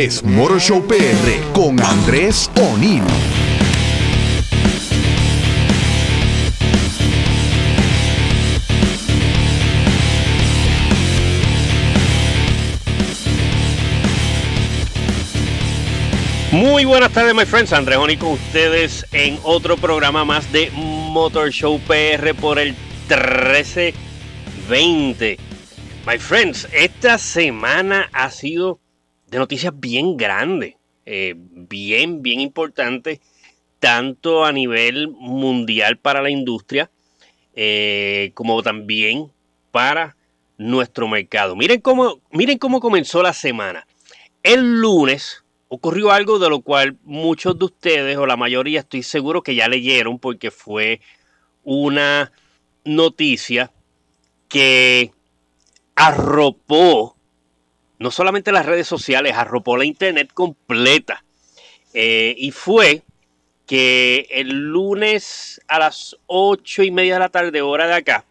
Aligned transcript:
es 0.00 0.24
Motor 0.24 0.58
Show 0.58 0.82
PR 0.86 0.96
con 1.52 1.78
Andrés 1.78 2.50
O'Neill. 2.56 3.02
Muy 16.50 16.86
buenas 16.86 17.12
tardes, 17.12 17.34
my 17.34 17.44
friends. 17.44 17.74
Andrés 17.74 17.98
Oni 17.98 18.16
con 18.16 18.30
ustedes 18.30 19.04
en 19.12 19.38
otro 19.42 19.76
programa 19.76 20.24
más 20.24 20.50
de 20.50 20.70
Motor 20.72 21.50
Show 21.50 21.78
PR 21.80 22.34
por 22.40 22.58
el 22.58 22.74
1320. 23.10 25.36
My 26.06 26.18
friends, 26.18 26.66
esta 26.72 27.18
semana 27.18 28.08
ha 28.14 28.30
sido 28.30 28.79
de 29.30 29.38
noticias 29.38 29.72
bien 29.78 30.16
grandes, 30.16 30.74
eh, 31.06 31.34
bien, 31.36 32.20
bien 32.20 32.40
importante, 32.40 33.20
tanto 33.78 34.44
a 34.44 34.52
nivel 34.52 35.08
mundial 35.08 35.98
para 35.98 36.20
la 36.20 36.30
industria, 36.30 36.90
eh, 37.54 38.32
como 38.34 38.62
también 38.62 39.30
para 39.70 40.16
nuestro 40.58 41.08
mercado. 41.08 41.54
Miren 41.54 41.80
cómo, 41.80 42.20
miren 42.32 42.58
cómo 42.58 42.80
comenzó 42.80 43.22
la 43.22 43.32
semana. 43.32 43.86
El 44.42 44.80
lunes 44.80 45.44
ocurrió 45.68 46.10
algo 46.10 46.40
de 46.40 46.48
lo 46.48 46.60
cual 46.60 46.98
muchos 47.04 47.56
de 47.58 47.66
ustedes, 47.66 48.16
o 48.16 48.26
la 48.26 48.36
mayoría, 48.36 48.80
estoy 48.80 49.04
seguro 49.04 49.42
que 49.42 49.54
ya 49.54 49.68
leyeron, 49.68 50.18
porque 50.18 50.50
fue 50.50 51.00
una 51.62 52.32
noticia 52.84 53.70
que 54.48 55.12
arropó 55.94 57.16
no 58.00 58.10
solamente 58.10 58.50
las 58.50 58.64
redes 58.64 58.88
sociales, 58.88 59.34
arropó 59.36 59.76
la 59.76 59.84
internet 59.84 60.30
completa. 60.32 61.22
Eh, 61.92 62.34
y 62.38 62.50
fue 62.50 63.02
que 63.66 64.26
el 64.30 64.48
lunes 64.48 65.60
a 65.68 65.78
las 65.78 66.16
ocho 66.26 66.82
y 66.82 66.90
media 66.90 67.14
de 67.14 67.20
la 67.20 67.28
tarde, 67.28 67.60
hora 67.60 67.86
de 67.86 67.94
acá, 67.94 68.24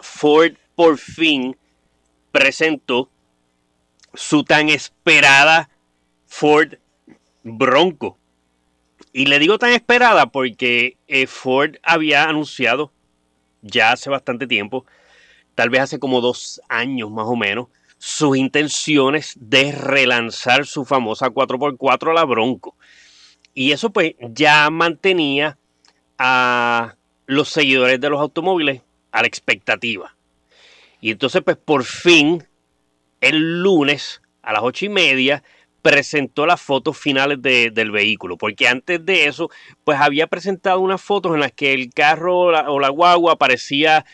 Ford 0.00 0.54
por 0.74 0.98
fin 0.98 1.56
presentó 2.32 3.08
su 4.14 4.42
tan 4.42 4.68
esperada 4.68 5.70
Ford 6.26 6.74
Bronco. 7.44 8.18
Y 9.12 9.26
le 9.26 9.38
digo 9.38 9.58
tan 9.60 9.70
esperada 9.70 10.26
porque 10.26 10.96
eh, 11.06 11.28
Ford 11.28 11.76
había 11.84 12.24
anunciado 12.24 12.92
ya 13.62 13.92
hace 13.92 14.10
bastante 14.10 14.48
tiempo, 14.48 14.86
tal 15.54 15.70
vez 15.70 15.82
hace 15.82 16.00
como 16.00 16.20
dos 16.20 16.60
años 16.68 17.10
más 17.10 17.26
o 17.26 17.36
menos, 17.36 17.68
sus 18.02 18.34
intenciones 18.38 19.34
de 19.38 19.72
relanzar 19.72 20.64
su 20.64 20.86
famosa 20.86 21.28
4x4 21.28 22.14
la 22.14 22.24
Bronco. 22.24 22.74
Y 23.52 23.72
eso 23.72 23.90
pues 23.90 24.14
ya 24.20 24.70
mantenía 24.70 25.58
a 26.18 26.94
los 27.26 27.50
seguidores 27.50 28.00
de 28.00 28.08
los 28.08 28.18
automóviles 28.18 28.80
a 29.12 29.20
la 29.20 29.28
expectativa. 29.28 30.16
Y 31.02 31.10
entonces 31.10 31.42
pues 31.44 31.58
por 31.58 31.84
fin 31.84 32.42
el 33.20 33.62
lunes 33.62 34.22
a 34.40 34.54
las 34.54 34.62
ocho 34.62 34.86
y 34.86 34.88
media 34.88 35.42
presentó 35.82 36.46
las 36.46 36.62
fotos 36.62 36.96
finales 36.96 37.42
del 37.42 37.90
vehículo, 37.90 38.38
porque 38.38 38.66
antes 38.66 39.04
de 39.04 39.26
eso, 39.26 39.50
pues 39.84 40.00
había 40.00 40.26
presentado 40.26 40.80
unas 40.80 41.02
fotos 41.02 41.34
en 41.34 41.40
las 41.40 41.52
que 41.52 41.74
el 41.74 41.92
carro 41.92 42.38
o 42.38 42.80
la, 42.80 42.88
guagua 42.88 43.32
aparecía 43.32 44.06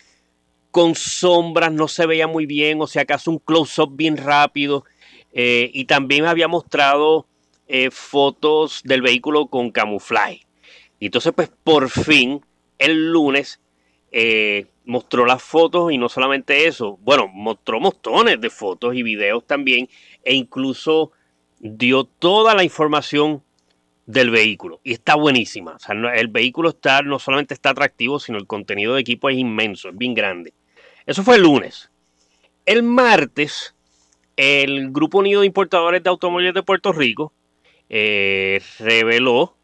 con 0.76 0.94
sombras, 0.94 1.72
no 1.72 1.88
se 1.88 2.04
veía 2.04 2.26
muy 2.26 2.44
bien, 2.44 2.82
o 2.82 2.86
sea, 2.86 3.00
acaso 3.00 3.30
un 3.30 3.38
close-up 3.38 3.96
bien 3.96 4.18
rápido, 4.18 4.84
eh, 5.32 5.70
y 5.72 5.86
también 5.86 6.26
había 6.26 6.48
mostrado 6.48 7.26
eh, 7.66 7.90
fotos 7.90 8.82
del 8.84 9.00
vehículo 9.00 9.46
con 9.46 9.70
camuflaje. 9.70 10.42
Y 11.00 11.06
entonces, 11.06 11.32
pues 11.34 11.50
por 11.64 11.88
fin, 11.88 12.42
el 12.76 13.10
lunes, 13.10 13.58
eh, 14.12 14.66
mostró 14.84 15.24
las 15.24 15.42
fotos 15.42 15.92
y 15.92 15.96
no 15.96 16.10
solamente 16.10 16.66
eso, 16.66 16.98
bueno, 17.00 17.26
mostró 17.26 17.80
montones 17.80 18.38
de 18.38 18.50
fotos 18.50 18.94
y 18.94 19.02
videos 19.02 19.46
también, 19.46 19.88
e 20.24 20.34
incluso 20.34 21.10
dio 21.58 22.04
toda 22.04 22.54
la 22.54 22.64
información 22.64 23.42
del 24.04 24.28
vehículo 24.28 24.80
y 24.84 24.92
está 24.92 25.14
buenísima. 25.14 25.76
O 25.76 25.78
sea, 25.78 25.94
el 25.94 26.28
vehículo 26.28 26.68
está, 26.68 27.00
no 27.00 27.18
solamente 27.18 27.54
está 27.54 27.70
atractivo, 27.70 28.20
sino 28.20 28.36
el 28.36 28.46
contenido 28.46 28.92
de 28.92 29.00
equipo 29.00 29.30
es 29.30 29.38
inmenso, 29.38 29.88
es 29.88 29.96
bien 29.96 30.12
grande. 30.12 30.52
Eso 31.06 31.22
fue 31.22 31.36
el 31.36 31.42
lunes. 31.42 31.90
El 32.64 32.82
martes, 32.82 33.74
el 34.36 34.90
Grupo 34.90 35.18
Unido 35.18 35.40
de 35.40 35.46
Importadores 35.46 36.02
de 36.02 36.10
Automóviles 36.10 36.54
de 36.54 36.62
Puerto 36.62 36.92
Rico 36.92 37.32
eh, 37.88 38.60
reveló, 38.78 39.56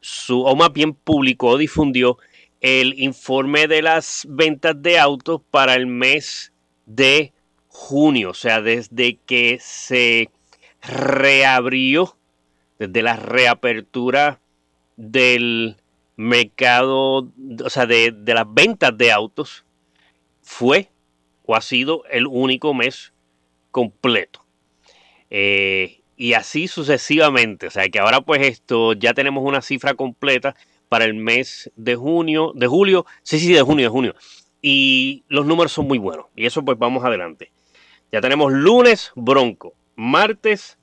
su, 0.00 0.42
o 0.42 0.56
más 0.56 0.72
bien 0.72 0.94
publicó, 0.94 1.58
difundió 1.58 2.18
el 2.60 2.98
informe 2.98 3.68
de 3.68 3.82
las 3.82 4.26
ventas 4.28 4.80
de 4.80 4.98
autos 4.98 5.42
para 5.50 5.74
el 5.74 5.86
mes 5.86 6.52
de 6.86 7.32
junio. 7.68 8.30
O 8.30 8.34
sea, 8.34 8.60
desde 8.60 9.18
que 9.26 9.58
se 9.60 10.30
reabrió 10.80 12.16
desde 12.78 13.02
la 13.02 13.16
reapertura 13.16 14.40
del 14.96 15.76
mercado, 16.16 17.28
o 17.64 17.70
sea, 17.70 17.86
de, 17.86 18.14
las 18.26 18.46
ventas 18.52 18.96
de 18.96 19.12
autos, 19.12 19.64
fue 20.48 20.88
o 21.44 21.54
ha 21.54 21.60
sido 21.60 22.04
el 22.10 22.26
único 22.26 22.72
mes 22.72 23.12
completo. 23.70 24.44
Eh, 25.28 26.00
y 26.16 26.32
así 26.32 26.68
sucesivamente. 26.68 27.66
O 27.66 27.70
sea 27.70 27.88
que 27.90 27.98
ahora 27.98 28.22
pues 28.22 28.40
esto 28.42 28.94
ya 28.94 29.12
tenemos 29.12 29.44
una 29.44 29.60
cifra 29.60 29.92
completa 29.92 30.56
para 30.88 31.04
el 31.04 31.12
mes 31.12 31.70
de 31.76 31.96
junio, 31.96 32.52
de 32.54 32.66
julio, 32.66 33.04
sí, 33.22 33.38
sí, 33.38 33.52
de 33.52 33.60
junio, 33.60 33.84
de 33.84 33.90
junio. 33.90 34.14
Y 34.62 35.22
los 35.28 35.44
números 35.44 35.70
son 35.70 35.86
muy 35.86 35.98
buenos. 35.98 36.26
Y 36.34 36.46
eso 36.46 36.64
pues 36.64 36.78
vamos 36.78 37.04
adelante. 37.04 37.52
Ya 38.10 38.22
tenemos 38.22 38.50
lunes 38.50 39.12
Bronco, 39.14 39.74
martes 39.96 40.78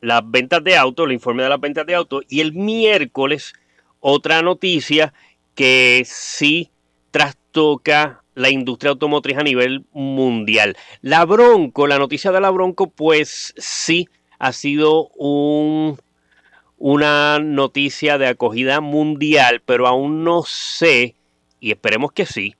las 0.00 0.28
ventas 0.28 0.62
de 0.64 0.76
autos, 0.76 1.06
el 1.06 1.12
informe 1.12 1.44
de 1.44 1.48
las 1.48 1.60
ventas 1.60 1.86
de 1.86 1.94
autos, 1.94 2.24
y 2.28 2.40
el 2.40 2.52
miércoles 2.52 3.52
otra 4.00 4.42
noticia 4.42 5.14
que 5.54 6.02
sí 6.04 6.72
trastoca 7.12 8.21
la 8.34 8.50
industria 8.50 8.90
automotriz 8.90 9.36
a 9.36 9.42
nivel 9.42 9.84
mundial. 9.92 10.76
La 11.00 11.24
Bronco, 11.24 11.86
la 11.86 11.98
noticia 11.98 12.32
de 12.32 12.40
la 12.40 12.50
Bronco, 12.50 12.90
pues 12.90 13.54
sí 13.56 14.08
ha 14.38 14.52
sido 14.52 15.08
un, 15.10 15.98
una 16.76 17.38
noticia 17.38 18.18
de 18.18 18.26
acogida 18.26 18.80
mundial, 18.80 19.62
pero 19.64 19.86
aún 19.86 20.24
no 20.24 20.42
sé, 20.44 21.14
y 21.60 21.70
esperemos 21.70 22.12
que 22.12 22.26
sí, 22.26 22.56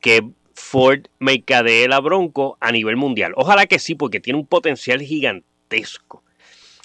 que 0.00 0.22
Ford 0.54 1.06
mercadee 1.18 1.88
la 1.88 2.00
Bronco 2.00 2.58
a 2.60 2.72
nivel 2.72 2.96
mundial. 2.96 3.32
Ojalá 3.36 3.66
que 3.66 3.78
sí, 3.78 3.94
porque 3.94 4.20
tiene 4.20 4.38
un 4.38 4.46
potencial 4.46 5.00
gigantesco. 5.00 6.22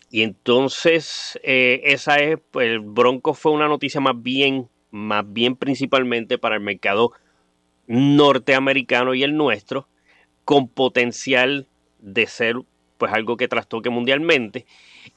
Y 0.09 0.21
entonces, 0.21 1.37
eh, 1.43 1.81
esa 1.83 2.17
es, 2.19 2.37
pues, 2.51 2.69
el 2.69 2.79
Bronco 2.79 3.33
fue 3.33 3.51
una 3.51 3.67
noticia 3.67 3.99
más 3.99 4.21
bien, 4.21 4.69
más 4.89 5.25
bien 5.27 5.55
principalmente 5.57 6.37
para 6.37 6.55
el 6.55 6.61
mercado 6.61 7.11
norteamericano 7.87 9.13
y 9.13 9.23
el 9.23 9.35
nuestro, 9.35 9.87
con 10.45 10.67
potencial 10.67 11.67
de 11.99 12.27
ser 12.27 12.55
pues 12.97 13.13
algo 13.13 13.37
que 13.37 13.47
trastoque 13.47 13.89
mundialmente. 13.89 14.65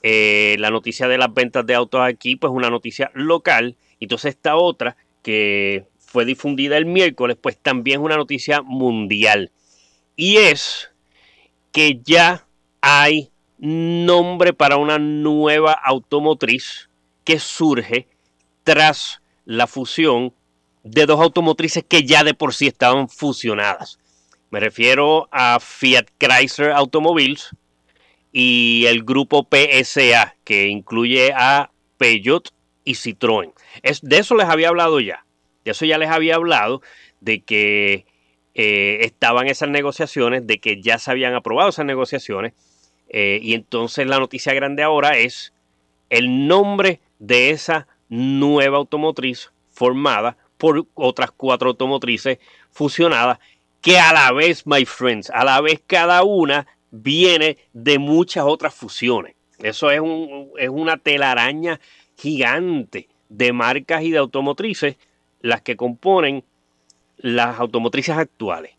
Eh, 0.02 0.56
la 0.58 0.70
noticia 0.70 1.08
de 1.08 1.18
las 1.18 1.32
ventas 1.32 1.66
de 1.66 1.74
autos 1.74 2.00
aquí, 2.02 2.36
pues 2.36 2.52
una 2.52 2.70
noticia 2.70 3.10
local. 3.14 3.76
Entonces 3.98 4.34
esta 4.34 4.56
otra, 4.56 4.96
que 5.22 5.86
fue 5.98 6.24
difundida 6.24 6.76
el 6.76 6.86
miércoles, 6.86 7.36
pues 7.40 7.56
también 7.56 8.00
es 8.00 8.04
una 8.04 8.16
noticia 8.16 8.62
mundial. 8.62 9.50
Y 10.16 10.36
es 10.36 10.90
que 11.72 12.00
ya 12.04 12.46
hay 12.80 13.30
nombre 13.58 14.52
para 14.52 14.76
una 14.76 14.98
nueva 14.98 15.72
automotriz 15.72 16.88
que 17.24 17.38
surge 17.38 18.08
tras 18.64 19.20
la 19.44 19.66
fusión 19.66 20.32
de 20.82 21.06
dos 21.06 21.20
automotrices 21.20 21.84
que 21.86 22.04
ya 22.04 22.24
de 22.24 22.34
por 22.34 22.54
sí 22.54 22.66
estaban 22.66 23.08
fusionadas. 23.08 23.98
Me 24.50 24.60
refiero 24.60 25.28
a 25.30 25.60
Fiat 25.60 26.06
Chrysler 26.18 26.72
Automobiles 26.72 27.50
y 28.32 28.84
el 28.86 29.04
grupo 29.04 29.48
PSA, 29.48 30.36
que 30.44 30.68
incluye 30.68 31.32
a 31.34 31.70
Peugeot 31.98 32.52
y 32.84 32.94
Citroën. 32.94 33.52
Es, 33.82 34.00
de 34.02 34.18
eso 34.18 34.34
les 34.34 34.48
había 34.48 34.68
hablado 34.68 35.00
ya. 35.00 35.24
De 35.64 35.72
eso 35.72 35.84
ya 35.84 35.98
les 35.98 36.10
había 36.10 36.36
hablado, 36.36 36.82
de 37.20 37.42
que 37.42 38.06
eh, 38.54 38.98
estaban 39.02 39.46
esas 39.46 39.68
negociaciones, 39.68 40.46
de 40.46 40.58
que 40.58 40.80
ya 40.80 40.98
se 40.98 41.10
habían 41.10 41.34
aprobado 41.34 41.68
esas 41.68 41.86
negociaciones. 41.86 42.54
Eh, 43.08 43.40
y 43.42 43.54
entonces 43.54 44.06
la 44.06 44.18
noticia 44.18 44.54
grande 44.54 44.82
ahora 44.82 45.18
es 45.18 45.52
el 46.08 46.48
nombre 46.48 47.00
de 47.18 47.50
esa 47.50 47.86
nueva 48.08 48.78
automotriz 48.78 49.52
formada 49.70 50.36
por 50.60 50.86
otras 50.94 51.30
cuatro 51.30 51.70
automotrices 51.70 52.38
fusionadas 52.70 53.38
que 53.80 53.98
a 53.98 54.12
la 54.12 54.30
vez, 54.30 54.66
my 54.66 54.84
friends, 54.84 55.30
a 55.30 55.42
la 55.42 55.58
vez 55.62 55.80
cada 55.86 56.22
una 56.22 56.66
viene 56.90 57.56
de 57.72 57.98
muchas 57.98 58.44
otras 58.44 58.74
fusiones. 58.74 59.34
Eso 59.58 59.90
es, 59.90 60.02
es 60.58 60.68
una 60.68 60.98
telaraña 60.98 61.80
gigante 62.18 63.08
de 63.30 63.54
marcas 63.54 64.02
y 64.02 64.10
de 64.10 64.18
automotrices 64.18 64.96
las 65.40 65.62
que 65.62 65.76
componen 65.76 66.44
las 67.16 67.58
automotrices 67.58 68.16
actuales. 68.16 68.72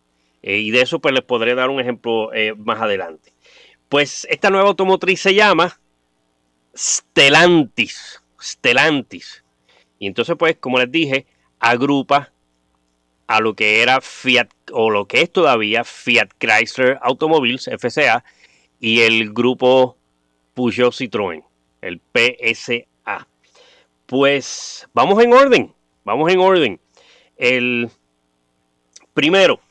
Eh, 0.44 0.60
y 0.60 0.70
de 0.70 0.82
eso 0.82 1.00
pues 1.00 1.16
les 1.16 1.24
podré 1.24 1.56
dar 1.56 1.72
un 1.72 1.80
ejemplo 1.80 2.32
eh, 2.32 2.54
más 2.54 2.80
adelante. 2.80 3.34
Pues 3.90 4.28
esta 4.30 4.52
nueva 4.52 4.70
automotriz 4.70 5.20
se 5.20 5.34
llama 5.34 5.80
Stellantis. 6.78 8.22
Stellantis. 8.40 9.44
Y 9.98 10.06
entonces 10.06 10.36
pues 10.38 10.58
como 10.58 10.78
les 10.78 10.92
dije, 10.92 11.26
agrupa 11.62 12.32
a 13.28 13.40
lo 13.40 13.54
que 13.54 13.82
era 13.82 14.02
Fiat 14.02 14.50
o 14.74 14.90
lo 14.90 15.08
que 15.08 15.22
es 15.22 15.32
todavía 15.32 15.86
Fiat 15.86 16.32
Chrysler 16.38 17.00
Automobiles 17.02 17.70
FCA 17.70 18.26
y 18.80 19.02
el 19.02 19.32
grupo 19.32 19.96
Peugeot 20.54 20.94
Citroën, 20.94 21.44
el 21.82 22.02
PSA. 22.14 23.28
Pues 24.06 24.90
vamos 24.94 25.24
en 25.24 25.32
orden, 25.32 25.74
vamos 26.04 26.30
en 26.30 26.40
orden. 26.40 26.80
El 27.38 27.90
primero, 29.14 29.62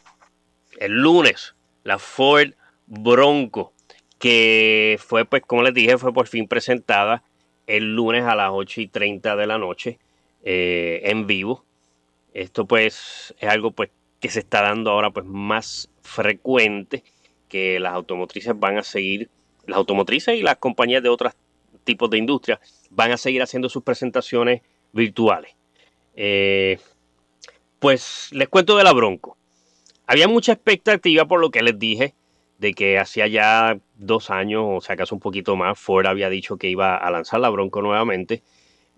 el 0.78 0.92
lunes, 0.92 1.54
la 1.84 1.98
Ford 1.98 2.52
Bronco, 2.86 3.74
que 4.18 4.98
fue, 4.98 5.26
pues, 5.26 5.42
como 5.42 5.62
les 5.62 5.74
dije, 5.74 5.98
fue 5.98 6.14
por 6.14 6.26
fin 6.26 6.48
presentada 6.48 7.22
el 7.66 7.94
lunes 7.94 8.24
a 8.24 8.34
las 8.34 8.50
8 8.52 8.80
y 8.80 8.86
30 8.86 9.36
de 9.36 9.46
la 9.46 9.58
noche 9.58 9.98
eh, 10.42 11.02
en 11.04 11.26
vivo. 11.26 11.64
Esto, 12.34 12.66
pues, 12.66 13.34
es 13.38 13.48
algo 13.48 13.72
pues, 13.72 13.90
que 14.20 14.28
se 14.28 14.40
está 14.40 14.62
dando 14.62 14.90
ahora 14.90 15.10
pues, 15.10 15.26
más 15.26 15.90
frecuente, 16.02 17.02
que 17.48 17.80
las 17.80 17.92
automotrices 17.92 18.58
van 18.58 18.78
a 18.78 18.82
seguir, 18.82 19.28
las 19.66 19.78
automotrices 19.78 20.38
y 20.38 20.42
las 20.42 20.56
compañías 20.56 21.02
de 21.02 21.08
otros 21.08 21.34
tipos 21.84 22.10
de 22.10 22.18
industria 22.18 22.60
van 22.90 23.12
a 23.12 23.16
seguir 23.16 23.42
haciendo 23.42 23.68
sus 23.68 23.82
presentaciones 23.82 24.62
virtuales. 24.92 25.54
Eh, 26.14 26.78
pues 27.78 28.28
les 28.32 28.48
cuento 28.48 28.76
de 28.76 28.84
la 28.84 28.92
Bronco. 28.92 29.36
Había 30.06 30.28
mucha 30.28 30.52
expectativa 30.52 31.24
por 31.24 31.40
lo 31.40 31.50
que 31.50 31.62
les 31.62 31.78
dije 31.78 32.14
de 32.58 32.74
que 32.74 32.98
hacía 32.98 33.26
ya 33.26 33.78
dos 33.96 34.30
años, 34.30 34.64
o 34.66 34.80
sea, 34.80 34.94
acaso 34.94 35.14
un 35.14 35.20
poquito 35.20 35.56
más, 35.56 35.78
Ford 35.78 36.06
había 36.06 36.28
dicho 36.28 36.58
que 36.58 36.68
iba 36.68 36.94
a 36.94 37.10
lanzar 37.10 37.40
la 37.40 37.48
Bronco 37.48 37.80
nuevamente. 37.80 38.42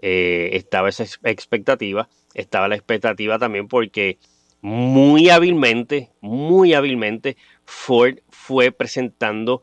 Eh, 0.02 0.50
estaba 0.56 0.88
esa 0.88 1.04
expectativa, 1.22 2.08
estaba 2.34 2.66
la 2.66 2.74
expectativa 2.74 3.38
también 3.38 3.68
porque 3.68 4.18
muy 4.60 5.30
hábilmente, 5.30 6.10
muy 6.20 6.74
hábilmente, 6.74 7.36
Ford 7.64 8.18
fue 8.28 8.72
presentando 8.72 9.62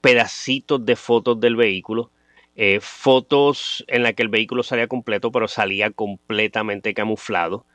pedacitos 0.00 0.84
de 0.86 0.94
fotos 0.94 1.40
del 1.40 1.56
vehículo, 1.56 2.12
eh, 2.54 2.78
fotos 2.80 3.84
en 3.88 4.04
las 4.04 4.14
que 4.14 4.22
el 4.22 4.28
vehículo 4.28 4.62
salía 4.62 4.86
completo, 4.86 5.32
pero 5.32 5.48
salía 5.48 5.90
completamente 5.90 6.94
camuflado. 6.94 7.66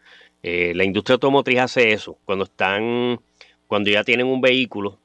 Eh, 0.44 0.74
la 0.76 0.86
industria 0.86 1.16
automotriz 1.16 1.60
hace 1.60 1.92
eso. 1.92 2.18
Cuando 2.26 2.46
están, 2.46 3.20
cuando 3.68 3.90
ya 3.92 4.04
tienen 4.04 4.28
un 4.28 4.42
vehículo 4.42 5.00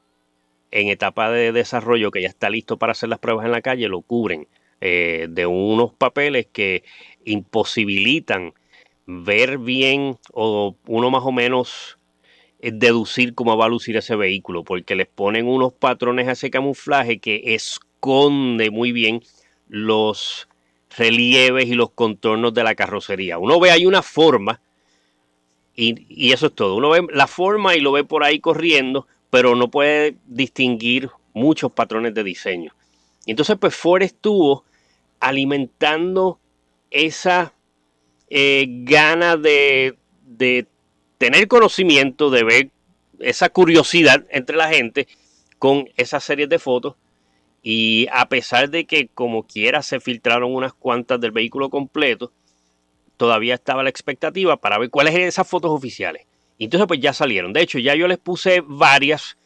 en 0.71 0.87
etapa 0.87 1.31
de 1.31 1.51
desarrollo 1.51 2.11
que 2.11 2.21
ya 2.21 2.29
está 2.29 2.49
listo 2.49 2.77
para 2.77 2.91
hacer 2.91 3.09
las 3.09 3.19
pruebas 3.19 3.45
en 3.45 3.51
la 3.51 3.61
calle, 3.61 3.87
lo 3.89 4.01
cubren 4.01 4.47
eh, 4.81 5.27
de 5.29 5.45
unos 5.45 5.93
papeles 5.93 6.47
que 6.51 6.83
imposibilitan 7.25 8.53
ver 9.05 9.57
bien 9.57 10.17
o 10.33 10.75
uno 10.85 11.09
más 11.09 11.23
o 11.23 11.31
menos 11.31 11.97
eh, 12.59 12.71
deducir 12.73 13.33
cómo 13.33 13.57
va 13.57 13.65
a 13.65 13.69
lucir 13.69 13.97
ese 13.97 14.15
vehículo, 14.15 14.63
porque 14.63 14.95
les 14.95 15.07
ponen 15.07 15.47
unos 15.47 15.73
patrones 15.73 16.27
a 16.27 16.33
ese 16.33 16.49
camuflaje 16.51 17.19
que 17.19 17.55
esconde 17.55 18.69
muy 18.69 18.91
bien 18.91 19.23
los 19.67 20.47
relieves 20.97 21.67
y 21.67 21.73
los 21.73 21.91
contornos 21.91 22.53
de 22.53 22.63
la 22.63 22.75
carrocería. 22.75 23.37
Uno 23.37 23.59
ve 23.59 23.71
ahí 23.71 23.85
una 23.85 24.01
forma 24.01 24.61
y, 25.75 26.31
eso 26.33 26.47
es 26.47 26.53
todo. 26.53 26.75
Uno 26.75 26.89
ve 26.89 27.07
la 27.13 27.27
forma 27.27 27.75
y 27.75 27.79
lo 27.79 27.93
ve 27.93 28.03
por 28.03 28.23
ahí 28.23 28.39
corriendo, 28.39 29.07
pero 29.29 29.55
no 29.55 29.71
puede 29.71 30.17
distinguir 30.25 31.09
muchos 31.33 31.71
patrones 31.71 32.13
de 32.13 32.23
diseño. 32.23 32.73
Y 33.25 33.31
entonces, 33.31 33.57
pues 33.59 33.75
Ford 33.75 34.01
estuvo 34.01 34.65
alimentando 35.19 36.39
esa 36.91 37.53
eh, 38.29 38.65
gana 38.83 39.37
de, 39.37 39.97
tener 41.17 41.47
conocimiento, 41.47 42.29
de 42.29 42.43
ver 42.43 42.69
esa 43.19 43.49
curiosidad 43.49 44.25
entre 44.29 44.55
la 44.55 44.69
gente 44.69 45.07
con 45.57 45.89
esas 45.97 46.23
series 46.23 46.49
de 46.49 46.59
fotos. 46.59 46.95
Y 47.61 48.07
a 48.13 48.29
pesar 48.29 48.69
de 48.69 48.85
que 48.85 49.09
como 49.13 49.43
quiera 49.43 49.81
se 49.81 49.99
filtraron 49.99 50.53
unas 50.53 50.73
cuantas 50.73 51.19
del 51.19 51.31
vehículo 51.31 51.69
completo, 51.69 52.31
todavía 53.17 53.55
estaba 53.55 53.83
la 53.83 53.89
expectativa 53.89 54.55
para 54.55 54.77
ver 54.77 54.89
cuáles 54.89 55.13
eran 55.13 55.27
esas 55.27 55.47
fotos 55.47 55.71
oficiales. 55.71 56.25
Y 56.57 56.65
entonces 56.65 56.87
pues 56.87 57.01
ya 57.01 57.13
salieron. 57.13 57.51
De 57.51 57.61
hecho, 57.61 57.79
ya 57.79 57.95
yo 57.95 58.07
les 58.07 58.17
puse 58.17 58.61
varias 58.65 59.37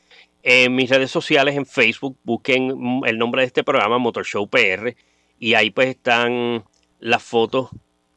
en 0.43 0.75
mis 0.75 0.89
redes 0.89 1.09
sociales, 1.09 1.55
en 1.55 1.65
Facebook. 1.65 2.17
Busquen 2.23 3.01
el 3.05 3.17
nombre 3.17 3.41
de 3.41 3.47
este 3.47 3.63
programa, 3.63 3.97
Motor 3.97 4.25
Show 4.25 4.47
PR. 4.47 4.95
Y 5.39 5.55
ahí 5.55 5.71
pues 5.71 5.89
están 5.89 6.63
las 6.99 7.23
fotos 7.23 7.69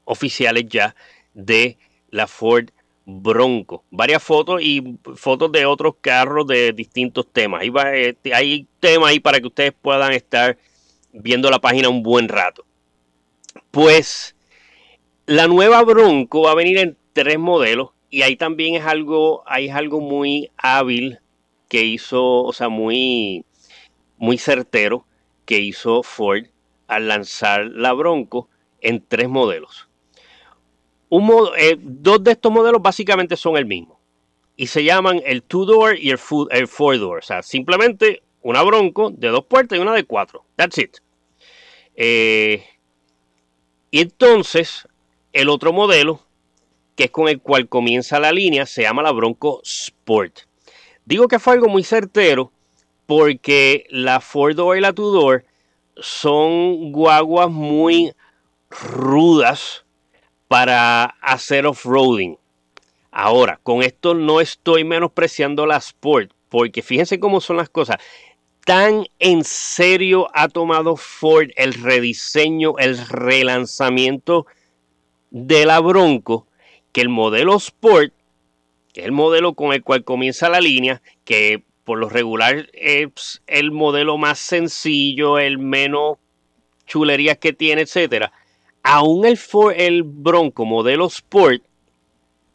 oficiales 0.05 0.65
ya 0.69 0.95
de 1.35 1.79
la 2.11 2.27
Ford 2.27 2.71
Bronco. 3.05 3.85
Varias 3.91 4.23
fotos 4.23 4.61
y 4.63 4.99
fotos 5.15 5.53
de 5.53 5.67
otros 5.67 5.95
carros 6.01 6.47
de 6.47 6.73
distintos 6.73 7.27
temas. 7.33 7.63
Ahí 7.63 7.73
este, 7.95 8.35
hay 8.35 8.67
temas 8.81 9.11
ahí 9.11 9.21
para 9.21 9.41
que 9.41 9.47
ustedes 9.47 9.73
puedan 9.81 10.13
estar 10.13 10.59
viendo 11.13 11.51
la 11.51 11.61
página 11.61 11.89
un 11.89 12.03
buen 12.03 12.29
rato. 12.29 12.65
Pues 13.71 14.35
la 15.27 15.47
nueva 15.47 15.83
Bronco 15.83 16.43
va 16.43 16.53
a 16.53 16.57
venir 16.57 16.79
en 16.79 16.97
tres 17.13 17.39
modelos 17.39 17.91
y 18.11 18.23
ahí 18.23 18.37
también 18.37 18.75
es 18.75 18.85
algo, 18.85 19.43
ahí 19.47 19.69
es 19.69 19.75
algo 19.75 20.01
muy 20.01 20.51
hábil 20.57 21.19
que 21.69 21.85
hizo, 21.85 22.43
o 22.43 22.53
sea, 22.53 22.69
muy, 22.69 23.45
muy 24.17 24.39
certero 24.39 25.07
que 25.45 25.59
hizo 25.61 26.03
Ford 26.03 26.47
al 26.87 27.09
lanzar 27.09 27.67
la 27.67 27.93
Bronco 27.93 28.49
en 28.81 29.05
tres 29.07 29.29
modelos. 29.29 29.89
Un 31.09 31.31
eh, 31.57 31.77
dos 31.79 32.23
de 32.25 32.33
estos 32.33 32.51
modelos 32.53 32.83
básicamente 32.83 33.37
son 33.37 33.57
el 33.57 33.67
mismo 33.67 34.01
y 34.57 34.67
se 34.67 34.83
llaman 34.85 35.21
el 35.25 35.43
two-door 35.43 35.99
y 35.99 36.11
el, 36.11 36.19
four-door. 36.19 37.19
O 37.19 37.23
sea, 37.23 37.43
simplemente 37.43 38.23
una 38.43 38.63
Bronco 38.63 39.11
de 39.11 39.29
dos 39.29 39.45
puertas 39.45 39.79
y 39.79 39.83
una 39.83 39.93
de 39.93 40.05
cuatro. 40.05 40.45
That's 40.57 40.79
it. 40.79 40.97
Eh, 41.95 42.65
y 43.91 44.01
entonces 44.01 44.89
el 45.33 45.49
otro 45.49 45.73
modelo, 45.73 46.21
que 46.97 47.05
es 47.05 47.11
con 47.11 47.29
el 47.29 47.41
cual 47.41 47.69
comienza 47.69 48.19
la 48.19 48.33
línea, 48.33 48.67
se 48.67 48.83
llama 48.83 49.03
la 49.03 49.13
Bronco 49.13 49.61
Sport. 49.63 50.41
Digo 51.05 51.29
que 51.29 51.39
fue 51.39 51.53
algo 51.55 51.69
muy 51.69 51.85
certero 51.85 52.51
porque 53.07 53.87
la 53.91 54.21
Four 54.21 54.55
Door 54.55 54.79
y 54.79 54.81
la 54.81 54.93
Two 54.93 55.13
Door 55.13 55.45
son 55.99 56.93
guaguas 56.93 57.51
muy 57.51 58.13
rudas 58.71 59.85
para 60.49 61.05
hacer 61.21 61.67
off-roading. 61.67 62.37
Ahora, 63.11 63.59
con 63.63 63.83
esto 63.83 64.15
no 64.15 64.41
estoy 64.41 64.85
menospreciando 64.85 65.67
la 65.67 65.79
Sport, 65.79 66.33
porque 66.49 66.83
fíjense 66.83 67.19
cómo 67.19 67.41
son 67.41 67.57
las 67.57 67.69
cosas. 67.69 67.97
Tan 68.65 69.07
en 69.19 69.45
serio 69.45 70.29
ha 70.35 70.49
tomado 70.49 70.97
Ford 70.97 71.49
el 71.57 71.75
rediseño, 71.75 72.79
el 72.79 72.99
relanzamiento 72.99 74.47
de 75.31 75.67
la 75.67 75.81
Bronco 75.81 76.47
que 76.97 77.03
el 77.03 77.11
modelo 77.11 77.57
Sport, 77.57 78.15
que 78.95 79.01
es 79.01 79.07
el 79.07 79.13
modelo 79.13 79.53
con 79.53 79.75
el 79.75 79.83
cual 79.83 80.03
comienza 80.03 80.49
la 80.49 80.63
línea, 80.63 81.03
que 81.27 81.63
por 81.87 81.99
lo 82.01 82.09
regular 82.09 82.69
es 82.73 83.41
el 83.47 83.71
modelo 83.71 84.19
más 84.19 84.41
sencillo, 84.41 85.39
el 85.39 85.59
menos 85.59 86.19
chulerías 86.85 87.39
que 87.39 87.53
tiene, 87.53 87.83
etcétera. 87.83 88.33
Aún 88.83 89.25
el, 89.25 89.39
el 89.77 90.03
Bronco 90.03 90.65
modelo 90.65 91.07
Sport 91.07 91.63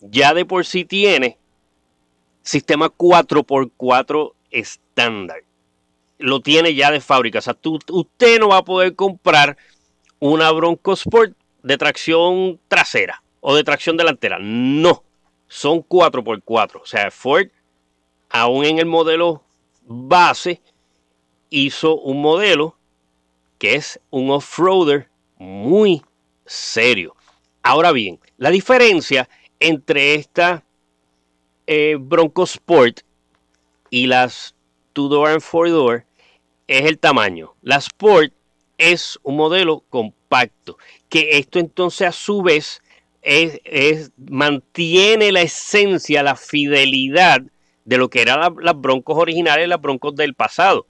ya 0.02 0.34
de 0.34 0.44
por 0.44 0.66
sí 0.66 0.84
tiene 0.84 1.38
sistema 2.42 2.90
4x4 2.90 4.34
estándar. 4.52 5.46
Lo 6.18 6.42
tiene 6.42 6.76
ya 6.76 6.92
de 6.92 7.00
fábrica. 7.00 7.40
O 7.40 7.42
sea, 7.42 7.58
usted 7.90 8.38
no 8.38 8.50
va 8.50 8.58
a 8.58 8.66
poder 8.66 8.96
comprar 8.98 9.56
una 10.20 10.52
Bronco 10.52 10.92
Sport 10.92 11.38
de 11.64 11.78
tracción 11.78 12.60
trasera 12.68 13.24
o 13.40 13.56
de 13.56 13.64
tracción 13.64 13.96
delantera. 13.96 14.40
No, 14.42 15.06
son 15.48 15.80
4x4. 15.80 16.82
O 16.82 16.86
sea, 16.86 17.10
Ford, 17.12 17.48
aún 18.32 18.66
en 18.66 18.80
el 18.80 18.86
modelo 18.86 19.44
base, 19.84 20.62
hizo 21.50 21.98
un 21.98 22.22
modelo 22.22 22.76
que 23.58 23.76
es 23.76 24.00
un 24.10 24.32
off-roader 24.32 25.10
muy 25.38 26.02
serio. 26.46 27.16
Ahora 27.62 27.92
bien, 27.92 28.20
la 28.38 28.50
diferencia 28.50 29.30
entre 29.60 30.16
esta 30.16 30.64
eh, 31.68 31.98
Bronco 32.00 32.44
Sport 32.44 33.02
y 33.90 34.08
las 34.08 34.56
two-door 34.94 35.30
and 35.30 35.42
four-door 35.42 36.06
es 36.68 36.86
el 36.86 36.98
tamaño. 36.98 37.54
La 37.62 37.76
Sport 37.76 38.34
es 38.78 39.20
un 39.22 39.36
modelo 39.36 39.84
compacto, 39.90 40.78
que 41.10 41.38
esto 41.38 41.60
entonces 41.60 42.08
a 42.08 42.12
su 42.12 42.42
vez 42.42 42.82
mantiene 44.18 45.32
la 45.32 45.42
esencia, 45.42 46.24
la 46.24 46.36
fidelidad 46.36 47.44
de 47.86 47.98
lo 47.98 48.10
que 48.10 48.22
eran 48.22 48.56
las 48.62 48.80
broncos 48.80 49.18
originales, 49.18 49.68
las 49.68 49.82
broncos 49.82 50.16
del 50.16 50.34
pasado. 50.34 50.88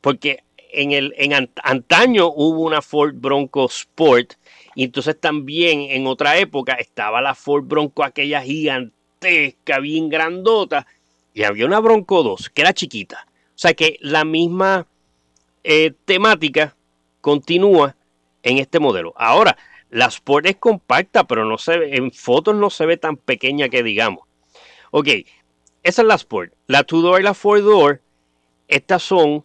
Porque 0.00 0.42
en, 0.72 0.92
el, 0.92 1.14
en 1.16 1.50
antaño 1.62 2.28
hubo 2.28 2.62
una 2.62 2.82
Ford 2.82 3.14
Bronco 3.14 3.66
Sport 3.66 4.34
y 4.74 4.84
entonces 4.84 5.18
también 5.20 5.82
en 5.90 6.06
otra 6.06 6.38
época 6.38 6.74
estaba 6.74 7.20
la 7.20 7.34
Ford 7.34 7.64
Bronco 7.64 8.04
aquella 8.04 8.40
gigantesca, 8.42 9.78
bien 9.80 10.08
grandota, 10.08 10.86
y 11.34 11.42
había 11.42 11.66
una 11.66 11.80
Bronco 11.80 12.22
2 12.22 12.50
que 12.50 12.62
era 12.62 12.72
chiquita. 12.72 13.26
O 13.54 13.58
sea 13.60 13.74
que 13.74 13.98
la 14.00 14.24
misma 14.24 14.86
eh, 15.64 15.92
temática 16.04 16.76
continúa 17.20 17.96
en 18.42 18.58
este 18.58 18.78
modelo. 18.78 19.12
Ahora, 19.16 19.56
la 19.90 20.06
Sport 20.06 20.46
es 20.46 20.56
compacta, 20.56 21.24
pero 21.24 21.44
no 21.44 21.58
se 21.58 21.78
ve, 21.78 21.96
en 21.96 22.12
fotos 22.12 22.54
no 22.54 22.70
se 22.70 22.86
ve 22.86 22.96
tan 22.96 23.16
pequeña 23.16 23.68
que 23.68 23.82
digamos. 23.82 24.24
Ok, 24.92 25.08
esa 25.82 26.02
es 26.02 26.08
la 26.08 26.14
Sport. 26.14 26.52
La 26.66 26.84
Two 26.84 27.00
Door 27.00 27.20
y 27.20 27.24
la 27.24 27.34
Four 27.34 27.62
Door, 27.62 28.00
estas 28.68 29.02
son 29.02 29.44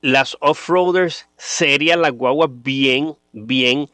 las 0.00 0.36
off-roaders 0.40 1.28
serias, 1.36 1.98
las 1.98 2.12
guaguas 2.12 2.50
bien, 2.52 3.14
bien 3.32 3.88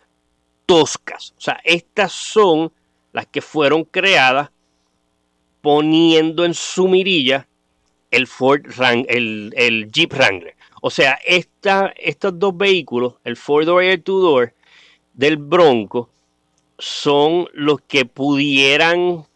toscas. 0.67 1.35
O 1.37 1.41
sea, 1.41 1.61
estas 1.65 2.13
son 2.13 2.73
las 3.13 3.27
que 3.27 3.41
fueron 3.41 3.85
creadas 3.85 4.51
poniendo 5.61 6.45
en 6.45 6.55
su 6.55 6.89
mirilla 6.89 7.47
el 8.11 8.27
Ford 8.27 8.63
el, 9.09 9.53
el 9.57 9.91
Jeep 9.93 10.15
Wrangler. 10.15 10.57
O 10.81 10.91
sea, 10.91 11.19
estos 11.25 12.39
dos 12.39 12.57
vehículos, 12.57 13.15
el 13.25 13.37
Four 13.37 13.67
Door 13.67 13.85
y 13.85 13.89
el 13.89 14.03
Two 14.03 14.21
Door 14.21 14.55
del 15.13 15.37
Bronco, 15.37 16.09
son 16.79 17.49
los 17.53 17.81
que 17.83 18.05
pudieran 18.05 19.27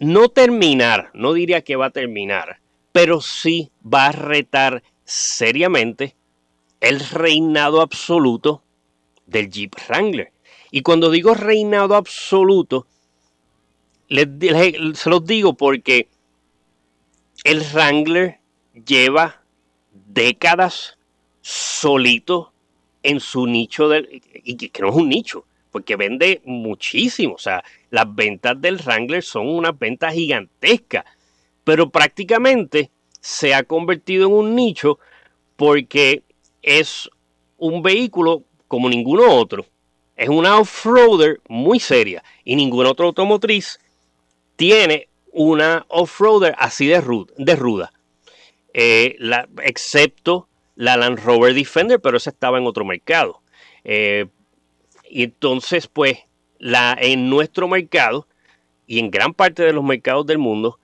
no 0.00 0.28
terminar, 0.28 1.10
no 1.14 1.32
diría 1.32 1.62
que 1.62 1.76
va 1.76 1.86
a 1.86 1.90
terminar, 1.90 2.60
pero 2.92 3.20
sí 3.20 3.70
va 3.82 4.06
a 4.06 4.12
retar 4.12 4.82
seriamente 5.04 6.14
el 6.80 7.00
reinado 7.00 7.80
absoluto 7.80 8.62
del 9.26 9.50
Jeep 9.50 9.74
Wrangler. 9.88 10.32
Y 10.70 10.82
cuando 10.82 11.10
digo 11.10 11.34
reinado 11.34 11.94
absoluto, 11.96 12.86
se 14.08 15.10
los 15.10 15.24
digo 15.26 15.54
porque 15.54 16.08
el 17.44 17.60
Wrangler 17.72 18.38
lleva 18.86 19.42
décadas 19.92 20.98
solito 21.40 22.52
en 23.02 23.20
su 23.20 23.46
nicho 23.46 23.88
del, 23.88 24.22
y 24.44 24.56
que 24.56 24.82
no 24.82 24.90
es 24.90 24.94
un 24.94 25.08
nicho, 25.08 25.44
porque 25.70 25.96
vende 25.96 26.42
muchísimo. 26.44 27.34
O 27.34 27.38
sea, 27.38 27.64
las 27.90 28.14
ventas 28.14 28.60
del 28.60 28.76
Wrangler 28.76 29.22
son 29.22 29.48
unas 29.48 29.78
ventas 29.78 30.14
gigantescas, 30.14 31.04
pero 31.64 31.90
prácticamente 31.90 32.90
se 33.20 33.54
ha 33.54 33.62
convertido 33.62 34.26
en 34.26 34.32
un 34.34 34.54
nicho 34.54 34.98
porque 35.56 36.22
es 36.62 37.10
un 37.56 37.82
vehículo 37.82 38.44
como 38.68 38.88
ninguno 38.88 39.30
otro. 39.30 39.66
Es 40.16 40.28
una 40.28 40.58
off-roader 40.58 41.40
muy 41.48 41.78
seria 41.78 42.22
y 42.44 42.56
ninguna 42.56 42.90
otra 42.90 43.06
automotriz 43.06 43.78
tiene 44.56 45.08
una 45.32 45.86
off-roader 45.88 46.54
así 46.58 46.86
de, 46.86 47.00
ruda, 47.00 47.92
eh, 48.74 49.16
excepto 49.62 50.48
la 50.74 50.96
Land 50.96 51.20
Rover 51.20 51.54
Defender, 51.54 52.00
pero 52.00 52.16
esa 52.16 52.30
estaba 52.30 52.58
en 52.58 52.66
otro 52.66 52.84
mercado. 52.84 53.40
Eh, 53.84 54.26
y 55.08 55.24
entonces, 55.24 55.88
pues, 55.88 56.18
en 56.60 57.30
nuestro 57.30 57.68
mercado 57.68 58.26
y 58.86 58.98
en 58.98 59.10
gran 59.10 59.34
parte 59.34 59.62
de 59.62 59.72
los 59.72 59.84
mercados 59.84 60.26
del 60.26 60.38
mundo, 60.38 60.78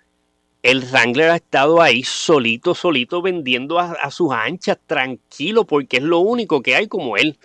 el 0.63 0.81
Wrangler 0.81 1.31
ha 1.31 1.37
estado 1.37 1.83
ahí 1.83 2.03
solito, 2.03 2.75
solito, 2.75 3.21
vendiendo 3.21 3.79
a, 3.79 4.11
sus 4.11 4.33
anchas, 4.33 4.79
tranquilo, 4.87 5.67
porque 5.67 5.99
es 5.99 6.03
lo 6.03 6.21
único 6.21 6.63
que 6.63 6.75
hay 6.75 6.87
como 6.87 7.19
él. 7.19 7.37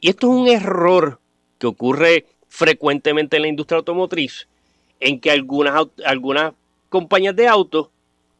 Y 0.00 0.08
esto 0.08 0.28
es 0.28 0.40
un 0.40 0.48
error 0.48 1.20
que 1.58 1.66
ocurre 1.66 2.26
frecuentemente 2.48 3.36
en 3.36 3.42
la 3.42 3.48
industria 3.48 3.78
automotriz, 3.78 4.48
en 5.00 5.20
que 5.20 5.30
algunas, 5.30 5.86
algunas 6.06 6.54
compañías 6.88 7.36
de 7.36 7.46
autos 7.46 7.88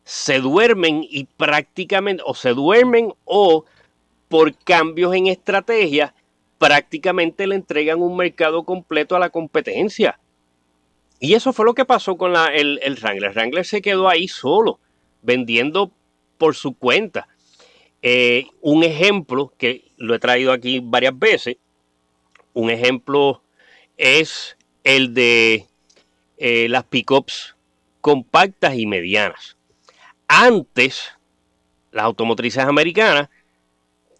se 0.02 0.38
duermen 0.38 1.06
y 1.06 1.24
prácticamente, 1.24 2.22
o 2.24 2.34
se 2.34 2.54
duermen 2.54 3.12
o 3.26 3.66
por 4.28 4.54
cambios 4.56 5.14
en 5.14 5.26
estrategia, 5.26 6.14
prácticamente 6.58 7.46
le 7.46 7.54
entregan 7.54 8.00
un 8.00 8.16
mercado 8.16 8.64
completo 8.64 9.16
a 9.16 9.18
la 9.18 9.30
competencia. 9.30 10.18
Y 11.18 11.34
eso 11.34 11.52
fue 11.52 11.64
lo 11.64 11.74
que 11.74 11.84
pasó 11.84 12.16
con 12.16 12.34
el, 12.52 12.78
el 12.82 12.96
Wrangler. 12.96 13.30
El 13.30 13.34
Wrangler 13.34 13.64
se 13.64 13.82
quedó 13.82 14.08
ahí 14.08 14.28
solo, 14.28 14.78
vendiendo 15.22 15.90
por 16.38 16.54
su 16.54 16.76
cuenta. 16.76 17.28
Eh, 18.02 18.46
un 18.60 18.84
ejemplo 18.84 19.52
que 19.58 19.84
lo 19.96 20.14
he 20.14 20.18
traído 20.18 20.52
aquí 20.52 20.80
varias 20.82 21.18
veces, 21.18 21.56
un 22.52 22.70
ejemplo 22.70 23.42
es 23.96 24.56
el 24.84 25.14
de 25.14 25.66
eh, 26.36 26.68
las 26.68 26.84
pickups 26.84 27.56
compactas 28.00 28.74
y 28.76 28.86
medianas. 28.86 29.56
Antes, 30.28 31.12
las 31.90 32.04
automotrices 32.04 32.64
americanas 32.64 33.28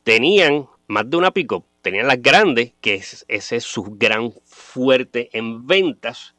tenían 0.02 0.66
más 0.87 1.09
de 1.09 1.16
una 1.16 1.31
pickup, 1.31 1.64
tenían 1.87 2.09
las 2.09 2.21
grandes, 2.21 2.73
que 2.81 2.95
ese 2.95 3.57
es 3.57 3.62
su 3.62 3.85
gran 3.97 4.33
fuerte 4.45 5.31
en 5.33 5.69
ventas, 5.69 6.35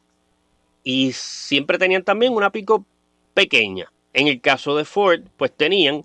y 0.83 1.13
siempre 1.13 1.77
tenían 1.77 2.03
también 2.03 2.33
una 2.33 2.51
pico 2.51 2.85
pequeña. 3.33 3.89
En 4.11 4.27
el 4.27 4.41
caso 4.41 4.75
de 4.75 4.83
Ford, 4.83 5.21
pues 5.37 5.55
tenían 5.55 6.03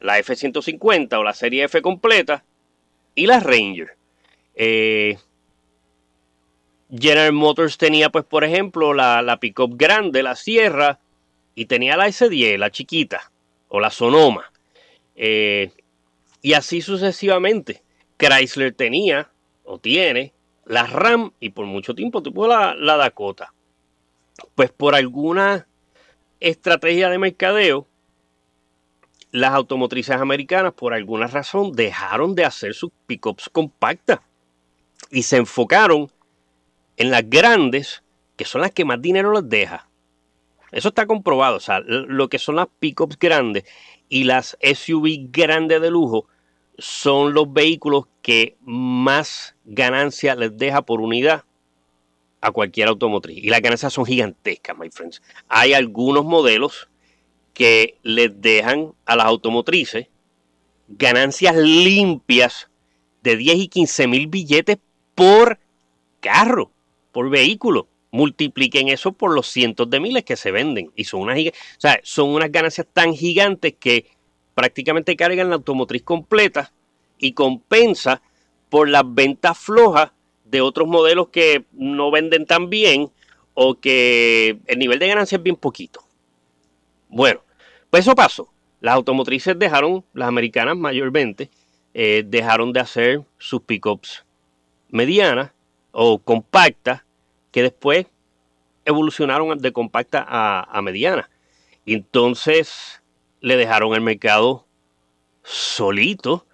la 0.00 0.18
F-150 0.18 1.14
o 1.14 1.22
la 1.22 1.32
serie 1.32 1.64
F 1.64 1.80
completa 1.80 2.44
y 3.14 3.24
la 3.24 3.40
Ranger. 3.40 3.96
Eh, 4.54 5.16
General 6.90 7.32
Motors 7.32 7.78
tenía, 7.78 8.10
pues, 8.10 8.26
por 8.26 8.44
ejemplo, 8.44 8.92
la, 8.92 9.22
la 9.22 9.40
pickup 9.40 9.78
grande, 9.78 10.22
la 10.22 10.36
Sierra, 10.36 11.00
y 11.54 11.64
tenía 11.64 11.96
la 11.96 12.06
S10, 12.06 12.58
la 12.58 12.70
chiquita, 12.70 13.32
o 13.68 13.80
la 13.80 13.88
Sonoma. 13.88 14.52
Eh, 15.16 15.70
y 16.42 16.52
así 16.52 16.82
sucesivamente. 16.82 17.80
Chrysler 18.22 18.72
tenía, 18.72 19.30
o 19.64 19.78
tiene, 19.78 20.32
la 20.64 20.86
Ram, 20.86 21.32
y 21.40 21.50
por 21.50 21.66
mucho 21.66 21.94
tiempo 21.94 22.22
tuvo 22.22 22.46
la, 22.46 22.74
la 22.74 22.96
Dakota 22.96 23.52
pues 24.54 24.70
por 24.70 24.94
alguna 24.94 25.66
estrategia 26.40 27.08
de 27.08 27.18
mercadeo, 27.18 27.86
las 29.30 29.52
automotrices 29.52 30.16
americanas, 30.16 30.74
por 30.74 30.92
alguna 30.92 31.26
razón, 31.26 31.72
dejaron 31.72 32.34
de 32.34 32.44
hacer 32.44 32.74
sus 32.74 32.90
pickups 33.06 33.48
compactas 33.48 34.20
y 35.10 35.22
se 35.22 35.38
enfocaron 35.38 36.10
en 36.96 37.10
las 37.10 37.28
grandes, 37.28 38.02
que 38.36 38.44
son 38.44 38.60
las 38.60 38.72
que 38.72 38.84
más 38.84 39.00
dinero 39.00 39.32
les 39.32 39.48
deja. 39.48 39.88
Eso 40.70 40.88
está 40.88 41.06
comprobado. 41.06 41.56
O 41.56 41.60
sea, 41.60 41.80
lo 41.80 42.28
que 42.28 42.38
son 42.38 42.56
las 42.56 42.68
pickups 42.78 43.18
grandes 43.18 43.64
y 44.08 44.24
las 44.24 44.58
SUV 44.60 45.30
grandes 45.30 45.80
de 45.80 45.90
lujo 45.90 46.26
son 46.78 47.34
los 47.34 47.52
vehículos 47.52 48.06
que 48.22 48.56
más 48.62 49.54
ganancia 49.64 50.34
les 50.34 50.56
deja 50.56 50.82
por 50.82 51.00
unidad 51.00 51.44
a 52.40 52.50
cualquier 52.50 52.88
automotriz. 52.88 53.38
Y 53.38 53.48
las 53.48 53.60
ganancias 53.60 53.92
son 53.92 54.04
gigantescas, 54.04 54.76
my 54.76 54.90
friends. 54.90 55.22
Hay 55.48 55.74
algunos 55.74 56.24
modelos 56.24 56.88
que 57.54 57.96
les 58.02 58.40
dejan 58.40 58.92
a 59.04 59.16
las 59.16 59.26
automotrices 59.26 60.08
ganancias 60.88 61.56
limpias 61.56 62.68
de 63.22 63.36
10 63.36 63.56
y 63.56 63.68
15 63.68 64.06
mil 64.08 64.26
billetes 64.26 64.78
por 65.14 65.58
carro, 66.20 66.70
por 67.12 67.30
vehículo. 67.30 67.88
Multipliquen 68.10 68.88
eso 68.88 69.12
por 69.12 69.34
los 69.34 69.46
cientos 69.48 69.88
de 69.88 70.00
miles 70.00 70.24
que 70.24 70.36
se 70.36 70.50
venden. 70.50 70.90
Y 70.94 71.04
son 71.04 71.22
unas, 71.22 71.38
o 71.38 71.52
sea, 71.78 72.00
son 72.02 72.30
unas 72.30 72.52
ganancias 72.52 72.86
tan 72.92 73.14
gigantes 73.14 73.74
que 73.78 74.06
prácticamente 74.54 75.16
cargan 75.16 75.48
la 75.50 75.56
automotriz 75.56 76.02
completa 76.02 76.72
y 77.18 77.32
compensa 77.32 78.22
por 78.68 78.88
las 78.88 79.02
ventas 79.06 79.58
flojas 79.58 80.10
de 80.44 80.60
otros 80.60 80.88
modelos 80.88 81.28
que 81.28 81.64
no 81.72 82.10
venden 82.10 82.46
tan 82.46 82.70
bien 82.70 83.10
o 83.54 83.78
que 83.78 84.58
el 84.66 84.78
nivel 84.78 84.98
de 84.98 85.08
ganancia 85.08 85.36
es 85.36 85.42
bien 85.42 85.56
poquito. 85.56 86.02
Bueno, 87.08 87.42
pues 87.90 88.06
eso 88.06 88.14
pasó. 88.14 88.48
Las 88.80 88.94
automotrices 88.94 89.58
dejaron, 89.58 90.04
las 90.12 90.28
americanas 90.28 90.76
mayormente, 90.76 91.50
eh, 91.94 92.24
dejaron 92.26 92.72
de 92.72 92.80
hacer 92.80 93.22
sus 93.38 93.60
pickups 93.62 94.24
medianas 94.88 95.52
o 95.90 96.18
compactas, 96.18 97.02
que 97.50 97.62
después 97.62 98.06
evolucionaron 98.84 99.58
de 99.58 99.72
compacta 99.72 100.24
a, 100.26 100.66
a 100.70 100.82
mediana. 100.82 101.28
Entonces, 101.84 103.01
le 103.42 103.56
dejaron 103.56 103.92
el 103.94 104.00
mercado 104.00 104.64
solito 105.42 106.46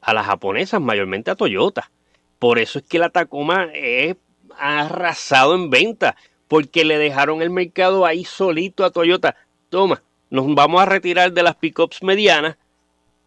a 0.00 0.14
las 0.14 0.26
japonesas, 0.26 0.80
mayormente 0.80 1.30
a 1.30 1.34
Toyota. 1.34 1.90
Por 2.38 2.58
eso 2.58 2.78
es 2.78 2.86
que 2.86 2.98
la 2.98 3.10
Tacoma 3.10 3.68
es 3.74 4.16
arrasado 4.56 5.54
en 5.54 5.68
venta, 5.68 6.16
porque 6.48 6.84
le 6.84 6.96
dejaron 6.96 7.42
el 7.42 7.50
mercado 7.50 8.06
ahí 8.06 8.24
solito 8.24 8.84
a 8.84 8.90
Toyota. 8.90 9.36
Toma, 9.68 10.02
nos 10.30 10.54
vamos 10.54 10.80
a 10.80 10.86
retirar 10.86 11.32
de 11.32 11.42
las 11.42 11.56
pickups 11.56 12.02
medianas, 12.02 12.56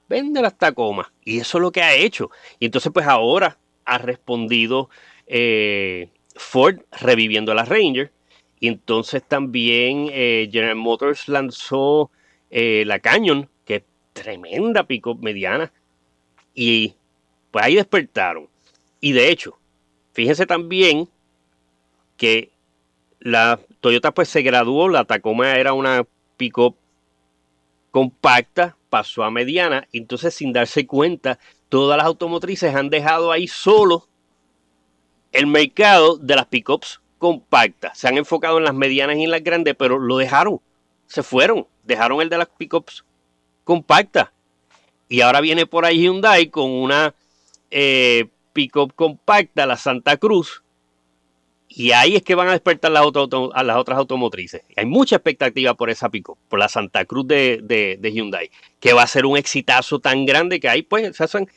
vende 0.10 0.42
las 0.42 0.58
Tacoma. 0.58 1.12
Y 1.24 1.40
eso 1.40 1.58
es 1.58 1.62
lo 1.62 1.72
que 1.72 1.84
ha 1.84 1.94
hecho. 1.94 2.32
Y 2.60 2.66
entonces, 2.66 2.92
pues 2.92 3.06
ahora 3.06 3.58
ha 3.86 3.98
respondido 3.98 4.90
eh, 5.28 6.10
Ford 6.36 6.80
reviviendo 6.92 7.54
las 7.54 7.68
Ranger. 7.68 8.12
Y 8.60 8.68
entonces 8.70 9.22
también 9.28 10.08
eh, 10.10 10.50
General 10.52 10.78
Motors 10.78 11.28
lanzó 11.28 12.10
eh, 12.56 12.84
la 12.86 13.00
Canyon, 13.00 13.50
que 13.66 13.78
es 13.78 13.84
tremenda 14.14 14.84
pickup 14.84 15.20
mediana. 15.24 15.74
Y 16.54 16.94
pues 17.50 17.66
ahí 17.66 17.76
despertaron. 17.76 18.48
Y 19.02 19.12
de 19.12 19.30
hecho, 19.30 19.58
fíjense 20.14 20.46
también 20.46 21.10
que 22.16 22.52
la 23.20 23.60
Toyota 23.82 24.14
pues 24.14 24.30
se 24.30 24.44
graduó, 24.44 24.88
la 24.88 25.04
Tacoma 25.06 25.56
era 25.56 25.74
una 25.74 26.06
pick-up 26.38 26.76
compacta, 27.90 28.78
pasó 28.90 29.24
a 29.24 29.32
mediana, 29.32 29.88
entonces 29.92 30.36
sin 30.36 30.54
darse 30.54 30.86
cuenta, 30.86 31.40
todas 31.70 31.98
las 31.98 32.06
automotrices 32.06 32.76
han 32.76 32.90
dejado 32.90 33.32
ahí 33.32 33.48
solo 33.48 34.08
el 35.32 35.48
mercado 35.48 36.18
de 36.18 36.36
las 36.36 36.46
pickups 36.46 37.02
compactas. 37.18 37.98
Se 37.98 38.08
han 38.08 38.18
enfocado 38.18 38.60
en 38.60 38.64
las 38.66 38.76
medianas 38.76 39.18
y 39.18 39.24
en 39.24 39.32
las 39.32 39.44
grandes, 39.44 39.76
pero 39.76 39.98
lo 39.98 40.18
dejaron, 40.18 40.62
se 41.08 41.24
fueron, 41.24 41.66
dejaron 41.84 42.22
el 42.22 42.30
de 42.30 42.38
las 42.38 42.48
pickups 42.48 43.04
compactas. 43.64 44.30
Y 45.10 45.22
ahora 45.22 45.42
viene 45.42 45.66
por 45.66 45.86
ahí 45.86 46.02
Hyundai 46.02 46.50
con 46.50 46.72
una 46.72 47.14
eh, 47.70 48.28
pickup 48.54 48.94
compacta, 48.96 49.66
la 49.66 49.78
Santa 49.78 50.18
Cruz, 50.18 50.64
y 51.76 51.92
ahí 51.92 52.16
es 52.16 52.22
que 52.22 52.36
van 52.36 52.50
a 52.50 52.52
despertar 52.52 52.92
las, 52.92 53.04
a 53.54 53.64
las 53.64 53.78
otras 53.78 53.98
automotrices. 53.98 54.62
Hay 54.76 54.86
mucha 54.86 55.16
expectativa 55.16 55.74
por 55.74 55.90
esa 55.90 56.10
pico, 56.10 56.38
por 56.48 56.60
la 56.60 56.70
Santa 56.70 57.04
Cruz 57.06 57.28
de, 57.28 58.12
Hyundai, 58.14 58.52
que 58.80 58.94
va 58.94 59.02
a 59.02 59.08
ser 59.08 59.26
un 59.26 59.38
exitazo 59.38 60.00
tan 60.00 60.28
grande 60.28 60.60
que 60.60 60.70
ahí 60.70 60.84
pues 60.84 61.16
se 61.18 61.24
hacen 61.24 61.50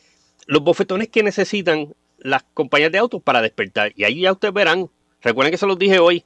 los 0.47 0.63
bofetones 0.63 1.09
que 1.09 1.23
necesitan 1.23 1.95
las 2.19 2.45
compañías 2.55 2.93
de 2.93 2.99
autos 2.99 3.23
para 3.23 3.43
despertar. 3.43 3.93
Y 3.95 4.05
ahí 4.05 4.23
ya 4.23 4.33
ustedes 4.33 4.55
verán, 4.55 4.89
recuerden 5.21 5.53
que 5.53 5.59
se 5.59 5.67
los 5.67 5.79
dije 5.79 5.99
hoy, 5.99 6.25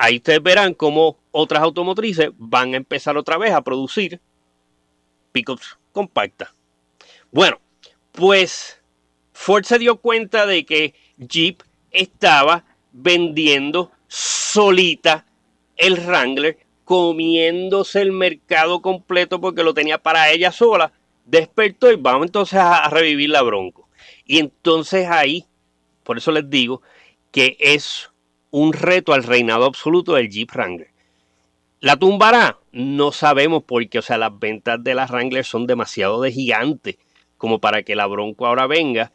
ahí 0.00 0.16
ustedes 0.16 0.42
verán 0.42 0.72
cómo 0.72 1.18
otras 1.30 1.62
automotrices 1.62 2.30
van 2.38 2.72
a 2.72 2.78
empezar 2.78 3.18
otra 3.18 3.36
vez 3.36 3.52
a 3.52 3.60
producir 3.60 4.18
pickups 5.30 5.78
compactas. 5.92 6.48
Bueno, 7.30 7.60
pues 8.12 8.80
Ford 9.32 9.64
se 9.64 9.78
dio 9.78 9.96
cuenta 9.96 10.46
de 10.46 10.64
que 10.64 10.94
Jeep 11.18 11.62
estaba 11.90 12.64
vendiendo 12.92 13.92
solita 14.08 15.26
el 15.76 16.00
Wrangler, 16.00 16.58
comiéndose 16.84 18.00
el 18.00 18.12
mercado 18.12 18.80
completo 18.80 19.38
porque 19.40 19.62
lo 19.62 19.74
tenía 19.74 19.98
para 19.98 20.30
ella 20.30 20.50
sola. 20.50 20.92
Despertó 21.26 21.92
y 21.92 21.96
vamos 21.96 22.26
entonces 22.26 22.58
a, 22.58 22.88
revivir 22.88 23.30
la 23.30 23.42
Bronco. 23.42 23.86
Y 24.24 24.38
entonces 24.38 25.06
ahí, 25.08 25.44
por 26.04 26.16
eso 26.16 26.32
les 26.32 26.48
digo 26.48 26.80
que 27.30 27.56
es 27.60 28.09
un 28.50 28.72
reto 28.72 29.12
al 29.12 29.24
reinado 29.24 29.64
absoluto 29.64 30.14
del 30.14 30.28
Jeep 30.28 30.50
Wrangler. 30.52 30.90
¿La 31.80 31.96
tumbará? 31.96 32.58
No 32.72 33.10
sabemos 33.10 33.64
porque, 33.64 33.98
o 33.98 34.02
sea, 34.02 34.18
las 34.18 34.38
ventas 34.38 34.82
de 34.82 34.94
la 34.94 35.06
Wrangler 35.06 35.44
son 35.44 35.66
demasiado 35.66 36.20
de 36.20 36.32
gigante 36.32 36.98
como 37.38 37.58
para 37.58 37.82
que 37.82 37.96
la 37.96 38.06
Bronco 38.06 38.46
ahora 38.46 38.66
venga 38.66 39.12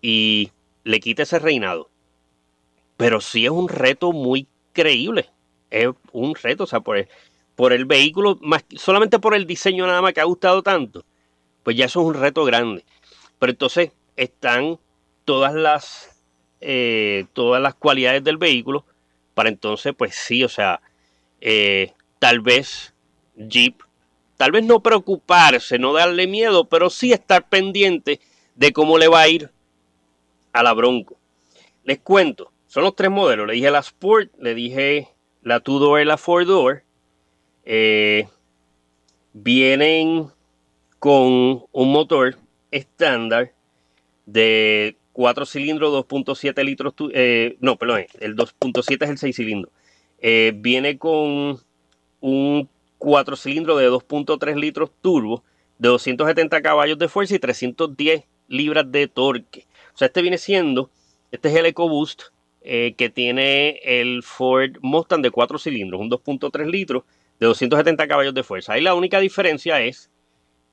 y 0.00 0.50
le 0.84 1.00
quite 1.00 1.22
ese 1.22 1.40
reinado. 1.40 1.90
Pero 2.96 3.20
sí 3.20 3.44
es 3.44 3.50
un 3.50 3.68
reto 3.68 4.12
muy 4.12 4.46
creíble. 4.72 5.28
Es 5.70 5.88
un 6.12 6.34
reto, 6.36 6.64
o 6.64 6.66
sea, 6.68 6.80
por 6.80 6.98
el, 6.98 7.08
por 7.56 7.72
el 7.72 7.84
vehículo, 7.84 8.38
más, 8.40 8.64
solamente 8.76 9.18
por 9.18 9.34
el 9.34 9.46
diseño 9.46 9.86
nada 9.86 10.02
más 10.02 10.12
que 10.12 10.20
ha 10.20 10.24
gustado 10.24 10.62
tanto, 10.62 11.04
pues 11.62 11.76
ya 11.76 11.86
eso 11.86 12.00
es 12.00 12.06
un 12.06 12.14
reto 12.14 12.44
grande. 12.44 12.84
Pero 13.38 13.52
entonces 13.52 13.90
están 14.16 14.78
todas 15.24 15.54
las, 15.54 16.11
eh, 16.62 17.26
todas 17.32 17.60
las 17.60 17.74
cualidades 17.74 18.22
del 18.24 18.38
vehículo 18.38 18.84
para 19.34 19.48
entonces, 19.48 19.94
pues 19.96 20.14
sí, 20.14 20.44
o 20.44 20.48
sea, 20.48 20.80
eh, 21.40 21.92
tal 22.18 22.40
vez 22.40 22.94
Jeep, 23.36 23.82
tal 24.36 24.52
vez 24.52 24.64
no 24.64 24.80
preocuparse, 24.80 25.78
no 25.78 25.92
darle 25.92 26.26
miedo, 26.26 26.64
pero 26.64 26.90
sí 26.90 27.12
estar 27.12 27.48
pendiente 27.48 28.20
de 28.54 28.72
cómo 28.72 28.98
le 28.98 29.08
va 29.08 29.22
a 29.22 29.28
ir 29.28 29.50
a 30.52 30.62
la 30.62 30.72
Bronco. 30.72 31.16
Les 31.84 31.98
cuento, 31.98 32.52
son 32.66 32.84
los 32.84 32.94
tres 32.94 33.10
modelos. 33.10 33.46
Le 33.46 33.54
dije 33.54 33.70
la 33.70 33.80
Sport, 33.80 34.30
le 34.38 34.54
dije 34.54 35.08
la 35.42 35.60
Two 35.60 35.78
Door 35.78 36.02
y 36.02 36.04
la 36.04 36.16
Four 36.16 36.46
Door. 36.46 36.84
Eh, 37.64 38.28
vienen 39.32 40.28
con 40.98 41.64
un 41.72 41.92
motor 41.92 42.36
estándar 42.70 43.52
de 44.26 44.96
4 45.12 45.46
cilindros, 45.46 45.92
2.7 45.92 46.64
litros. 46.64 46.94
Eh, 47.12 47.56
no, 47.60 47.76
perdón, 47.76 48.06
el 48.20 48.36
2.7 48.36 49.04
es 49.04 49.10
el 49.10 49.18
6 49.18 49.36
cilindros. 49.36 49.72
Eh, 50.20 50.52
viene 50.54 50.98
con 50.98 51.58
un 52.20 52.68
4 52.98 53.36
cilindros 53.36 53.80
de 53.80 53.90
2.3 53.90 54.56
litros 54.56 54.90
turbo, 55.00 55.42
de 55.78 55.88
270 55.88 56.62
caballos 56.62 56.98
de 56.98 57.08
fuerza 57.08 57.34
y 57.34 57.38
310 57.38 58.24
libras 58.48 58.90
de 58.90 59.08
torque. 59.08 59.66
O 59.94 59.98
sea, 59.98 60.06
este 60.06 60.22
viene 60.22 60.38
siendo, 60.38 60.90
este 61.32 61.48
es 61.48 61.56
el 61.56 61.66
EcoBoost 61.66 62.22
eh, 62.62 62.94
que 62.96 63.10
tiene 63.10 63.80
el 63.82 64.22
Ford 64.22 64.76
Mustang 64.80 65.22
de 65.22 65.30
4 65.30 65.58
cilindros, 65.58 66.00
un 66.00 66.10
2.3 66.10 66.70
litros 66.70 67.02
de 67.40 67.46
270 67.46 68.06
caballos 68.06 68.34
de 68.34 68.44
fuerza. 68.44 68.74
Ahí 68.74 68.82
la 68.82 68.94
única 68.94 69.18
diferencia 69.18 69.80
es 69.80 70.10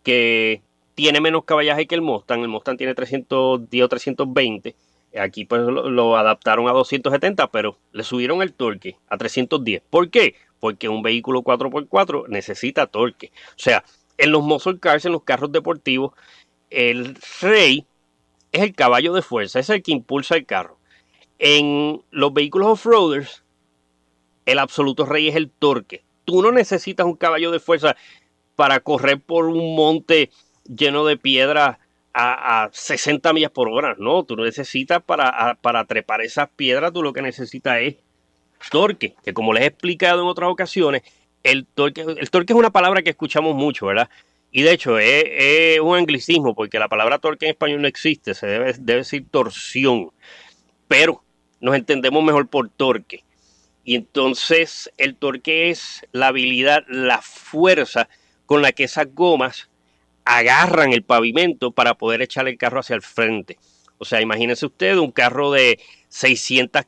que 0.04 0.62
tiene 1.00 1.22
menos 1.22 1.46
caballaje 1.46 1.88
que 1.88 1.96
el 1.96 2.02
Mustang. 2.02 2.42
El 2.42 2.50
Mustang 2.50 2.76
tiene 2.76 2.94
310 2.94 3.86
o 3.86 3.88
320. 3.88 4.76
Aquí 5.18 5.46
pues 5.46 5.62
lo, 5.62 6.18
adaptaron 6.18 6.68
a 6.68 6.74
270, 6.74 7.50
pero 7.52 7.78
le 7.94 8.04
subieron 8.04 8.42
el 8.42 8.52
torque 8.52 8.98
a 9.08 9.18
310. 9.18 9.82
¿Por 9.90 10.10
qué? 10.10 10.36
Porque 10.60 10.90
un 10.90 11.02
vehículo 11.02 11.42
4x4 11.42 12.28
necesita 12.28 12.86
torque. 12.86 13.32
O 13.52 13.60
sea, 13.60 13.86
en 14.18 14.34
los 14.34 14.44
muscle 14.44 14.78
cars, 14.78 15.06
en 15.06 15.14
los 15.14 15.24
carros 15.24 15.54
deportivos, 15.54 16.12
el 16.70 17.18
rey 17.40 17.86
es 18.52 18.62
el 18.62 18.76
caballo 18.76 19.14
de 19.14 19.22
fuerza, 19.22 19.62
es 19.62 19.70
el 19.70 19.82
que 19.82 19.94
impulsa 19.94 20.36
el 20.36 20.46
carro. 20.46 20.80
En 21.40 22.02
los 22.12 22.34
vehículos 22.34 22.68
off-roaders, 22.68 23.46
el 24.46 24.60
absoluto 24.60 25.06
rey 25.06 25.30
es 25.30 25.38
el 25.38 25.50
torque. 25.50 26.04
Tú 26.26 26.42
no 26.42 26.52
necesitas 26.52 27.06
un 27.06 27.16
caballo 27.16 27.52
de 27.52 27.62
fuerza 27.62 27.96
para 28.58 28.82
correr 28.82 29.22
por 29.22 29.46
un 29.46 29.78
monte 29.78 30.30
lleno 30.74 31.06
de 31.06 31.18
piedra 31.18 31.80
a, 32.14 32.70
60 32.72 33.34
millas 33.34 33.52
por 33.52 33.70
hora. 33.70 33.96
No, 33.98 34.24
tú 34.24 34.36
necesitas 34.36 35.02
para, 35.04 35.58
para 35.62 35.86
trepar 35.86 36.22
esas 36.22 36.50
piedras, 36.50 36.94
tú 36.94 37.04
lo 37.04 37.14
que 37.14 37.22
necesitas 37.22 37.78
es 37.82 37.96
torque, 38.72 39.16
que 39.24 39.34
como 39.34 39.54
les 39.54 39.64
he 39.64 39.68
explicado 39.68 40.22
en 40.22 40.28
otras 40.28 40.50
ocasiones, 40.50 41.04
el 41.44 41.66
torque, 41.66 42.02
el 42.02 42.30
torque 42.30 42.54
es 42.54 42.60
una 42.60 42.72
palabra 42.72 43.02
que 43.02 43.12
escuchamos 43.12 43.56
mucho, 43.56 43.86
¿verdad? 43.86 44.10
Y 44.52 44.64
de 44.64 44.74
hecho 44.74 44.98
es, 44.98 45.80
un 45.80 45.96
anglicismo, 45.96 46.56
porque 46.56 46.80
la 46.80 46.90
palabra 46.90 47.20
torque 47.20 47.46
en 47.46 47.52
español 47.52 47.82
no 47.82 47.88
existe, 47.88 48.34
se 48.34 48.48
debe, 48.48 48.74
debe 48.80 49.00
decir 49.00 49.26
torsión. 49.30 50.12
Pero 50.88 51.24
nos 51.62 51.76
entendemos 51.76 52.24
mejor 52.24 52.48
por 52.48 52.70
torque. 52.70 53.24
Y 53.84 53.96
entonces 53.96 54.92
el 54.98 55.16
torque 55.16 55.70
es 55.70 56.06
la 56.12 56.28
habilidad, 56.28 56.84
la 56.88 57.22
fuerza 57.22 58.10
con 58.46 58.62
la 58.62 58.72
que 58.72 58.86
esas 58.86 59.14
gomas 59.14 59.69
agarran 60.30 60.94
el 60.94 61.02
pavimento 61.02 61.72
para 61.72 61.96
poder 61.96 62.22
echar 62.22 62.48
el 62.48 62.58
carro 62.58 62.80
hacia 62.80 62.96
el 62.96 63.02
frente. 63.02 63.58
O 63.98 64.06
sea, 64.06 64.22
imagínense 64.22 64.68
usted 64.68 64.96
un 64.98 65.12
carro 65.12 65.52
de 65.52 65.80
600, 66.10 66.84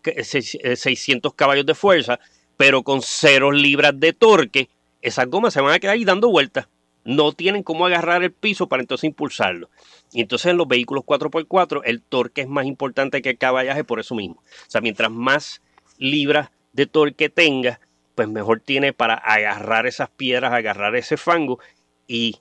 600 0.75 1.34
caballos 1.34 1.65
de 1.65 1.73
fuerza, 1.73 2.19
pero 2.56 2.84
con 2.84 3.01
cero 3.01 3.51
libras 3.51 3.99
de 3.99 4.13
torque, 4.13 4.69
esas 5.01 5.25
gomas 5.25 5.56
se 5.56 5.62
van 5.62 5.73
a 5.73 5.80
quedar 5.80 5.95
ahí 5.95 6.06
dando 6.06 6.30
vueltas. 6.30 6.67
No 7.04 7.32
tienen 7.34 7.63
cómo 7.63 7.88
agarrar 7.88 8.21
el 8.21 8.32
piso 8.32 8.69
para 8.69 8.84
entonces 8.84 9.06
impulsarlo. 9.06 9.71
Y 10.13 10.21
entonces 10.21 10.51
en 10.51 10.58
los 10.58 10.67
vehículos 10.67 11.04
4x4 11.04 11.82
el 11.84 12.04
torque 12.04 12.41
es 12.41 12.47
más 12.47 12.67
importante 12.67 13.23
que 13.23 13.32
el 13.32 13.38
caballaje 13.39 13.84
por 13.84 13.99
eso 13.99 14.13
mismo. 14.13 14.36
O 14.36 14.69
sea, 14.69 14.82
mientras 14.82 15.10
más 15.10 15.63
libras 15.97 16.51
de 16.73 16.86
torque 16.86 17.30
tenga, 17.30 17.80
pues 18.13 18.27
mejor 18.27 18.60
tiene 18.60 18.93
para 18.93 19.15
agarrar 19.15 19.88
esas 19.88 20.12
piedras, 20.12 20.54
agarrar 20.54 20.95
ese 20.95 21.17
fango 21.17 21.60
y 22.08 22.38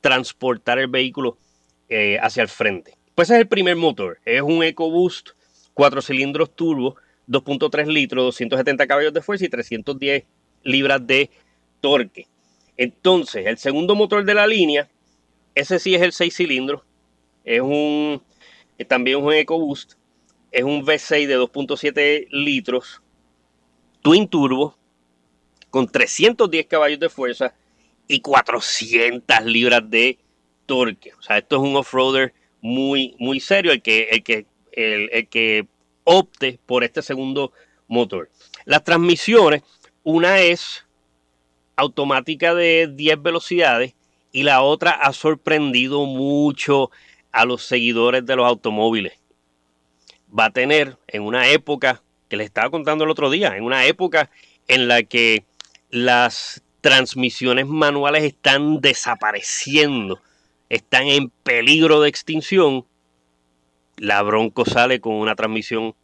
transportar 0.00 0.78
el 0.78 0.88
vehículo 0.88 1.38
eh, 1.88 2.18
hacia 2.20 2.42
el 2.42 2.48
frente. 2.48 2.96
Pues 3.14 3.28
ese 3.28 3.36
es 3.36 3.40
el 3.42 3.48
primer 3.48 3.76
motor. 3.76 4.18
Es 4.24 4.42
un 4.42 4.62
EcoBoost 4.62 5.30
4 5.74 6.02
cilindros 6.02 6.54
turbo, 6.54 6.96
2.3 7.28 7.86
litros, 7.86 8.24
270 8.24 8.86
caballos 8.86 9.12
de 9.12 9.22
fuerza 9.22 9.44
y 9.44 9.48
310 9.48 10.24
libras 10.62 11.06
de 11.06 11.30
torque. 11.80 12.26
Entonces, 12.76 13.46
el 13.46 13.58
segundo 13.58 13.94
motor 13.94 14.24
de 14.24 14.34
la 14.34 14.46
línea, 14.46 14.88
ese 15.54 15.78
sí 15.78 15.94
es 15.94 16.02
el 16.02 16.12
6 16.12 16.34
cilindros. 16.34 16.82
Es 17.44 17.60
un, 17.60 18.22
también 18.88 19.18
es 19.18 19.24
un 19.24 19.32
EcoBoost. 19.32 19.94
Es 20.50 20.64
un 20.64 20.84
V6 20.84 21.26
de 21.26 21.38
2.7 21.38 22.28
litros. 22.30 23.02
Twin 24.02 24.28
Turbo. 24.28 24.76
Con 25.70 25.86
310 25.86 26.66
caballos 26.66 26.98
de 26.98 27.08
fuerza 27.08 27.54
y 28.10 28.22
400 28.22 29.44
libras 29.44 29.88
de 29.88 30.18
torque. 30.66 31.12
O 31.16 31.22
sea, 31.22 31.38
esto 31.38 31.56
es 31.56 31.62
un 31.62 31.76
off-roader 31.76 32.34
muy, 32.60 33.14
muy 33.20 33.38
serio, 33.38 33.70
el 33.70 33.82
que, 33.82 34.08
el, 34.10 34.24
que, 34.24 34.46
el, 34.72 35.28
que 35.28 35.68
opte 36.02 36.58
por 36.66 36.82
este 36.82 37.02
segundo 37.02 37.52
motor. 37.86 38.28
Las 38.64 38.82
transmisiones, 38.82 39.62
una 40.02 40.40
es 40.40 40.84
automática 41.76 42.52
de 42.52 42.90
10 42.92 43.22
velocidades 43.22 43.94
y 44.32 44.42
la 44.42 44.62
otra 44.62 44.90
ha 44.90 45.12
sorprendido 45.12 46.04
mucho 46.04 46.90
a 47.30 47.44
los 47.44 47.62
seguidores 47.62 48.26
de 48.26 48.34
los 48.34 48.44
automóviles. 48.44 49.12
Va 50.36 50.46
a 50.46 50.50
tener 50.50 50.98
en 51.06 51.22
una 51.22 51.48
época, 51.48 52.02
que 52.28 52.36
les 52.36 52.46
estaba 52.46 52.70
contando 52.70 53.04
el 53.04 53.10
otro 53.10 53.30
día, 53.30 53.56
en 53.56 53.62
una 53.62 53.86
época 53.86 54.32
en 54.66 54.88
la 54.88 55.04
que 55.04 55.44
las 55.90 56.64
transmisiones 56.80 57.66
manuales 57.66 58.24
están 58.24 58.80
desapareciendo, 58.80 60.20
están 60.68 61.06
en 61.06 61.30
peligro 61.30 62.00
de 62.00 62.08
extinción, 62.08 62.86
la 63.96 64.22
Bronco 64.22 64.64
sale 64.64 65.00
con 65.00 65.14
una 65.14 65.34
transmisión 65.34 65.94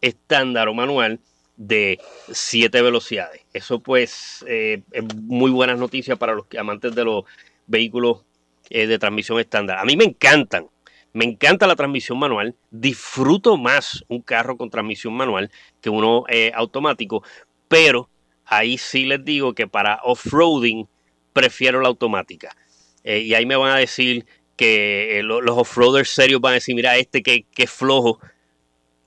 estándar 0.00 0.68
o 0.68 0.74
manual 0.74 1.20
de 1.56 1.98
7 2.30 2.82
velocidades. 2.82 3.42
Eso 3.52 3.80
pues 3.80 4.44
eh, 4.48 4.82
es 4.92 5.04
muy 5.16 5.50
buenas 5.50 5.78
noticias 5.78 6.18
para 6.18 6.34
los 6.34 6.46
amantes 6.58 6.94
de 6.94 7.04
los 7.04 7.24
vehículos 7.66 8.24
eh, 8.70 8.86
de 8.86 8.98
transmisión 8.98 9.40
estándar. 9.40 9.78
A 9.78 9.84
mí 9.84 9.96
me 9.96 10.04
encantan, 10.04 10.66
me 11.12 11.24
encanta 11.24 11.66
la 11.66 11.76
transmisión 11.76 12.18
manual, 12.18 12.54
disfruto 12.70 13.56
más 13.56 14.04
un 14.08 14.20
carro 14.20 14.56
con 14.56 14.70
transmisión 14.70 15.14
manual 15.14 15.50
que 15.80 15.90
uno 15.90 16.24
eh, 16.28 16.52
automático, 16.54 17.22
pero 17.68 18.08
ahí 18.46 18.78
sí 18.78 19.04
les 19.04 19.24
digo 19.24 19.54
que 19.54 19.66
para 19.66 20.00
off-roading 20.02 20.86
prefiero 21.32 21.80
la 21.80 21.88
automática. 21.88 22.56
Eh, 23.02 23.20
y 23.20 23.34
ahí 23.34 23.46
me 23.46 23.56
van 23.56 23.72
a 23.72 23.78
decir 23.78 24.24
que 24.56 25.18
eh, 25.18 25.22
los 25.22 25.58
off-roaders 25.58 26.08
serios 26.10 26.40
van 26.40 26.52
a 26.52 26.54
decir, 26.54 26.74
mira, 26.74 26.96
este 26.96 27.22
que, 27.22 27.44
que 27.54 27.66
flojo, 27.66 28.18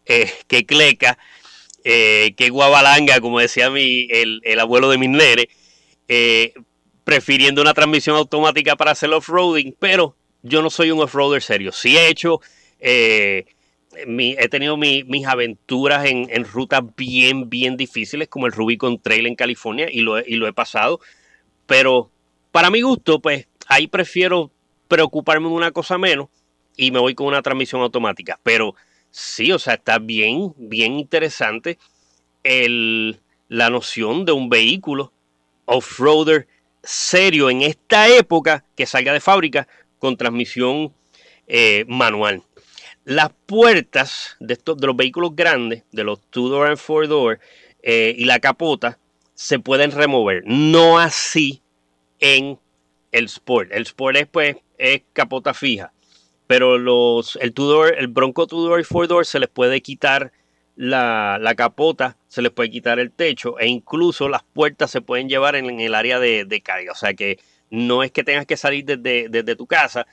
eh, 0.05 0.31
que 0.47 0.65
cleca, 0.65 1.17
que 1.83 2.49
guabalanga, 2.51 3.21
como 3.21 3.39
decía 3.39 3.69
mi, 3.69 4.09
el, 4.11 4.59
abuelo 4.59 4.89
de 4.89 4.97
mis 4.97 5.09
nenes, 5.09 5.47
prefiriendo 7.05 7.61
una 7.61 7.73
transmisión 7.73 8.17
automática 8.17 8.75
para 8.75 8.91
hacer 8.91 9.09
off-roading, 9.13 9.73
pero 9.79 10.17
yo 10.43 10.61
no 10.61 10.69
soy 10.69 10.91
un 10.91 10.99
off-roader 10.99 11.41
serio. 11.41 11.71
Sí 11.71 11.97
he 11.97 12.09
hecho 12.09 12.41
he 14.05 14.49
tenido 14.49 14.77
mis 14.77 15.25
aventuras 15.25 16.05
en, 16.05 16.43
rutas 16.45 16.81
bien, 16.95 17.49
bien 17.49 17.77
difíciles, 17.77 18.27
como 18.27 18.45
el 18.45 18.51
Rubicon 18.51 18.99
Trail 18.99 19.25
en 19.25 19.35
California, 19.35 19.87
y 19.91 20.01
lo, 20.01 20.17
he 20.17 20.53
pasado. 20.53 20.99
Pero 21.65 22.09
para 22.51 22.69
mi 22.69 22.81
gusto, 22.81 23.19
pues 23.19 23.47
ahí 23.67 23.87
prefiero 23.87 24.51
preocuparme 24.87 25.47
de 25.49 25.53
una 25.53 25.71
cosa 25.71 25.97
menos 25.97 26.29
y 26.75 26.91
me 26.91 26.99
voy 26.99 27.15
con 27.15 27.27
una 27.27 27.41
transmisión 27.41 27.81
automática. 27.81 28.39
Pero 28.43 28.75
sí, 29.11 29.51
o 29.51 29.59
sea, 29.59 29.75
está 29.75 29.99
bien, 29.99 30.53
bien 30.57 30.99
interesante 30.99 31.77
la 33.49 33.69
noción 33.69 34.23
de 34.23 34.31
un 34.31 34.49
vehículo 34.49 35.11
off-roader 35.65 36.47
serio 36.81 37.49
en 37.49 37.61
esta 37.61 38.07
época 38.07 38.63
que 38.75 38.85
salga 38.85 39.11
de 39.11 39.19
fábrica 39.19 39.67
con 39.99 40.15
transmisión 40.15 40.93
eh, 41.47 41.83
manual. 41.87 42.43
Las 43.07 43.31
puertas 43.45 44.35
de, 44.41 44.55
estos, 44.55 44.77
de 44.77 44.85
los 44.85 44.97
vehículos 44.97 45.33
grandes, 45.33 45.83
de 45.93 46.03
los 46.03 46.19
two-door 46.29 46.67
and 46.67 46.75
four-door, 46.75 47.39
eh, 47.81 48.13
y 48.17 48.25
la 48.25 48.39
capota 48.39 48.99
se 49.33 49.59
pueden 49.59 49.91
remover. 49.91 50.43
No 50.45 50.99
así 50.99 51.61
en 52.19 52.59
el 53.13 53.25
Sport. 53.27 53.71
El 53.71 53.83
Sport 53.83 54.17
es, 54.17 54.27
pues, 54.27 54.57
es 54.77 55.03
capota 55.13 55.53
fija. 55.53 55.93
Pero 56.47 56.77
los, 56.77 57.37
el, 57.37 57.53
two-door, 57.53 57.95
el 57.97 58.07
Bronco 58.07 58.45
two-door 58.45 58.81
y 58.81 58.83
four-door 58.83 59.25
se 59.25 59.39
les 59.39 59.47
puede 59.47 59.79
quitar 59.81 60.33
la, 60.75 61.39
capota, 61.55 62.17
se 62.27 62.41
les 62.41 62.51
puede 62.51 62.69
quitar 62.69 62.99
el 62.99 63.13
techo 63.13 63.57
e 63.57 63.67
incluso 63.67 64.27
las 64.27 64.43
puertas 64.43 64.91
se 64.91 64.99
pueden 64.99 65.29
llevar 65.29 65.55
en, 65.55 65.79
el 65.79 65.95
área 65.95 66.19
de, 66.19 66.43
de, 66.43 66.59
carga. 66.59 66.91
O 66.91 66.95
sea 66.95 67.13
que 67.13 67.39
no 67.69 68.03
es 68.03 68.11
que 68.11 68.25
tengas 68.25 68.45
que 68.45 68.57
salir 68.57 68.83
desde, 68.83 69.29
desde 69.29 69.55
tu 69.55 69.65
casa 69.65 70.07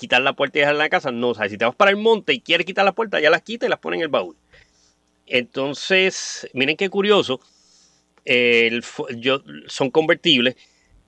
quitar 0.00 0.22
la 0.22 0.32
puerta 0.32 0.58
y 0.58 0.60
dejar 0.60 0.76
la 0.76 0.88
casa. 0.88 1.12
No, 1.12 1.28
o 1.28 1.34
sea, 1.34 1.48
si 1.48 1.58
te 1.58 1.64
vas 1.64 1.74
para 1.76 1.90
el 1.90 1.98
monte 1.98 2.32
y 2.32 2.40
quieres 2.40 2.66
quitar 2.66 2.84
la 2.84 2.92
puerta, 2.92 3.20
ya 3.20 3.30
las 3.30 3.42
quita 3.42 3.66
y 3.66 3.68
las 3.68 3.78
pone 3.78 3.96
en 3.96 4.02
el 4.02 4.08
baúl. 4.08 4.34
Entonces, 5.26 6.48
miren 6.54 6.76
qué 6.76 6.88
curioso. 6.88 7.40
yo, 8.24 9.42
son 9.66 9.90
convertibles. 9.90 10.56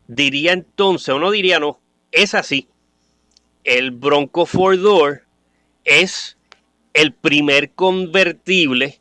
Diría 0.06 0.52
entonces, 0.52 1.08
o 1.08 1.18
no 1.18 1.30
diría 1.30 1.58
no, 1.58 1.80
es 2.10 2.34
así. 2.34 2.68
El 3.64 3.92
Bronco 3.92 4.44
Four 4.44 4.80
Door 4.80 5.22
es 5.84 6.36
el 6.92 7.14
primer 7.14 7.70
convertible 7.70 9.00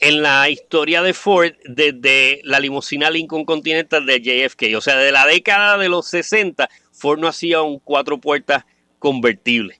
en 0.00 0.22
la 0.22 0.48
historia 0.48 1.02
de 1.02 1.12
Ford 1.12 1.52
desde 1.64 2.40
la 2.44 2.60
limusina 2.60 3.10
Lincoln 3.10 3.44
Continental 3.44 4.06
de 4.06 4.20
JFK. 4.20 4.76
O 4.76 4.80
sea, 4.80 4.96
de 4.96 5.12
la 5.12 5.26
década 5.26 5.76
de 5.76 5.88
los 5.88 6.06
60 6.08 6.68
Ford 7.04 7.18
no 7.18 7.28
hacía 7.28 7.60
un 7.60 7.80
cuatro 7.80 8.18
puertas 8.18 8.64
convertible. 8.98 9.78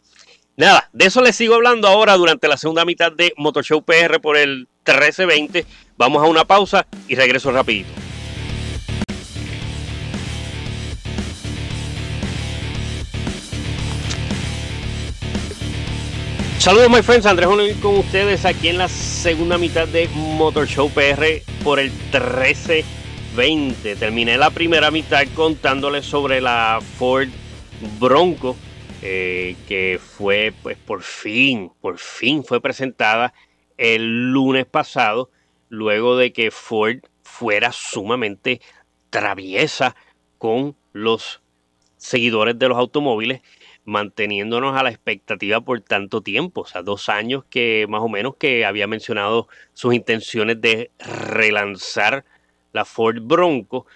Nada, 0.58 0.90
de 0.92 1.06
eso 1.06 1.22
les 1.22 1.34
sigo 1.34 1.54
hablando 1.54 1.88
ahora 1.88 2.18
durante 2.18 2.48
la 2.48 2.58
segunda 2.58 2.84
mitad 2.84 3.10
de 3.10 3.32
Motor 3.38 3.64
Show 3.64 3.82
PR 3.82 4.20
por 4.20 4.36
el 4.36 4.68
1320. 4.84 5.64
Vamos 5.96 6.22
a 6.22 6.26
una 6.26 6.44
pausa 6.44 6.86
y 7.08 7.14
regreso 7.14 7.50
rapidito. 7.50 7.88
Saludos, 16.58 16.90
my 16.90 17.00
friends. 17.00 17.24
Andrés 17.24 17.48
Onel 17.48 17.74
con 17.80 17.96
ustedes 17.96 18.44
aquí 18.44 18.68
en 18.68 18.76
la 18.76 18.90
segunda 18.90 19.56
mitad 19.56 19.88
de 19.88 20.08
Motor 20.08 20.66
Show 20.66 20.90
PR 20.90 21.42
por 21.62 21.80
el 21.80 21.90
1320. 21.90 23.03
20. 23.34 23.96
Terminé 23.96 24.38
la 24.38 24.50
primera 24.50 24.90
mitad 24.90 25.24
contándoles 25.34 26.04
sobre 26.06 26.40
la 26.40 26.80
Ford 26.98 27.28
Bronco, 27.98 28.56
eh, 29.02 29.56
que 29.66 29.98
fue, 30.00 30.52
pues 30.62 30.76
por 30.78 31.02
fin, 31.02 31.72
por 31.80 31.98
fin 31.98 32.44
fue 32.44 32.60
presentada 32.60 33.34
el 33.76 34.30
lunes 34.32 34.66
pasado, 34.66 35.30
luego 35.68 36.16
de 36.16 36.32
que 36.32 36.50
Ford 36.52 36.98
fuera 37.22 37.72
sumamente 37.72 38.60
traviesa 39.10 39.96
con 40.38 40.76
los 40.92 41.42
seguidores 41.96 42.56
de 42.58 42.68
los 42.68 42.78
automóviles, 42.78 43.40
manteniéndonos 43.84 44.76
a 44.76 44.82
la 44.84 44.90
expectativa 44.90 45.60
por 45.60 45.80
tanto 45.80 46.20
tiempo, 46.22 46.60
o 46.60 46.66
sea, 46.66 46.82
dos 46.82 47.08
años 47.08 47.44
que 47.50 47.86
más 47.88 48.00
o 48.00 48.08
menos 48.08 48.36
que 48.36 48.64
había 48.64 48.86
mencionado 48.86 49.48
sus 49.72 49.92
intenciones 49.92 50.60
de 50.60 50.92
relanzar 50.98 52.24
la 52.74 52.84
Ford 52.84 53.22
Bronco. 53.22 53.86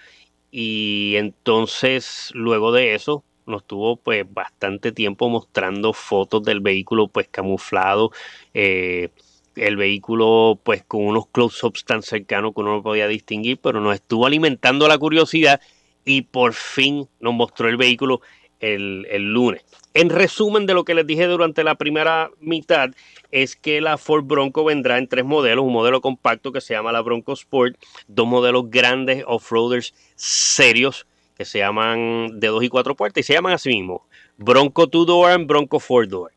Y 0.49 1.13
entonces, 1.17 2.31
luego 2.33 2.71
de 2.71 2.95
eso, 2.95 3.23
nos 3.45 3.65
tuvo 3.65 3.97
pues 3.97 4.25
bastante 4.31 4.91
tiempo 4.91 5.29
mostrando 5.29 5.93
fotos 5.93 6.43
del 6.43 6.61
vehículo 6.61 7.07
pues 7.07 7.27
camuflado. 7.29 8.11
Eh, 8.55 9.09
el 9.55 9.75
vehículo 9.75 10.59
pues 10.63 10.83
con 10.83 11.01
unos 11.05 11.27
close-ups 11.27 11.85
tan 11.85 12.01
cercanos 12.01 12.53
que 12.53 12.61
uno 12.61 12.77
no 12.77 12.83
podía 12.83 13.07
distinguir, 13.07 13.59
pero 13.61 13.81
nos 13.81 13.95
estuvo 13.95 14.25
alimentando 14.25 14.87
la 14.87 14.97
curiosidad 14.97 15.61
y 16.05 16.21
por 16.23 16.53
fin 16.53 17.07
nos 17.19 17.33
mostró 17.33 17.67
el 17.67 17.77
vehículo 17.77 18.21
el, 18.59 19.05
el 19.09 19.33
lunes. 19.33 19.63
En 19.99 20.09
resumen 20.09 20.65
de 20.65 20.73
lo 20.73 20.85
que 20.85 20.93
les 20.93 21.05
dije 21.05 21.25
durante 21.25 21.61
la 21.61 21.75
primera 21.75 22.31
mitad, 22.39 22.91
es 23.31 23.57
que 23.57 23.81
la 23.81 23.97
Ford 23.97 24.23
Bronco 24.23 24.63
vendrá 24.63 24.97
en 24.97 25.09
tres 25.09 25.25
modelos, 25.25 25.65
un 25.65 25.73
modelo 25.73 25.99
compacto 25.99 26.53
que 26.53 26.61
se 26.61 26.73
llama 26.73 26.93
la 26.93 27.01
Bronco 27.01 27.33
Sport, 27.33 27.75
dos 28.07 28.25
modelos 28.25 28.69
grandes 28.69 29.25
off-roaders 29.27 29.93
serios 30.15 31.05
que 31.35 31.43
se 31.43 31.59
llaman 31.59 32.39
de 32.39 32.47
dos 32.47 32.63
y 32.63 32.69
cuatro 32.69 32.95
puertas 32.95 33.19
y 33.19 33.23
se 33.23 33.33
llaman 33.33 33.51
así 33.51 33.67
mismo, 33.67 34.07
Bronco 34.37 34.87
Two 34.87 35.03
Door 35.03 35.37
y 35.37 35.43
Bronco 35.43 35.81
Four 35.81 36.07
Door. 36.07 36.31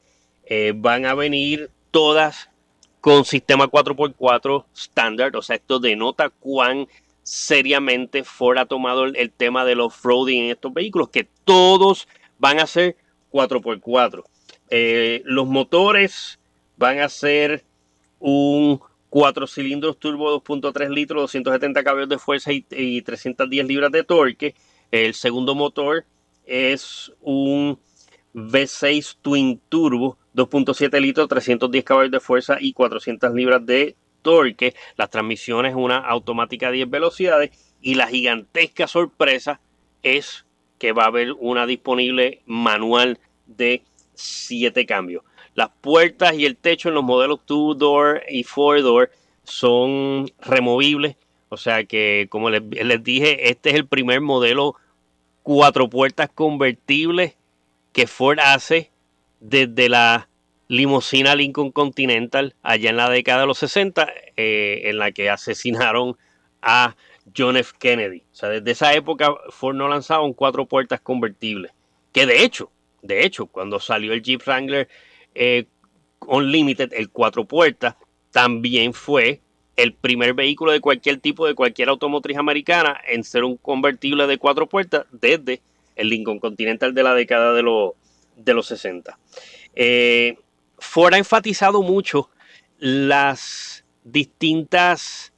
Eh, 0.44 0.72
van 0.74 1.06
a 1.06 1.14
venir 1.14 1.70
todas 1.92 2.50
con 3.00 3.24
sistema 3.24 3.68
4x4 3.68 4.64
estándar, 4.74 5.36
o 5.36 5.42
sea, 5.42 5.54
esto 5.54 5.78
denota 5.78 6.30
cuán 6.30 6.88
seriamente 7.22 8.24
Ford 8.24 8.58
ha 8.58 8.66
tomado 8.66 9.04
el, 9.04 9.30
tema 9.30 9.64
del 9.64 9.78
off-roading 9.78 10.46
en 10.46 10.50
estos 10.50 10.74
vehículos, 10.74 11.10
que 11.10 11.28
todos 11.44 12.08
van 12.40 12.58
a 12.58 12.66
ser 12.66 12.96
4x4. 13.32 14.24
Eh, 14.70 15.22
los 15.24 15.46
motores 15.46 16.38
van 16.76 17.00
a 17.00 17.08
ser 17.08 17.64
un 18.18 18.80
4 19.10 19.46
cilindros 19.46 19.98
turbo 19.98 20.42
2.3 20.42 20.88
litros, 20.88 21.22
270 21.22 21.84
caballos 21.84 22.08
de 22.08 22.18
fuerza 22.18 22.50
y, 22.52 23.02
310 23.02 23.66
libras 23.66 23.92
de 23.92 24.04
torque. 24.04 24.54
El 24.90 25.14
segundo 25.14 25.54
motor 25.54 26.04
es 26.46 27.12
un 27.20 27.78
V6 28.34 29.18
Twin 29.20 29.60
Turbo, 29.68 30.16
2.7 30.34 30.98
litros, 31.00 31.28
310 31.28 31.84
caballos 31.84 32.10
de 32.10 32.20
fuerza 32.20 32.56
y 32.58 32.72
400 32.72 33.34
libras 33.34 33.66
de 33.66 33.96
torque. 34.22 34.74
Las 34.96 35.10
transmisiones 35.10 35.74
una 35.74 35.98
automática 35.98 36.68
a 36.68 36.72
10 36.72 36.88
velocidades 36.88 37.50
y 37.82 37.96
la 37.96 38.06
gigantesca 38.06 38.86
sorpresa 38.86 39.60
es 40.02 40.46
que 40.82 40.90
va 40.90 41.04
a 41.04 41.06
haber 41.06 41.30
una 41.38 41.64
disponible 41.64 42.42
manual 42.44 43.20
de 43.46 43.84
7 44.14 44.84
cambios. 44.84 45.22
Las 45.54 45.68
puertas 45.80 46.34
y 46.34 46.44
el 46.44 46.56
techo 46.56 46.88
en 46.88 46.96
los 46.96 47.04
modelos 47.04 47.38
2-door 47.46 48.24
y 48.28 48.42
4-door 48.42 49.12
son 49.44 50.28
removibles. 50.40 51.14
O 51.50 51.56
sea 51.56 51.84
que, 51.84 52.26
como 52.30 52.50
les, 52.50 52.64
dije, 53.04 53.48
este 53.48 53.70
es 53.70 53.76
el 53.76 53.86
primer 53.86 54.22
modelo 54.22 54.74
cuatro 55.44 55.88
puertas 55.88 56.28
convertibles 56.34 57.36
que 57.92 58.08
Ford 58.08 58.40
hace 58.40 58.90
desde 59.38 59.88
la 59.88 60.28
limusina 60.66 61.36
Lincoln 61.36 61.70
Continental 61.70 62.56
allá 62.64 62.90
en 62.90 62.96
la 62.96 63.08
década 63.08 63.42
de 63.42 63.46
los 63.46 63.58
60, 63.58 64.08
eh, 64.36 64.80
en 64.86 64.98
la 64.98 65.12
que 65.12 65.30
asesinaron 65.30 66.16
a 66.60 66.96
John 67.36 67.56
F. 67.56 67.72
Kennedy. 67.78 68.22
O 68.32 68.34
sea, 68.34 68.48
desde 68.48 68.70
esa 68.70 68.94
época 68.94 69.34
Ford 69.50 69.76
no 69.76 69.88
lanzaba 69.88 70.24
un 70.24 70.32
cuatro 70.32 70.66
puertas 70.66 71.00
convertibles. 71.00 71.72
Que 72.12 72.26
de 72.26 72.42
hecho, 72.42 72.70
de 73.02 73.24
hecho, 73.24 73.46
cuando 73.46 73.80
salió 73.80 74.12
el 74.12 74.22
Jeep 74.22 74.42
Wrangler 74.46 74.88
eh, 75.34 75.66
Unlimited, 76.26 76.92
el 76.92 77.10
cuatro 77.10 77.44
puertas, 77.44 77.96
también 78.30 78.92
fue 78.92 79.40
el 79.76 79.94
primer 79.94 80.34
vehículo 80.34 80.72
de 80.72 80.80
cualquier 80.80 81.18
tipo, 81.18 81.46
de 81.46 81.54
cualquier 81.54 81.88
automotriz 81.88 82.36
americana, 82.36 83.00
en 83.08 83.24
ser 83.24 83.44
un 83.44 83.56
convertible 83.56 84.26
de 84.26 84.38
cuatro 84.38 84.66
puertas 84.68 85.06
desde 85.10 85.60
el 85.96 86.08
Lincoln 86.08 86.38
Continental 86.38 86.94
de 86.94 87.02
la 87.02 87.14
década 87.14 87.52
de, 87.54 87.62
de 88.36 88.54
los 88.54 88.66
60. 88.66 89.18
Eh, 89.74 90.36
Ford 90.78 91.14
ha 91.14 91.18
enfatizado 91.18 91.82
mucho 91.82 92.30
las 92.78 93.84
distintas, 94.04 95.31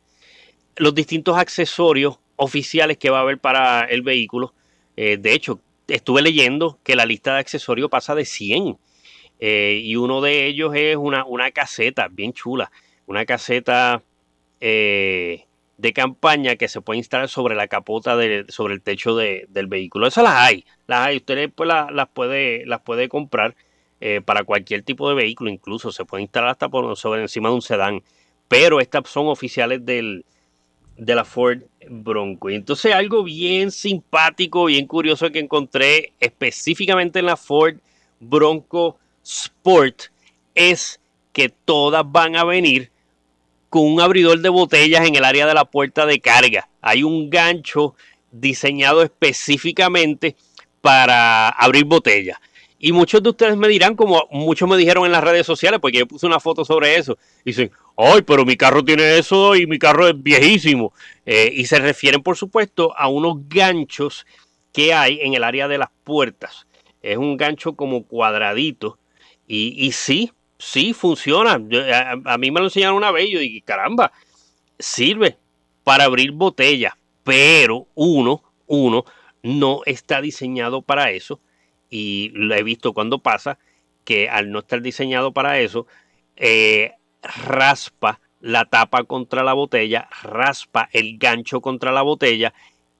los 0.77 0.95
distintos 0.95 1.37
accesorios 1.37 2.19
oficiales 2.37 2.99
que 2.99 3.11
va 3.11 3.19
a 3.19 3.23
haber 3.23 3.39
para 3.39 3.85
el 3.85 4.03
vehículo. 4.03 4.55
Eh, 4.97 5.17
de 5.19 5.33
hecho, 5.33 5.61
estuve 5.89 6.23
leyendo 6.23 6.79
que 6.83 6.97
la 6.97 7.07
lista 7.07 7.35
de 7.35 7.41
accesorios 7.41 7.91
pasa 7.91 8.15
de 8.15 8.25
100. 8.25 8.77
Eh, 9.41 9.81
y 9.83 9.97
uno 9.97 10.21
de 10.21 10.47
ellos 10.47 10.75
es 10.75 10.97
una, 10.97 11.25
una 11.25 11.51
caseta 11.51 12.09
bien 12.09 12.33
chula. 12.33 12.71
Una 13.07 13.25
caseta 13.27 14.03
eh, 14.61 15.45
de 15.77 15.93
campaña 15.93 16.57
que 16.57 16.69
se 16.69 16.81
puede 16.81 16.99
instalar 16.99 17.29
sobre 17.29 17.55
la 17.55 17.69
capota, 17.69 18.17
de, 18.17 18.47
sobre 18.49 18.75
el 18.75 18.83
techo 18.83 19.17
del 19.17 19.67
vehículo. 19.67 20.07
Esas 20.07 20.25
las 20.25 20.35
hay, 20.35 20.65
las 20.87 21.07
hay. 21.07 21.17
Usted 21.17 21.51
pues, 21.55 21.69
las, 21.69 22.09
puede, 22.09 22.65
las 22.67 22.81
puede 22.81 23.09
comprar 23.09 23.55
para 24.27 24.45
cualquier 24.45 24.83
tipo 24.83 25.09
de 25.09 25.15
vehículo, 25.15 25.49
incluso 25.49 25.91
se 25.91 26.05
puede 26.05 26.25
instalar 26.25 26.51
hasta 26.51 26.69
por 26.69 26.95
sobre 26.95 27.23
encima 27.23 27.49
de 27.49 27.55
un 27.55 27.63
sedán. 27.63 28.03
Pero 28.49 28.79
estas 28.79 29.09
son 29.09 29.29
oficiales 29.29 29.87
del, 29.87 30.27
de 30.97 31.15
la 31.15 31.25
Ford 31.25 31.63
Bronco. 31.89 32.51
Y 32.51 32.55
entonces 32.55 32.95
algo 32.95 33.25
bien 33.25 33.71
simpático, 33.71 34.67
bien 34.67 34.87
curioso 34.87 35.31
que 35.31 35.41
encontré 35.41 36.13
específicamente 36.21 37.19
en 37.19 37.27
la 37.27 37.37
Ford 37.37 37.77
Bronco 38.21 38.99
Sport 39.23 40.05
es 40.55 41.01
que 41.33 41.49
todas 41.49 42.05
van 42.11 42.37
a 42.37 42.45
venir 42.45 42.91
con 43.69 43.87
un 43.87 44.01
abridor 44.01 44.39
de 44.41 44.49
botellas 44.49 45.07
en 45.07 45.17
el 45.17 45.25
área 45.25 45.47
de 45.47 45.55
la 45.55 45.65
puerta 45.65 46.07
de 46.07 46.21
carga. 46.21 46.69
Hay 46.81 47.03
un 47.03 47.29
gancho 47.29 47.95
diseñado 48.31 49.03
específicamente 49.03 50.37
para 50.81 51.49
abrir 51.49 51.85
botellas. 51.85 52.39
Y 52.87 52.93
muchos 52.93 53.23
de 53.23 53.31
ustedes 53.31 53.57
me 53.57 53.67
dirán, 53.67 53.97
como 53.97 54.29
muchos 54.31 54.69
me 54.69 54.77
dijeron 54.77 55.07
en 55.07 55.13
las 55.13 55.25
redes 55.25 55.47
sociales, 55.47 55.81
porque 55.81 56.01
yo 56.01 56.07
puse 56.07 56.27
una 56.27 56.39
foto 56.39 56.67
sobre 56.67 56.97
eso, 56.97 57.17
dicen, 57.43 57.71
ay, 57.97 58.21
pero 58.21 58.45
mi 58.45 58.59
carro 58.59 58.85
tiene 58.85 59.17
eso 59.17 59.57
y 59.57 59.67
mi 59.67 59.79
carro 59.79 60.07
es 60.07 60.23
viejísimo. 60.23 60.93
Eh, 61.25 61.51
y 61.51 61.65
se 61.65 61.79
refieren, 61.79 62.23
por 62.23 62.37
supuesto, 62.37 62.95
a 62.99 63.09
unos 63.09 63.49
ganchos 63.49 64.27
que 64.71 64.93
hay 64.93 65.19
en 65.23 65.33
el 65.33 65.45
área 65.45 65.67
de 65.67 65.79
las 65.79 65.89
puertas. 66.05 66.67
Es 67.01 67.17
un 67.17 67.39
gancho 67.39 67.73
como 67.73 68.05
cuadradito. 68.05 68.99
Y, 69.47 69.91
sí, 69.93 70.33
sí 70.59 70.93
funciona. 70.93 71.53
a, 71.55 72.37
mí 72.37 72.51
me 72.51 72.61
lo 72.61 72.67
enseñaron 72.67 72.99
una 72.99 73.13
vez 73.13 73.29
y 73.29 73.33
yo 73.33 73.39
dije, 73.39 73.63
caramba, 73.63 74.13
sirve 74.79 75.39
para 75.85 76.05
abrir 76.05 76.33
botellas, 76.33 76.93
pero 77.23 77.87
uno, 77.95 78.43
uno 78.67 79.07
no 79.43 79.81
está 79.87 80.21
diseñado 80.21 80.83
para 80.83 81.11
eso 81.13 81.41
y 81.95 82.31
lo 82.35 82.57
he 82.57 82.65
visto 82.65 82.93
cuando 82.93 83.21
pasa 83.21 83.57
que 84.05 84.29
al 84.29 84.51
no 84.51 84.59
estar 84.59 84.83
diseñado 84.83 85.31
para 85.31 85.61
eso, 85.61 85.87
eh, 86.35 86.91
raspa 87.23 88.21
la 88.41 88.65
tapa 88.65 89.05
contra 89.05 89.45
la 89.45 89.53
botella, 89.53 90.09
raspa 90.25 90.89
el 90.93 91.19
gancho 91.19 91.61
contra 91.61 91.93
la 91.93 92.03
botella 92.03 92.53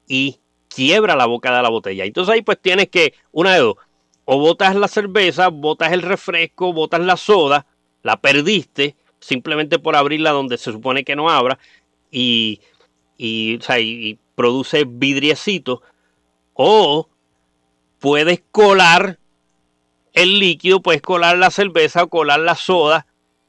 y 0.07 0.39
quiebra 0.69 1.17
la 1.17 1.25
boca 1.25 1.53
de 1.53 1.61
la 1.61 1.67
botella. 1.67 2.05
Entonces 2.05 2.33
ahí 2.33 2.41
pues 2.41 2.57
tienes 2.61 2.87
que, 2.87 3.13
una 3.33 3.55
de 3.55 3.59
dos, 3.59 3.75
o 4.23 4.39
botas 4.39 4.73
la 4.77 4.87
cerveza, 4.87 5.49
botas 5.49 5.91
el 5.91 6.01
refresco, 6.01 6.71
botas 6.71 7.01
la 7.01 7.17
soda, 7.17 7.65
la 8.01 8.21
perdiste 8.21 8.95
simplemente 9.19 9.77
por 9.77 9.97
abrirla 9.97 10.31
donde 10.31 10.57
se 10.57 10.71
supone 10.71 11.03
que 11.03 11.17
no 11.17 11.29
abra 11.29 11.59
y, 12.09 12.61
y, 13.17 13.59
produce 14.35 14.85
vidriecito, 14.87 15.81
o 16.53 17.09
puedes 18.05 18.43
colar 18.51 19.17
el 20.13 20.37
líquido, 20.37 20.79
puedes 20.79 21.01
colar 21.01 21.39
la 21.39 21.49
cerveza 21.49 22.03
o 22.03 22.07
colar 22.07 22.39
la 22.39 22.53
soda 22.53 23.07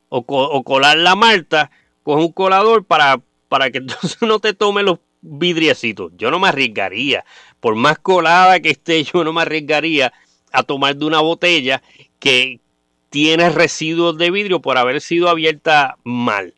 o, 0.09 0.25
colar 0.65 0.97
la 0.97 1.15
malta 1.15 1.71
con 2.03 2.21
un 2.21 2.33
colador 2.33 2.87
para, 2.87 3.21
para 3.51 3.71
que 3.71 3.79
entonces 3.87 4.17
no 4.23 4.39
te 4.39 4.55
tome 4.55 4.83
los 4.83 4.99
vidriecitos. 5.21 6.11
Yo 6.17 6.31
no 6.31 6.39
me 6.39 6.49
arriesgaría, 6.49 7.27
por 7.61 7.75
más 7.75 7.99
colada 7.99 8.59
que 8.61 8.71
esté, 8.71 9.05
yo 9.13 9.25
no 9.25 9.35
me 9.35 9.43
arriesgaría 9.43 10.15
a 10.53 10.63
tomar 10.63 10.97
de 10.97 11.05
una 11.05 11.21
botella 11.21 11.83
que 12.19 12.61
tiene 13.11 13.51
residuos 13.51 14.17
de 14.17 14.31
vidrio 14.31 14.63
por 14.63 14.79
haber 14.79 15.03
sido 15.03 15.29
abierta 15.29 15.99
mal. 16.03 16.55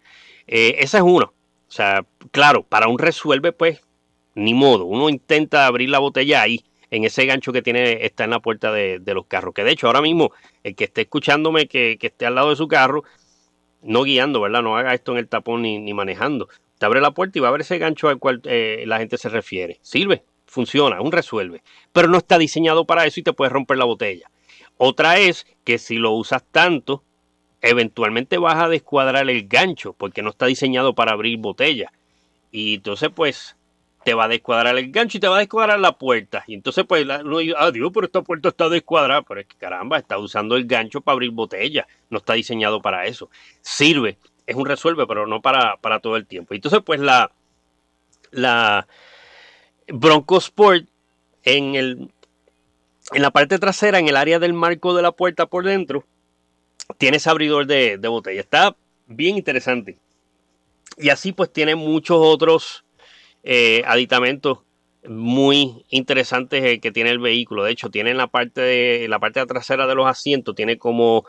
Eh, 0.46 0.76
esa 0.78 0.98
es 0.98 1.04
uno. 1.04 1.32
O 1.68 1.72
sea, 1.72 2.04
claro, 2.30 2.62
para 2.62 2.86
un 2.86 3.00
resuelve, 3.00 3.50
pues, 3.50 3.80
ni 4.36 4.54
modo. 4.54 4.84
Uno 4.84 5.08
intenta 5.08 5.66
abrir 5.66 5.88
la 5.88 5.98
botella 5.98 6.42
ahí, 6.42 6.62
en 6.90 7.04
ese 7.04 7.26
gancho 7.26 7.52
que 7.52 7.62
tiene, 7.62 8.04
está 8.04 8.24
en 8.24 8.30
la 8.30 8.40
puerta 8.40 8.72
de, 8.72 9.00
los 9.06 9.26
carros. 9.26 9.54
Que 9.54 9.64
de 9.64 9.72
hecho, 9.72 9.86
ahora 9.86 10.00
mismo, 10.00 10.32
el 10.62 10.74
que 10.74 10.84
esté 10.84 11.02
escuchándome, 11.02 11.66
que, 11.66 11.98
esté 12.00 12.26
al 12.26 12.34
lado 12.34 12.50
de 12.50 12.56
su 12.56 12.68
carro, 12.68 13.04
no 13.82 14.02
guiando, 14.02 14.40
¿verdad? 14.40 14.62
No 14.62 14.76
haga 14.76 14.94
esto 14.94 15.12
en 15.12 15.18
el 15.18 15.28
tapón 15.28 15.62
ni, 15.62 15.94
manejando. 15.94 16.48
Te 16.78 16.86
abre 16.86 17.00
la 17.00 17.10
puerta 17.10 17.38
y 17.38 17.40
va 17.40 17.48
a 17.48 17.52
ver 17.52 17.62
ese 17.62 17.78
gancho 17.78 18.08
al 18.08 18.18
cual 18.18 18.40
eh, 18.44 18.84
la 18.86 18.98
gente 18.98 19.18
se 19.18 19.28
refiere. 19.28 19.78
Sirve, 19.82 20.22
funciona, 20.46 21.00
un 21.00 21.12
resuelve, 21.12 21.62
pero 21.92 22.08
no 22.08 22.18
está 22.18 22.38
diseñado 22.38 22.84
para 22.84 23.04
eso 23.04 23.20
y 23.20 23.22
te 23.22 23.32
puedes 23.32 23.52
romper 23.52 23.78
la 23.78 23.84
botella. 23.84 24.30
Otra 24.76 25.18
es 25.18 25.46
que 25.64 25.78
si 25.78 25.96
lo 25.96 26.12
usas 26.12 26.44
tanto, 26.50 27.02
eventualmente 27.60 28.38
vas 28.38 28.62
a 28.62 28.68
descuadrar 28.68 29.28
el 29.28 29.48
gancho 29.48 29.92
porque 29.92 30.22
no 30.22 30.30
está 30.30 30.46
diseñado 30.46 30.94
para 30.94 31.12
abrir 31.12 31.38
botella. 31.38 31.92
Y 32.52 32.76
entonces 32.76 33.10
pues 33.14 33.56
te 34.08 34.14
va 34.14 34.24
a 34.24 34.28
descuadrar 34.28 34.78
el 34.78 34.90
gancho 34.90 35.18
y 35.18 35.20
te 35.20 35.28
va 35.28 35.36
a 35.36 35.40
descuadrar 35.40 35.78
la 35.78 35.92
puerta. 35.92 36.42
Y 36.46 36.54
entonces 36.54 36.86
pues 36.88 37.04
uno 37.04 37.40
dice, 37.40 37.54
ah 37.58 37.70
Dios, 37.70 37.90
pero 37.92 38.06
esta 38.06 38.22
puerta 38.22 38.48
está 38.48 38.70
descuadrada. 38.70 39.20
Pero 39.20 39.40
es 39.40 39.46
que 39.46 39.56
caramba, 39.58 39.98
está 39.98 40.16
usando 40.16 40.56
el 40.56 40.64
gancho 40.64 41.02
para 41.02 41.12
abrir 41.12 41.30
botella. 41.30 41.86
No 42.08 42.16
está 42.16 42.32
diseñado 42.32 42.80
para 42.80 43.04
eso. 43.04 43.28
Sirve, 43.60 44.16
es 44.46 44.56
un 44.56 44.64
resuelve, 44.64 45.06
pero 45.06 45.26
no 45.26 45.42
para, 45.42 45.76
para 45.76 46.00
todo 46.00 46.16
el 46.16 46.24
tiempo. 46.24 46.54
Entonces 46.54 46.80
pues 46.82 47.00
la, 47.00 47.30
la, 48.30 48.86
Bronco 49.88 50.38
Sport 50.38 50.86
en, 51.42 51.74
el, 51.74 52.10
en 53.12 53.20
la 53.20 53.30
parte 53.30 53.58
trasera, 53.58 53.98
en 53.98 54.08
el 54.08 54.16
área 54.16 54.38
del 54.38 54.54
marco 54.54 54.94
de 54.94 55.02
la 55.02 55.12
puerta 55.12 55.44
por 55.44 55.66
dentro, 55.66 56.06
tiene 56.96 57.18
ese 57.18 57.28
abridor 57.28 57.66
de, 57.66 57.98
botella. 58.08 58.40
Está 58.40 58.74
bien 59.06 59.36
interesante. 59.36 59.98
Y 60.96 61.10
así 61.10 61.32
pues 61.32 61.52
tiene 61.52 61.74
muchos 61.74 62.16
otros 62.18 62.86
eh, 63.42 63.82
aditamentos 63.86 64.60
muy 65.08 65.84
interesantes 65.90 66.64
eh, 66.64 66.80
que 66.80 66.92
tiene 66.92 67.10
el 67.10 67.18
vehículo. 67.18 67.64
De 67.64 67.72
hecho, 67.72 67.90
tiene 67.90 68.10
en 68.10 68.16
la 68.16 68.26
parte 68.26 68.60
de 68.60 69.08
la 69.08 69.18
parte 69.18 69.44
trasera 69.46 69.86
de 69.86 69.94
los 69.94 70.06
asientos, 70.06 70.54
tiene 70.54 70.78
como 70.78 71.24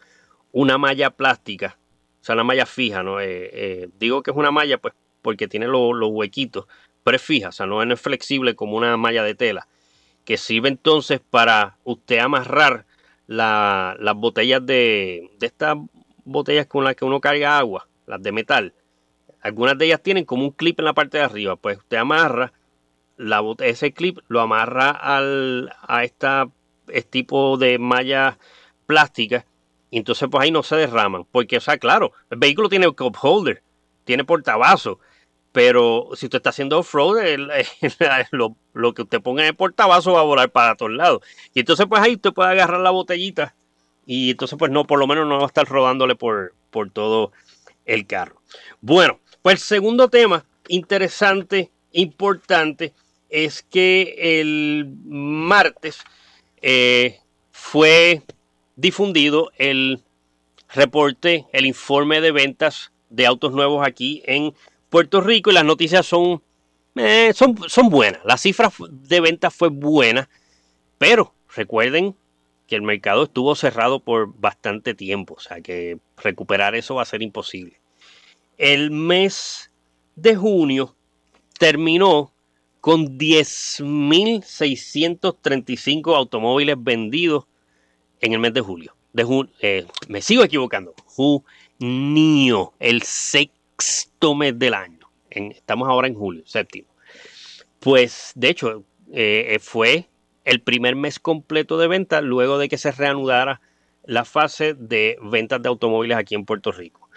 una 0.51 0.77
malla 0.77 1.11
plástica, 1.11 1.77
o 2.21 2.23
sea, 2.23 2.35
una 2.35 2.43
malla 2.43 2.65
fija, 2.65 3.03
¿no? 3.03 3.21
Eh, 3.21 3.89
digo 3.99 4.23
que 4.23 4.31
es 4.31 4.37
una 4.37 4.51
malla, 4.51 4.77
pues, 4.77 4.93
porque 5.21 5.47
tiene 5.47 5.67
los 5.67 6.09
huequitos 6.09 6.65
pero 7.03 7.15
es 7.15 7.23
fija, 7.23 7.49
o 7.49 7.51
sea, 7.51 7.65
no 7.65 7.81
es 7.81 8.01
flexible 8.01 8.55
como 8.55 8.77
una 8.77 8.95
malla 8.97 9.23
de 9.23 9.35
tela, 9.35 9.67
que 10.25 10.37
sirve 10.37 10.69
entonces 10.69 11.19
para 11.19 11.77
usted 11.83 12.19
amarrar 12.19 12.85
las 13.27 14.15
botellas 14.15 14.65
de, 14.65 15.29
de 15.39 15.47
estas 15.47 15.75
botellas 16.23 16.67
con 16.67 16.83
las 16.83 16.95
que 16.95 17.05
uno 17.05 17.19
carga 17.19 17.57
agua, 17.57 17.87
las 18.05 18.21
de 18.21 18.31
metal. 18.31 18.73
Algunas 19.41 19.77
de 19.77 19.85
ellas 19.85 20.01
tienen 20.01 20.25
como 20.25 20.43
un 20.43 20.51
clip 20.51 20.79
en 20.79 20.85
la 20.85 20.93
parte 20.93 21.17
de 21.17 21.23
arriba, 21.23 21.55
pues 21.55 21.77
usted 21.77 21.97
amarra 21.97 22.53
ese 23.59 23.91
clip 23.91 24.19
lo 24.29 24.39
amarra 24.39 24.91
al, 24.91 25.73
a 25.81 26.05
esta, 26.05 26.49
tipo 27.09 27.57
de 27.57 27.77
malla 27.77 28.39
plástica 28.85 29.45
y 29.91 29.97
entonces 29.97 30.27
pues 30.31 30.43
ahí 30.43 30.51
no 30.51 30.63
se 30.63 30.75
derraman. 30.75 31.25
Porque, 31.31 31.57
o 31.57 31.61
sea, 31.61 31.77
claro, 31.77 32.13
el 32.29 32.39
vehículo 32.39 32.69
tiene 32.69 32.89
cup 32.91 33.17
holder, 33.21 33.61
tiene 34.05 34.23
portabazo 34.23 34.99
pero 35.51 36.09
si 36.13 36.27
usted 36.27 36.37
está 36.37 36.51
haciendo 36.51 36.79
off-road, 36.79 37.17
lo, 38.31 38.93
que 38.93 39.01
usted 39.01 39.21
ponga 39.21 39.41
en 39.41 39.49
el 39.49 39.55
portabazo 39.55 40.13
va 40.13 40.19
a 40.19 40.23
volar 40.23 40.51
para 40.51 40.75
todos 40.75 40.91
lados. 40.91 41.21
Y 41.53 41.61
entonces 41.61 41.85
pues 41.89 42.01
ahí 42.01 42.15
usted 42.15 42.33
puede 42.33 42.51
agarrar 42.51 42.79
la 42.81 42.91
botellita 42.91 43.55
y 44.05 44.31
entonces 44.31 44.57
pues 44.59 44.71
no, 44.71 44.85
por 44.85 44.99
lo 44.99 45.07
menos 45.07 45.27
no 45.27 45.37
va 45.37 45.43
a 45.43 45.47
estar 45.47 45.67
rodándole 45.67 46.15
por, 46.15 46.53
por 46.69 46.91
todo 46.91 47.31
el 47.85 48.05
carro. 48.05 48.41
Bueno, 48.81 49.19
pues 49.41 49.55
el 49.55 49.59
segundo 49.59 50.09
tema 50.09 50.45
interesante, 50.67 51.71
importante, 51.91 52.93
es 53.29 53.63
que 53.63 54.15
el 54.41 54.91
martes 55.05 55.99
eh, 56.61 57.19
fue 57.51 58.21
difundido 58.75 59.51
el 59.57 60.01
reporte, 60.73 61.45
el 61.51 61.65
informe 61.65 62.21
de 62.21 62.31
ventas 62.31 62.91
de 63.09 63.25
autos 63.25 63.51
nuevos 63.51 63.85
aquí 63.85 64.21
en 64.25 64.53
Puerto 64.89 65.21
Rico 65.21 65.49
y 65.49 65.53
las 65.53 65.65
noticias 65.65 66.05
son, 66.05 66.41
eh, 66.95 67.31
son, 67.33 67.57
son 67.67 67.89
buenas. 67.89 68.21
La 68.25 68.37
cifra 68.37 68.71
de 68.89 69.21
ventas 69.21 69.53
fue 69.53 69.69
buena, 69.69 70.29
pero 70.97 71.33
recuerden 71.55 72.15
que 72.67 72.75
el 72.75 72.81
mercado 72.83 73.23
estuvo 73.23 73.55
cerrado 73.55 73.99
por 73.99 74.33
bastante 74.39 74.93
tiempo, 74.93 75.35
o 75.35 75.39
sea 75.39 75.59
que 75.61 75.97
recuperar 76.17 76.75
eso 76.75 76.95
va 76.95 77.01
a 77.01 77.05
ser 77.05 77.23
imposible. 77.23 77.78
El 78.59 78.91
mes 78.91 79.71
de 80.17 80.35
junio 80.35 80.95
terminó 81.57 82.33
con 82.81 83.17
10.635 83.17 86.13
automóviles 86.13 86.75
vendidos 86.77 87.45
en 88.19 88.33
el 88.33 88.39
mes 88.39 88.53
de 88.53 88.59
julio. 88.59 88.93
De 89.13 89.25
eh, 89.61 89.85
me 90.09 90.21
sigo 90.21 90.43
equivocando. 90.43 90.93
Junio, 91.05 92.73
el 92.79 93.01
sexto 93.03 94.35
mes 94.35 94.59
del 94.59 94.73
año. 94.73 95.09
estamos 95.29 95.87
ahora 95.87 96.09
en 96.09 96.15
julio, 96.15 96.43
séptimo. 96.45 96.89
Pues 97.79 98.33
de 98.35 98.49
hecho 98.49 98.83
eh, 99.13 99.57
fue 99.61 100.09
el 100.43 100.61
primer 100.61 100.97
mes 100.97 101.17
completo 101.17 101.77
de 101.77 101.87
ventas 101.87 102.21
luego 102.23 102.57
de 102.57 102.67
que 102.67 102.77
se 102.77 102.91
reanudara 102.91 103.61
la 104.03 104.25
fase 104.25 104.73
de 104.73 105.17
ventas 105.21 105.61
de 105.61 105.69
automóviles 105.69 106.17
aquí 106.17 106.35
en 106.35 106.43
Puerto 106.43 106.73
Rico. 106.73 107.08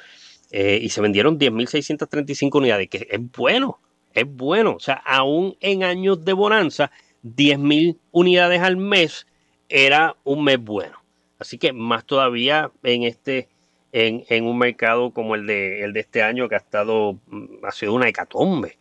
Eh, 0.55 0.79
y 0.83 0.91
se 0.91 1.01
vendieron 1.01 1.39
10.635 1.39 2.59
unidades, 2.59 2.89
que 2.91 3.09
es 3.11 3.21
bueno, 3.33 3.81
es 4.13 4.27
bueno. 4.27 4.75
O 4.75 4.81
sea, 4.81 5.03
aún 5.07 5.57
en 5.61 5.83
años 5.83 6.23
de 6.27 6.35
bonanza, 6.35 6.91
10.000 7.25 7.97
unidades 8.11 8.61
al 8.61 8.77
mes 8.77 9.27
era 9.71 10.15
un 10.25 10.45
mes 10.45 10.59
bueno. 10.59 11.03
Así 11.39 11.57
que 11.57 11.73
más 11.73 12.05
todavía 12.05 12.71
en 12.83 13.05
este, 13.05 13.49
en, 13.93 14.25
en 14.29 14.45
un 14.45 14.59
mercado 14.59 15.11
como 15.11 15.35
el 15.35 15.47
de, 15.47 15.85
el 15.85 15.95
de 15.95 16.01
este 16.01 16.23
año 16.23 16.51
que 16.51 16.55
ha 16.57 16.59
estado, 16.59 17.19
mm, 17.29 17.65
ha 17.65 17.73
sido 17.73 17.95
una 17.95 18.09
hecatombe. 18.09 18.77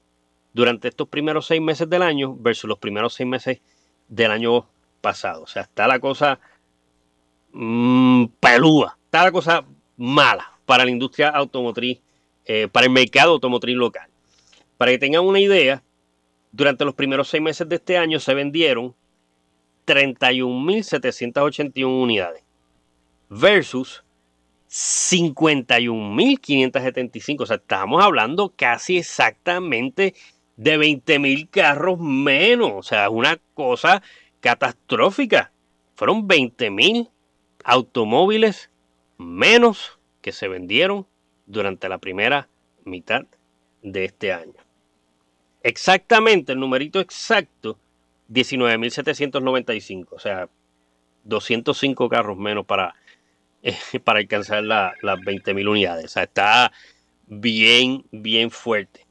durante 0.53 0.89
estos 0.89 1.09
primeros 1.09 1.47
seis 1.47 1.63
meses 1.63 1.89
del 1.89 2.03
año 2.03 2.35
versus 2.37 2.69
los 2.69 2.79
primeros 2.79 3.15
seis 3.15 3.29
meses 3.29 3.61
del 4.09 4.33
año 4.33 4.67
pasado. 5.01 5.43
O 5.43 5.47
sea, 5.47 5.63
está 5.63 5.87
la 5.87 5.99
cosa 5.99 6.39
mmm, 7.53 8.27
pelúa, 8.41 8.99
está 9.05 9.25
la 9.25 9.33
cosa 9.33 9.65
mala 9.97 10.53
para 10.67 10.85
la 10.85 10.91
industria 10.91 11.31
automotriz, 11.31 12.01
eh, 12.45 12.69
para 12.71 12.87
el 12.87 12.93
mercado 12.93 13.33
automotriz 13.33 13.77
local. 13.77 14.09
Para 14.77 14.93
que 14.93 14.99
tengan 14.99 15.25
una 15.25 15.41
idea, 15.41 15.83
durante 16.53 16.85
los 16.85 16.95
primeros 16.95 17.29
seis 17.29 17.43
meses 17.43 17.69
de 17.69 17.75
este 17.77 17.97
año 17.99 18.21
se 18.21 18.35
vendieron 18.35 18.95
31.781 19.87 21.87
unidades 21.87 22.43
versus 23.29 24.05
51.575. 24.69 27.43
O 27.43 27.47
sea, 27.47 27.57
estamos 27.57 28.01
hablando 28.03 28.53
casi 28.57 28.99
exactamente 28.99 30.15
de 30.57 30.77
20 30.77 31.19
mil 31.19 31.49
carros 31.49 31.99
menos. 31.99 32.73
O 32.75 32.83
sea, 32.83 33.07
es 33.07 33.11
una 33.11 33.41
cosa 33.55 34.03
catastrófica. 34.41 35.53
Fueron 35.95 36.27
20 36.27 36.71
mil 36.71 37.11
automóviles 37.65 38.71
menos 39.19 39.99
que 40.23 40.33
se 40.33 40.49
vendieron 40.49 41.07
durante 41.47 41.89
la 41.89 41.99
primera 41.99 42.49
mitad 42.85 43.25
de 43.83 44.05
este 44.05 44.33
año. 44.33 44.55
Exactamente, 45.63 46.53
el 46.53 46.61
numerito 46.61 47.01
exacto, 47.01 47.79
19.795. 48.31 50.07
O 50.11 50.19
sea, 50.19 50.49
205 51.25 52.09
carros 52.09 52.39
menos 52.39 52.65
para, 52.65 52.95
eh, 53.63 53.77
para 54.05 54.21
alcanzar 54.21 54.63
las 54.65 54.95
20.000 55.03 55.69
unidades. 55.69 56.05
O 56.07 56.09
sea, 56.09 56.23
está 56.25 56.73
bien, 57.27 58.05
bien 58.11 58.51
fuerte. 58.51 59.07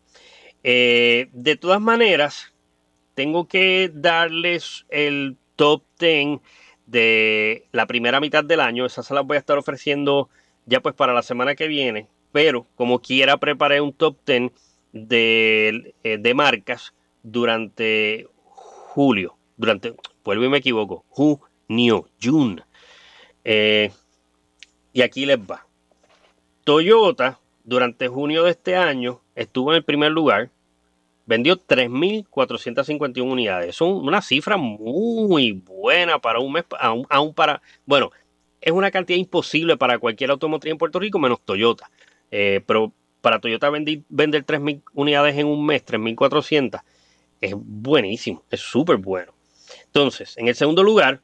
Eh, 0.63 1.29
de 1.31 1.55
todas 1.55 1.79
maneras, 1.79 2.53
tengo 3.19 3.49
que 3.49 3.91
darles 3.93 4.85
el 4.87 5.35
top 5.57 5.83
10 5.99 6.39
de 6.85 7.65
la 7.73 7.85
primera 7.85 8.21
mitad 8.21 8.45
del 8.45 8.61
año. 8.61 8.85
Esas 8.85 9.07
se 9.07 9.13
las 9.13 9.25
voy 9.25 9.35
a 9.35 9.41
estar 9.41 9.57
ofreciendo 9.57 10.29
ya 10.65 10.79
pues 10.79 10.95
para 10.95 11.13
la 11.13 11.21
semana 11.21 11.53
que 11.53 11.67
viene. 11.67 12.07
Pero 12.31 12.65
como 12.77 12.99
quiera 13.01 13.35
preparé 13.35 13.81
un 13.81 13.91
top 13.91 14.15
10 14.25 14.53
de, 14.93 15.93
eh, 16.05 16.17
de 16.17 16.33
marcas 16.33 16.93
durante 17.21 18.29
julio. 18.45 19.35
Durante, 19.57 19.95
vuelvo 20.23 20.45
y 20.45 20.49
me 20.49 20.59
equivoco, 20.59 21.03
junio, 21.09 22.07
June. 22.23 22.63
Eh, 23.43 23.91
y 24.93 25.01
aquí 25.01 25.25
les 25.25 25.39
va. 25.39 25.67
Toyota 26.63 27.37
durante 27.65 28.07
junio 28.07 28.45
de 28.45 28.51
este 28.51 28.77
año 28.77 29.19
estuvo 29.35 29.71
en 29.71 29.75
el 29.75 29.83
primer 29.83 30.13
lugar, 30.13 30.51
vendió 31.29 31.63
3.451 31.63 33.21
unidades. 33.21 33.75
Son 33.75 33.91
una 33.91 34.19
cifra 34.19 34.57
muy 34.57 35.51
buena 35.51 36.17
para 36.17 36.39
un 36.39 36.51
mes, 36.51 36.65
aún, 36.79 37.35
para, 37.35 37.61
bueno, 37.85 38.09
es 38.59 38.71
una 38.71 38.89
cantidad 38.89 39.19
imposible 39.19 39.77
para 39.77 39.99
cualquier 39.99 40.31
automotriz 40.31 40.71
en 40.71 40.79
Puerto 40.79 40.99
Rico, 40.99 41.19
menos 41.19 41.39
Toyota. 41.45 41.91
Eh, 42.31 42.61
pero 42.65 42.91
para 43.21 43.39
Toyota 43.39 43.69
vender 43.69 44.43
3.000 44.43 44.81
unidades 44.95 45.37
en 45.37 45.45
un 45.45 45.63
mes, 45.63 45.85
3.400, 45.85 46.81
es 47.41 47.53
buenísimo, 47.55 48.43
es 48.49 48.61
súper 48.61 48.97
bueno. 48.97 49.31
Entonces, 49.85 50.35
en 50.35 50.47
el 50.47 50.55
segundo 50.55 50.81
lugar, 50.81 51.21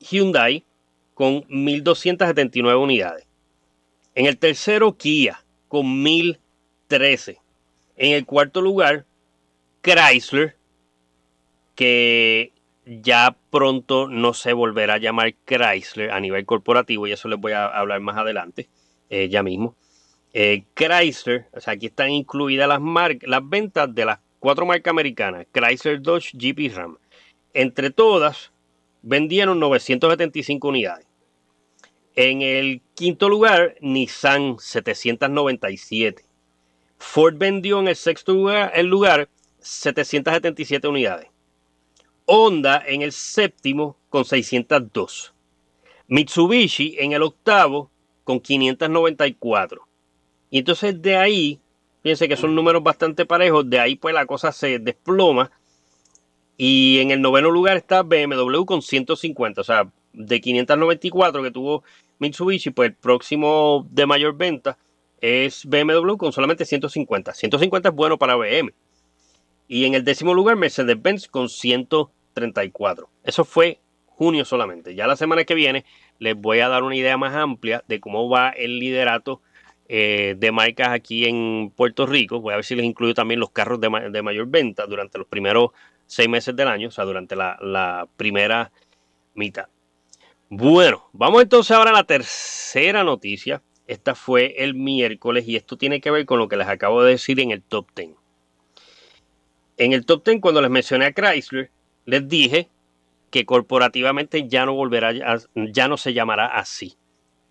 Hyundai 0.00 0.64
con 1.12 1.44
1279 1.48 2.78
unidades. 2.78 3.26
En 4.14 4.24
el 4.24 4.38
tercero, 4.38 4.96
Kia 4.96 5.44
con 5.68 6.02
1013. 6.02 7.36
En 7.96 8.12
el 8.12 8.24
cuarto 8.24 8.62
lugar, 8.62 9.04
Chrysler, 9.84 10.56
que 11.74 12.52
ya 12.86 13.36
pronto 13.50 14.08
no 14.08 14.32
se 14.32 14.54
volverá 14.54 14.94
a 14.94 14.98
llamar 14.98 15.34
Chrysler 15.44 16.10
a 16.10 16.20
nivel 16.20 16.46
corporativo, 16.46 17.06
y 17.06 17.12
eso 17.12 17.28
les 17.28 17.38
voy 17.38 17.52
a 17.52 17.66
hablar 17.66 18.00
más 18.00 18.16
adelante, 18.16 18.68
eh, 19.10 19.28
ya 19.28 19.42
mismo. 19.42 19.76
Eh, 20.32 20.64
Chrysler, 20.74 21.48
o 21.52 21.60
sea, 21.60 21.74
aquí 21.74 21.86
están 21.86 22.10
incluidas 22.10 22.66
las, 22.66 22.80
las 23.22 23.48
ventas 23.48 23.94
de 23.94 24.06
las 24.06 24.18
cuatro 24.40 24.64
marcas 24.64 24.90
americanas, 24.90 25.46
Chrysler, 25.52 26.00
Dodge, 26.00 26.32
Jeep 26.32 26.60
y 26.60 26.68
Ram. 26.70 26.96
Entre 27.52 27.90
todas, 27.90 28.52
vendieron 29.02 29.60
975 29.60 30.66
unidades. 30.66 31.06
En 32.16 32.40
el 32.40 32.80
quinto 32.94 33.28
lugar, 33.28 33.74
Nissan 33.80 34.56
797. 34.58 36.24
Ford 36.96 37.34
vendió 37.36 37.80
en 37.80 37.88
el 37.88 37.96
sexto 37.96 38.32
lugar, 38.32 38.72
el 38.74 38.86
lugar 38.86 39.28
777 39.64 40.86
unidades. 40.86 41.28
Honda 42.26 42.82
en 42.86 43.02
el 43.02 43.12
séptimo 43.12 43.96
con 44.10 44.24
602. 44.24 45.34
Mitsubishi 46.06 46.96
en 46.98 47.12
el 47.12 47.22
octavo 47.22 47.90
con 48.24 48.40
594. 48.40 49.86
Y 50.50 50.58
entonces 50.58 51.00
de 51.00 51.16
ahí, 51.16 51.60
fíjense 52.02 52.28
que 52.28 52.36
son 52.36 52.54
números 52.54 52.82
bastante 52.82 53.26
parejos, 53.26 53.68
de 53.68 53.80
ahí 53.80 53.96
pues 53.96 54.14
la 54.14 54.26
cosa 54.26 54.52
se 54.52 54.78
desploma. 54.78 55.50
Y 56.56 57.00
en 57.00 57.10
el 57.10 57.20
noveno 57.20 57.50
lugar 57.50 57.76
está 57.76 58.02
BMW 58.02 58.64
con 58.64 58.80
150, 58.80 59.60
o 59.60 59.64
sea, 59.64 59.90
de 60.12 60.40
594 60.40 61.42
que 61.42 61.50
tuvo 61.50 61.82
Mitsubishi, 62.18 62.70
pues 62.70 62.90
el 62.90 62.94
próximo 62.94 63.86
de 63.90 64.06
mayor 64.06 64.36
venta 64.36 64.78
es 65.20 65.64
BMW 65.64 66.16
con 66.16 66.32
solamente 66.32 66.64
150. 66.64 67.32
150 67.32 67.88
es 67.88 67.94
bueno 67.94 68.18
para 68.18 68.36
BM. 68.36 68.72
Y 69.66 69.86
en 69.86 69.94
el 69.94 70.04
décimo 70.04 70.34
lugar, 70.34 70.56
Mercedes-Benz 70.56 71.28
con 71.28 71.48
134. 71.48 73.08
Eso 73.24 73.44
fue 73.44 73.80
junio 74.06 74.44
solamente. 74.44 74.94
Ya 74.94 75.06
la 75.06 75.16
semana 75.16 75.44
que 75.44 75.54
viene 75.54 75.84
les 76.18 76.36
voy 76.36 76.60
a 76.60 76.68
dar 76.68 76.82
una 76.82 76.96
idea 76.96 77.16
más 77.16 77.34
amplia 77.34 77.82
de 77.88 78.00
cómo 78.00 78.28
va 78.28 78.50
el 78.50 78.78
liderato 78.78 79.40
eh, 79.88 80.34
de 80.38 80.52
marcas 80.52 80.88
aquí 80.88 81.24
en 81.26 81.72
Puerto 81.74 82.06
Rico. 82.06 82.40
Voy 82.40 82.52
a 82.52 82.56
ver 82.56 82.64
si 82.64 82.74
les 82.74 82.84
incluyo 82.84 83.14
también 83.14 83.40
los 83.40 83.50
carros 83.50 83.80
de, 83.80 83.90
mayor 84.22 84.46
venta 84.46 84.86
durante 84.86 85.18
los 85.18 85.26
primeros 85.26 85.70
seis 86.06 86.28
meses 86.28 86.54
del 86.54 86.68
año, 86.68 86.88
o 86.88 86.90
sea, 86.90 87.04
durante 87.04 87.34
la, 87.36 87.58
la 87.60 88.06
primera 88.16 88.70
mitad. 89.34 89.66
Bueno, 90.48 91.08
vamos 91.12 91.42
entonces 91.42 91.72
ahora 91.72 91.90
a 91.90 91.94
la 91.94 92.04
tercera 92.04 93.02
noticia. 93.02 93.62
Esta 93.86 94.14
fue 94.14 94.54
el 94.58 94.74
miércoles 94.74 95.46
y 95.46 95.56
esto 95.56 95.76
tiene 95.76 96.00
que 96.00 96.10
ver 96.10 96.24
con 96.24 96.38
lo 96.38 96.48
que 96.48 96.56
les 96.56 96.68
acabo 96.68 97.02
de 97.02 97.12
decir 97.12 97.40
en 97.40 97.50
el 97.50 97.62
top 97.62 97.88
10. 97.94 98.23
En 99.76 99.92
el 99.92 100.06
top 100.06 100.24
10, 100.24 100.40
cuando 100.40 100.62
les 100.62 100.70
mencioné 100.70 101.06
a 101.06 101.12
Chrysler, 101.12 101.70
les 102.04 102.28
dije 102.28 102.68
que 103.30 103.44
corporativamente 103.44 104.48
ya 104.48 104.64
no 104.64 104.74
volverá, 104.74 105.12
ya 105.54 105.88
no 105.88 105.96
se 105.96 106.12
llamará 106.12 106.46
así. 106.46 106.96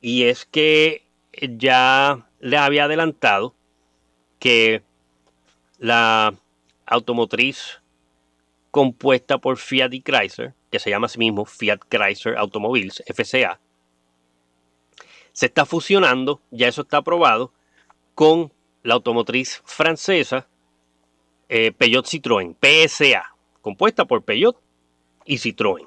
Y 0.01 0.23
es 0.23 0.45
que 0.45 1.03
ya 1.41 2.25
le 2.39 2.57
había 2.57 2.85
adelantado 2.85 3.53
que 4.39 4.83
la 5.79 6.33
automotriz 6.85 7.81
compuesta 8.71 9.37
por 9.37 9.57
Fiat 9.57 9.93
y 9.93 10.01
Chrysler, 10.01 10.53
que 10.71 10.79
se 10.79 10.89
llama 10.89 11.07
así 11.07 11.19
mismo 11.19 11.45
Fiat 11.45 11.79
Chrysler 11.89 12.37
Automobiles, 12.37 13.03
FCA, 13.07 13.59
se 15.33 15.47
está 15.47 15.65
fusionando, 15.65 16.41
ya 16.51 16.67
eso 16.67 16.83
está 16.83 16.97
aprobado, 16.97 17.51
con 18.15 18.53
la 18.83 18.93
automotriz 18.93 19.61
francesa 19.65 20.47
eh, 21.49 21.71
Peugeot 21.71 22.05
Citroën, 22.05 22.55
PSA, 22.59 23.35
compuesta 23.61 24.05
por 24.05 24.23
Peugeot 24.23 24.59
y 25.25 25.37
Citroën. 25.37 25.85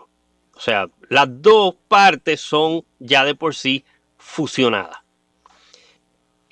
O 0.55 0.61
sea, 0.61 0.89
las 1.09 1.43
dos 1.43 1.75
partes 1.89 2.41
son 2.41 2.85
ya 2.99 3.25
de 3.25 3.35
por 3.35 3.55
sí 3.55 3.85
fusionadas. 4.17 4.99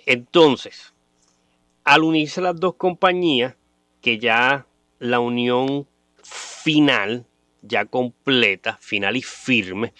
Entonces, 0.06 0.92
al 1.84 2.02
unirse 2.02 2.40
las 2.40 2.58
dos 2.58 2.74
compañías, 2.74 3.56
que 4.02 4.18
ya 4.18 4.66
la 4.98 5.20
unión 5.20 5.86
final, 6.22 7.26
ya 7.62 7.86
completa, 7.86 8.76
final 8.80 9.16
y 9.16 9.22
firme, 9.22 9.94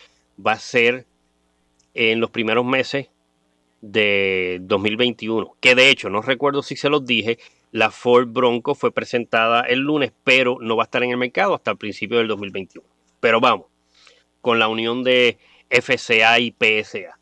va 0.45 0.53
a 0.53 0.59
ser 0.59 1.07
en 1.95 2.21
los 2.21 2.31
primeros 2.31 2.65
meses 2.65 3.09
de 3.81 4.59
2021. 4.63 5.57
Que 5.61 5.75
de 5.75 5.91
hecho, 5.91 6.11
no 6.11 6.23
recuerdo 6.23 6.63
si 6.63 6.77
se 6.77 6.91
los 6.91 7.05
dije, 7.07 7.39
la 7.75 7.91
Ford 7.91 8.29
Bronco 8.29 8.77
fue 8.77 8.93
presentada 8.93 9.63
el 9.63 9.81
lunes, 9.81 10.13
pero 10.23 10.59
no 10.61 10.77
va 10.77 10.85
a 10.85 10.87
estar 10.87 11.03
en 11.03 11.11
el 11.11 11.17
mercado 11.17 11.57
hasta 11.57 11.73
el 11.73 11.77
principio 11.77 12.19
del 12.19 12.29
2021. 12.29 12.87
Pero 13.19 13.41
vamos, 13.41 13.67
con 14.41 14.61
la 14.61 14.69
unión 14.69 15.03
de 15.03 15.39
FCA 15.69 16.39
y 16.39 16.53
PSA. 16.53 17.19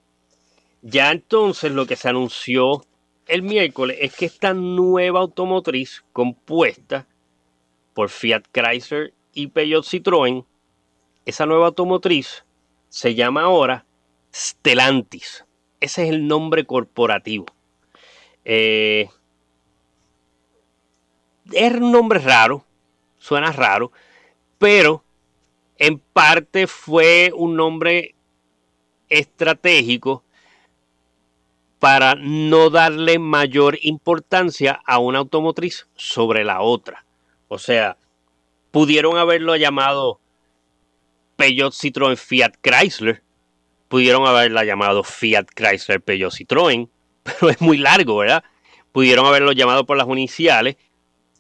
Ya 0.83 1.11
entonces 1.11 1.73
lo 1.73 1.87
que 1.87 1.97
se 1.97 2.11
anunció 2.11 2.85
el 3.29 3.41
miércoles 3.41 3.97
es 3.99 4.15
que 4.15 4.27
esta 4.27 4.53
nueva 4.53 5.21
automotriz 5.21 6.05
compuesta 6.13 7.07
por 7.95 8.11
Fiat 8.11 8.43
Chrysler 8.53 9.15
y 9.33 9.47
Peugeot 9.47 9.87
Citroën, 9.87 10.45
esa 11.25 11.47
nueva 11.47 11.69
automotriz 11.69 12.45
se 12.91 13.15
llama 13.15 13.45
ahora 13.45 13.87
Stellantis. 14.35 15.47
Ese 15.81 16.03
es 16.03 16.11
el 16.11 16.27
nombre 16.27 16.67
corporativo. 16.67 17.47
Eh, 18.45 19.09
es 21.53 21.73
un 21.73 21.93
nombre 21.93 22.19
raro, 22.19 22.65
suena 23.19 23.53
raro, 23.53 23.93
pero 24.59 25.05
en 25.79 25.99
parte 25.99 26.67
fue 26.67 27.33
un 27.35 27.57
nombre 27.57 28.15
estratégico 29.09 30.23
para 31.79 32.15
no 32.15 32.71
darle 32.71 33.19
mayor 33.19 33.77
importancia 33.83 34.81
a 34.87 34.99
una 34.99 35.19
automotriz 35.19 35.89
sobre 35.97 36.45
la 36.45 36.61
otra. 36.61 37.05
O 37.49 37.59
sea, 37.59 37.97
pudieron 38.71 39.19
haberlo 39.19 39.57
llamado 39.57 40.21
Peugeot 41.35 41.73
Citroën 41.73 42.17
Fiat 42.17 42.55
Chrysler, 42.61 43.23
pudieron 43.89 44.27
haberla 44.29 44.65
llamado 44.65 45.03
Fiat 45.03 45.47
Chrysler 45.55 46.01
Peugeot 46.01 46.33
Citroën, 46.33 46.89
pero 47.25 47.51
es 47.51 47.61
muy 47.61 47.79
largo, 47.79 48.17
¿verdad? 48.17 48.45
Pudieron 48.93 49.27
haberlo 49.27 49.51
llamado 49.51 49.85
por 49.85 49.97
las 49.97 50.07
iniciales 50.07 50.77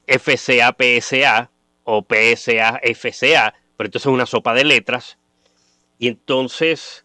FCA 0.06 0.76
PSA 0.78 1.50
o 1.84 2.04
PSA 2.06 2.80
FCA, 2.94 3.54
pero 3.76 3.88
entonces 3.88 4.06
es 4.06 4.12
una 4.12 4.26
sopa 4.26 4.54
de 4.54 4.64
letras. 4.64 5.18
Y 5.98 6.08
entonces 6.08 7.04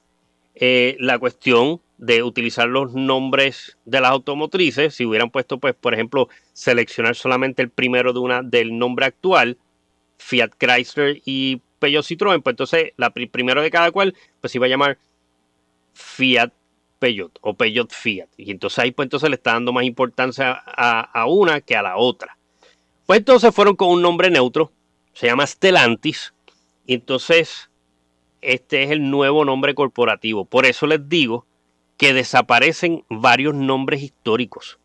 eh, 0.56 0.98
la 1.00 1.20
cuestión 1.20 1.82
de 1.98 2.24
utilizar 2.24 2.68
los 2.68 2.94
nombres 2.94 3.78
de 3.86 4.02
las 4.02 4.12
automotrices, 4.12 4.96
si 4.96 5.06
hubieran 5.06 5.30
puesto, 5.30 5.60
pues, 5.60 5.76
por 5.76 5.94
ejemplo, 5.94 6.30
seleccionar 6.54 7.16
solamente 7.16 7.62
el 7.62 7.70
primero 7.70 8.14
de 8.14 8.20
una 8.20 8.42
del 8.44 8.78
nombre 8.78 9.06
actual, 9.06 9.58
Fiat 10.18 10.52
Chrysler 10.58 11.22
y 11.26 11.62
Peugeot 11.80 12.06
Citroën, 12.06 12.42
pues 12.42 12.54
entonces 12.54 12.94
la 12.98 13.12
primero 13.12 13.62
de 13.62 13.72
cada 13.72 13.92
cual, 13.92 14.16
pues 14.42 14.54
iba 14.56 14.66
a 14.66 14.70
llamar 14.70 14.98
Fiat 15.94 16.52
Peugeot 17.00 17.38
o 17.42 17.54
Peugeot 17.54 17.92
Fiat. 17.92 18.30
Y 18.38 18.52
entonces 18.52 18.80
ahí 18.80 18.92
pues 18.92 19.06
entonces 19.06 19.30
le 19.30 19.36
está 19.36 19.54
dando 19.54 19.74
más 19.74 19.84
importancia 19.84 20.52
a 20.54 21.26
una 21.28 21.62
que 21.62 21.76
a 21.76 21.84
la 21.84 21.98
otra. 21.98 22.37
Pues 23.08 23.20
entonces 23.20 23.56
fueron 23.56 23.78
con 23.78 23.88
un 23.88 24.02
nombre 24.02 24.30
neutro, 24.30 24.74
se 25.14 25.28
llama 25.28 25.48
Stellantis, 25.48 26.34
y 26.86 26.94
entonces 26.96 27.70
este 28.42 28.84
es 28.84 28.92
el 28.92 29.10
nuevo 29.10 29.46
nombre 29.46 29.74
corporativo. 29.76 30.44
Por 30.44 30.66
eso 30.66 30.88
les 30.88 31.08
digo 31.08 31.46
que 31.96 32.14
desaparecen 32.14 33.06
varios 33.10 33.56
nombres 33.56 34.04
históricos 34.04 34.78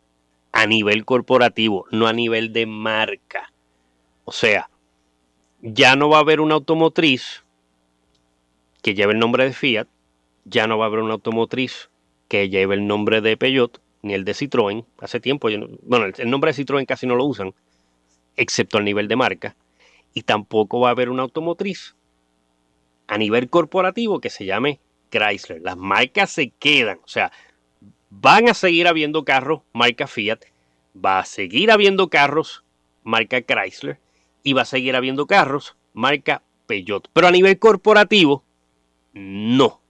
a 0.52 0.66
nivel 0.66 1.04
corporativo, 1.04 1.86
no 1.90 2.06
a 2.06 2.12
nivel 2.12 2.52
de 2.52 2.64
marca. 2.64 3.52
O 4.24 4.30
sea, 4.30 4.70
ya 5.60 5.96
no 5.96 6.08
va 6.08 6.18
a 6.18 6.20
haber 6.20 6.40
una 6.40 6.54
automotriz 6.54 7.42
que 8.82 8.94
lleve 8.94 9.14
el 9.14 9.18
nombre 9.18 9.46
de 9.46 9.52
Fiat, 9.52 9.88
ya 10.44 10.68
no 10.68 10.78
va 10.78 10.84
a 10.84 10.88
haber 10.88 11.00
una 11.00 11.14
automotriz 11.14 11.90
que 12.28 12.48
lleve 12.48 12.76
el 12.76 12.86
nombre 12.86 13.20
de 13.20 13.36
Peugeot, 13.36 13.80
ni 14.02 14.14
el 14.14 14.24
de 14.24 14.32
Citroën. 14.32 14.84
Hace 15.00 15.18
tiempo, 15.18 15.48
bueno, 15.82 16.06
el 16.16 16.30
nombre 16.30 16.52
de 16.52 16.64
Citroën 16.64 16.86
casi 16.86 17.08
no 17.08 17.16
lo 17.16 17.24
usan 17.24 17.52
excepto 18.36 18.78
al 18.78 18.84
nivel 18.84 19.08
de 19.08 19.16
marca, 19.16 19.56
y 20.14 20.22
tampoco 20.22 20.80
va 20.80 20.88
a 20.88 20.92
haber 20.92 21.08
una 21.08 21.22
automotriz 21.22 21.96
a 23.06 23.18
nivel 23.18 23.50
corporativo 23.50 24.20
que 24.20 24.30
se 24.30 24.44
llame 24.44 24.80
Chrysler. 25.10 25.60
Las 25.62 25.76
marcas 25.76 26.30
se 26.30 26.50
quedan, 26.50 26.98
o 27.04 27.08
sea, 27.08 27.32
van 28.10 28.48
a 28.48 28.54
seguir 28.54 28.88
habiendo 28.88 29.24
carros 29.24 29.62
marca 29.72 30.06
Fiat, 30.06 30.40
va 30.94 31.18
a 31.18 31.24
seguir 31.24 31.70
habiendo 31.70 32.08
carros 32.08 32.64
marca 33.02 33.42
Chrysler, 33.42 33.98
y 34.42 34.52
va 34.54 34.62
a 34.62 34.66
seguir 34.66 34.96
habiendo 34.96 35.26
carros 35.26 35.76
marca 35.92 36.42
Peugeot. 36.66 37.08
Pero 37.12 37.28
a 37.28 37.30
nivel 37.30 37.58
corporativo, 37.58 38.44
no. 39.12 39.80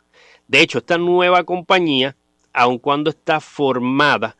De 0.48 0.60
hecho, 0.60 0.78
esta 0.78 0.98
nueva 0.98 1.44
compañía, 1.44 2.16
aun 2.52 2.78
cuando 2.78 3.10
está 3.10 3.40
formada 3.40 4.36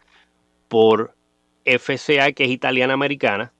por 0.69 1.15
FCA, 1.65 2.33
que 2.33 2.45
es 2.45 2.51
italiana 2.51 2.95
americana, 2.95 3.53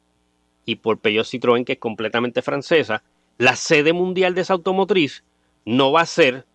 y 0.65 0.77
por 0.77 0.99
Peugeot 0.99 1.27
Citroën, 1.27 1.65
que 1.65 1.75
es 1.75 1.79
completamente 1.79 2.43
francesa, 2.43 3.03
la 3.39 3.57
sede 3.57 3.93
mundial 3.93 4.35
de 4.35 4.43
esa 4.43 4.55
automotriz 4.55 5.25
no 5.65 5.93
va 5.93 6.03
a 6.03 6.07
ser 6.07 6.47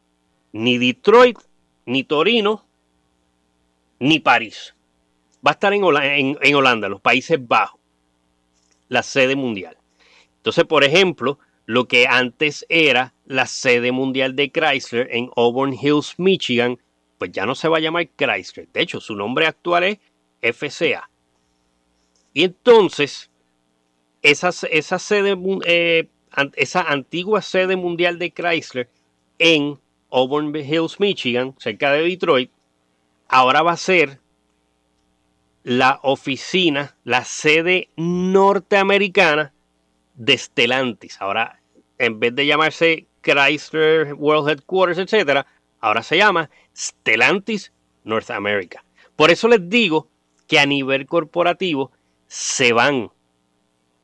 ni 0.51 0.77
Detroit, 0.77 1.37
ni 1.85 2.03
Torino, 2.03 2.65
ni 3.99 4.19
París. 4.19 4.75
Va 5.45 5.51
a 5.51 5.53
estar 5.53 5.73
en, 5.73 6.37
en 6.41 6.55
Holanda, 6.55 6.89
los 6.89 7.01
Países 7.01 7.45
Bajos, 7.45 7.79
la 8.89 9.03
sede 9.03 9.35
mundial. 9.35 9.77
Entonces, 10.37 10.65
por 10.65 10.83
ejemplo, 10.83 11.39
lo 11.65 11.87
que 11.87 12.07
antes 12.07 12.65
era 12.69 13.13
la 13.25 13.45
sede 13.45 13.91
mundial 13.91 14.35
de 14.35 14.51
Chrysler 14.51 15.09
en 15.11 15.29
Auburn 15.35 15.73
Hills, 15.73 16.15
Michigan, 16.17 16.79
pues 17.17 17.31
ya 17.31 17.45
no 17.45 17.55
se 17.55 17.67
va 17.67 17.77
a 17.77 17.81
llamar 17.81 18.07
Chrysler. 18.15 18.67
De 18.71 18.81
hecho, 18.81 19.01
su 19.01 19.15
nombre 19.15 19.45
actual 19.45 19.83
es 19.83 19.99
FCA. 20.55 21.09
Y 22.33 22.43
entonces, 22.43 23.29
esa, 24.31 24.51
sede, 24.99 25.37
eh, 25.65 26.07
esa 26.55 26.81
antigua 26.81 27.41
sede 27.41 27.75
mundial 27.75 28.19
de 28.19 28.31
Chrysler 28.31 28.89
en 29.39 29.79
Auburn 30.11 30.55
Hills, 30.55 30.99
Michigan, 30.99 31.55
cerca 31.57 31.91
de 31.91 32.03
Detroit, 32.03 32.51
ahora 33.27 33.61
va 33.61 33.73
a 33.73 33.77
ser 33.77 34.19
la 35.63 35.99
oficina, 36.03 36.95
la 37.03 37.23
sede 37.25 37.89
norteamericana 37.97 39.53
de 40.15 40.37
Stellantis. 40.37 41.21
Ahora, 41.21 41.59
en 41.97 42.19
vez 42.19 42.33
de 42.35 42.45
llamarse 42.45 43.05
Chrysler 43.21 44.13
World 44.13 44.49
Headquarters, 44.49 44.99
etc., 44.99 45.45
ahora 45.81 46.03
se 46.03 46.17
llama 46.17 46.49
Stellantis 46.75 47.71
North 48.03 48.31
America. 48.31 48.83
Por 49.15 49.31
eso 49.31 49.47
les 49.47 49.69
digo 49.69 50.07
que 50.47 50.59
a 50.59 50.65
nivel 50.65 51.05
corporativo 51.05 51.91
se 52.27 52.71
van 52.71 53.09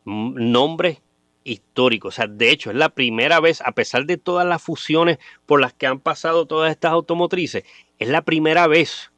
nombres 0.05 1.01
históricos. 1.43 2.13
O 2.13 2.15
sea, 2.15 2.27
de 2.27 2.51
hecho, 2.51 2.69
es 2.69 2.75
la 2.75 2.89
primera 2.89 3.39
vez, 3.39 3.61
a 3.61 3.71
pesar 3.73 4.05
de 4.05 4.17
todas 4.17 4.47
las 4.47 4.61
fusiones 4.61 5.19
por 5.45 5.61
las 5.61 5.73
que 5.73 5.87
han 5.87 5.99
pasado 5.99 6.45
todas 6.45 6.71
estas 6.71 6.91
automotrices, 6.91 7.63
es 7.99 8.09
la 8.09 8.21
primera 8.21 8.67
vez 8.67 9.11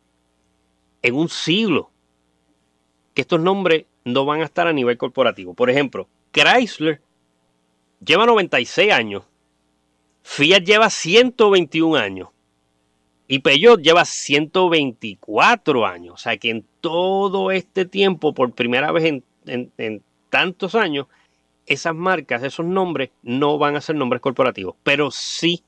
en 1.02 1.16
un 1.16 1.30
siglo 1.30 1.92
que 3.14 3.22
estos 3.22 3.40
nombres 3.40 3.86
no 4.04 4.26
van 4.26 4.42
a 4.42 4.46
estar 4.46 4.68
a 4.68 4.74
nivel 4.74 4.98
corporativo. 4.98 5.54
Por 5.54 5.70
ejemplo, 5.70 6.08
Chrysler 6.32 7.02
lleva 8.04 8.26
96 8.26 8.92
años, 8.92 9.24
Fiat 10.24 10.64
lleva 10.64 10.90
121 10.90 11.96
años 11.96 12.30
y 13.28 13.40
Peugeot 13.40 13.82
lleva 13.82 14.06
124 14.06 15.86
años. 15.86 16.14
O 16.16 16.18
sea 16.18 16.38
que 16.38 16.50
en 16.50 16.66
todo 16.82 17.52
este 17.52 17.86
tiempo, 17.86 18.34
por 18.34 18.54
primera 18.54 18.92
vez 18.92 19.22
en, 19.46 20.04
tantos 20.36 20.76
años, 20.76 21.08
esas 21.66 21.96
marcas, 21.96 22.44
esos 22.44 22.66
nombres 22.66 23.10
no 23.24 23.58
van 23.58 23.78
a 23.78 23.82
ser 23.82 23.96
nombres 23.96 24.22
corporativos, 24.22 24.76
pero 24.84 25.10
sí 25.10 25.64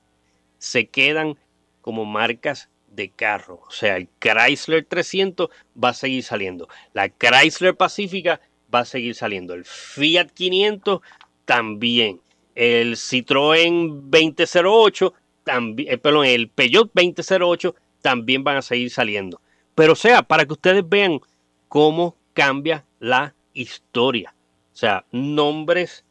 se 0.58 0.88
quedan 0.88 1.38
como 1.80 2.04
marcas 2.04 2.68
de 2.92 3.08
carro. 3.08 3.62
O 3.66 3.72
sea, 3.72 3.96
el 3.96 4.10
Chrysler 4.20 4.84
300 4.84 5.48
va 5.82 5.90
a 5.90 5.94
seguir 5.94 6.22
saliendo. 6.22 6.68
La 6.92 7.08
Chrysler 7.08 7.78
Pacífica 7.78 8.42
va 8.74 8.80
a 8.80 8.86
seguir 8.86 9.16
saliendo. 9.16 9.54
El 9.54 9.64
Fiat 9.64 10.32
500 10.32 11.00
también. 11.46 12.20
El 12.54 12.98
Citroën 12.98 14.02
2008 14.10 15.14
también, 15.46 15.94
eh, 15.94 15.98
perdón, 15.98 16.26
el 16.26 16.50
Peugeot 16.50 16.92
2008 16.94 17.74
también 18.02 18.44
van 18.44 18.58
a 18.58 18.62
seguir 18.62 18.92
saliendo. 18.92 19.40
Pero 19.76 19.96
sea, 19.96 20.24
para 20.24 20.46
que 20.46 20.52
ustedes 20.52 20.84
vean 20.90 21.22
cómo 21.70 22.18
cambia 22.34 22.84
la 23.00 23.34
historia. 23.54 24.34
O 24.78 24.80
sea, 24.80 25.06
nombres 25.12 26.06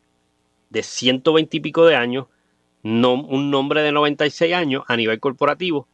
de 0.71 0.83
120 0.83 1.57
y 1.57 1.61
pico 1.61 1.87
de 1.87 1.95
años, 1.95 2.27
no, 2.83 3.15
un 3.15 3.49
nombre 3.49 3.81
de 3.81 3.93
96 3.93 4.53
años 4.53 4.83
a 4.89 4.97
nivel 4.97 5.21
corporativo, 5.21 5.87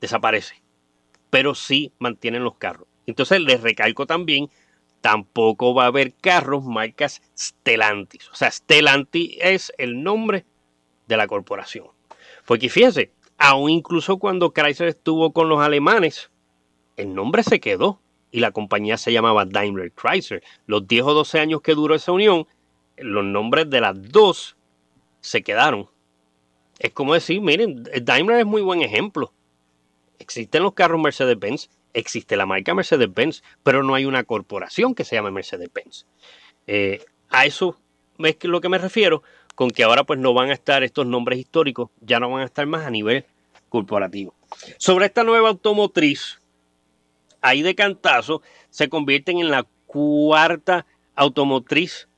desaparece. 0.00 0.62
Pero 1.28 1.54
sí 1.54 1.92
mantienen 1.98 2.42
los 2.42 2.54
carros. 2.54 2.88
Entonces 3.04 3.38
les 3.42 3.60
recalco 3.60 4.06
también 4.06 4.48
tampoco 5.02 5.74
va 5.74 5.84
a 5.84 5.88
haber 5.88 6.14
carros 6.14 6.64
marcas 6.64 7.20
Stellantis. 7.38 8.30
O 8.30 8.34
sea, 8.34 8.50
Stellantis 8.50 9.36
es 9.38 9.74
el 9.76 10.02
nombre 10.02 10.46
de 11.06 11.18
la 11.18 11.26
corporación. 11.26 11.88
Porque 12.46 12.70
fíjense, 12.70 13.12
aún 13.36 13.68
incluso 13.68 14.16
cuando 14.16 14.54
Chrysler 14.54 14.88
estuvo 14.88 15.34
con 15.34 15.50
los 15.50 15.60
alemanes, 15.60 16.30
el 16.96 17.14
nombre 17.14 17.42
se 17.42 17.60
quedó 17.60 18.00
y 18.32 18.40
la 18.40 18.50
compañía 18.50 18.96
se 18.96 19.12
llamaba 19.12 19.44
Daimler 19.44 19.92
Chrysler. 19.92 20.42
Los 20.66 20.88
10 20.88 21.04
o 21.04 21.14
12 21.14 21.38
años 21.38 21.60
que 21.60 21.74
duró 21.74 21.94
esa 21.94 22.10
unión, 22.10 22.48
los 22.96 23.24
nombres 23.24 23.70
de 23.70 23.80
las 23.80 24.10
dos 24.10 24.56
se 25.20 25.42
quedaron. 25.42 25.88
Es 26.78 26.90
como 26.92 27.14
decir, 27.14 27.40
miren, 27.40 27.84
Daimler 28.02 28.40
es 28.40 28.46
muy 28.46 28.62
buen 28.62 28.82
ejemplo. 28.82 29.32
Existen 30.18 30.62
los 30.62 30.72
carros 30.72 31.00
Mercedes-Benz, 31.00 31.68
existe 31.92 32.36
la 32.36 32.46
marca 32.46 32.74
Mercedes-Benz, 32.74 33.42
pero 33.62 33.82
no 33.82 33.94
hay 33.94 34.06
una 34.06 34.24
corporación 34.24 34.94
que 34.94 35.04
se 35.04 35.14
llame 35.16 35.30
Mercedes-Benz. 35.30 36.06
Eh, 36.66 37.04
a 37.28 37.44
eso 37.44 37.78
es 38.18 38.36
lo 38.44 38.60
que 38.60 38.68
me 38.68 38.78
refiero, 38.78 39.22
con 39.54 39.70
que 39.70 39.82
ahora 39.84 40.04
pues 40.04 40.18
no 40.18 40.32
van 40.32 40.50
a 40.50 40.54
estar 40.54 40.82
estos 40.82 41.06
nombres 41.06 41.38
históricos, 41.38 41.90
ya 42.00 42.18
no 42.18 42.30
van 42.30 42.42
a 42.42 42.46
estar 42.46 42.66
más 42.66 42.86
a 42.86 42.90
nivel 42.90 43.26
corporativo. 43.68 44.34
Sobre 44.78 45.06
esta 45.06 45.22
nueva 45.24 45.50
automotriz, 45.50 46.40
ahí 47.42 47.62
de 47.62 47.74
cantazo 47.74 48.42
se 48.70 48.88
convierten 48.88 49.38
en 49.38 49.50
la 49.50 49.66
cuarta 49.86 50.86
automotriz 51.14 52.08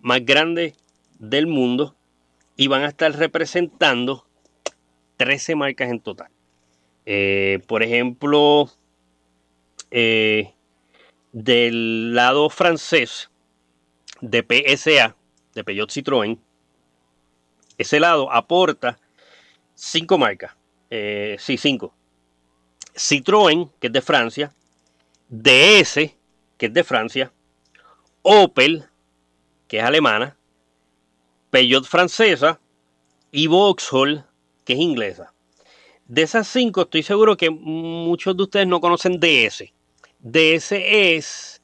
más 0.00 0.24
grande 0.24 0.74
del 1.18 1.46
mundo 1.46 1.96
y 2.56 2.68
van 2.68 2.82
a 2.82 2.88
estar 2.88 3.12
representando 3.16 4.26
13 5.16 5.56
marcas 5.56 5.90
en 5.90 6.00
total. 6.00 6.30
Eh, 7.06 7.60
por 7.66 7.82
ejemplo, 7.82 8.70
eh, 9.90 10.52
del 11.32 12.14
lado 12.14 12.48
francés 12.48 13.30
de 14.20 14.42
PSA, 14.42 15.16
de 15.54 15.64
Peugeot 15.64 15.90
Citroën, 15.90 16.38
ese 17.76 18.00
lado 18.00 18.32
aporta 18.32 18.98
cinco 19.74 20.16
marcas. 20.16 20.56
Eh, 20.90 21.36
sí, 21.38 21.56
cinco. 21.56 21.92
Citroën, 22.94 23.70
que 23.80 23.88
es 23.88 23.92
de 23.92 24.00
Francia. 24.00 24.52
DS, 25.42 25.94
que 26.56 26.66
es 26.66 26.72
de 26.72 26.84
Francia. 26.84 27.32
Opel, 28.22 28.84
que 29.66 29.78
es 29.78 29.84
alemana. 29.84 30.36
Peugeot 31.50 31.84
francesa. 31.84 32.60
Y 33.32 33.48
Vauxhall, 33.48 34.24
que 34.64 34.74
es 34.74 34.78
inglesa. 34.78 35.34
De 36.06 36.22
esas 36.22 36.46
cinco, 36.46 36.82
estoy 36.82 37.02
seguro 37.02 37.36
que 37.36 37.50
muchos 37.50 38.36
de 38.36 38.42
ustedes 38.44 38.66
no 38.68 38.80
conocen 38.80 39.18
DS. 39.18 39.64
DS 40.20 40.72
es 40.72 41.62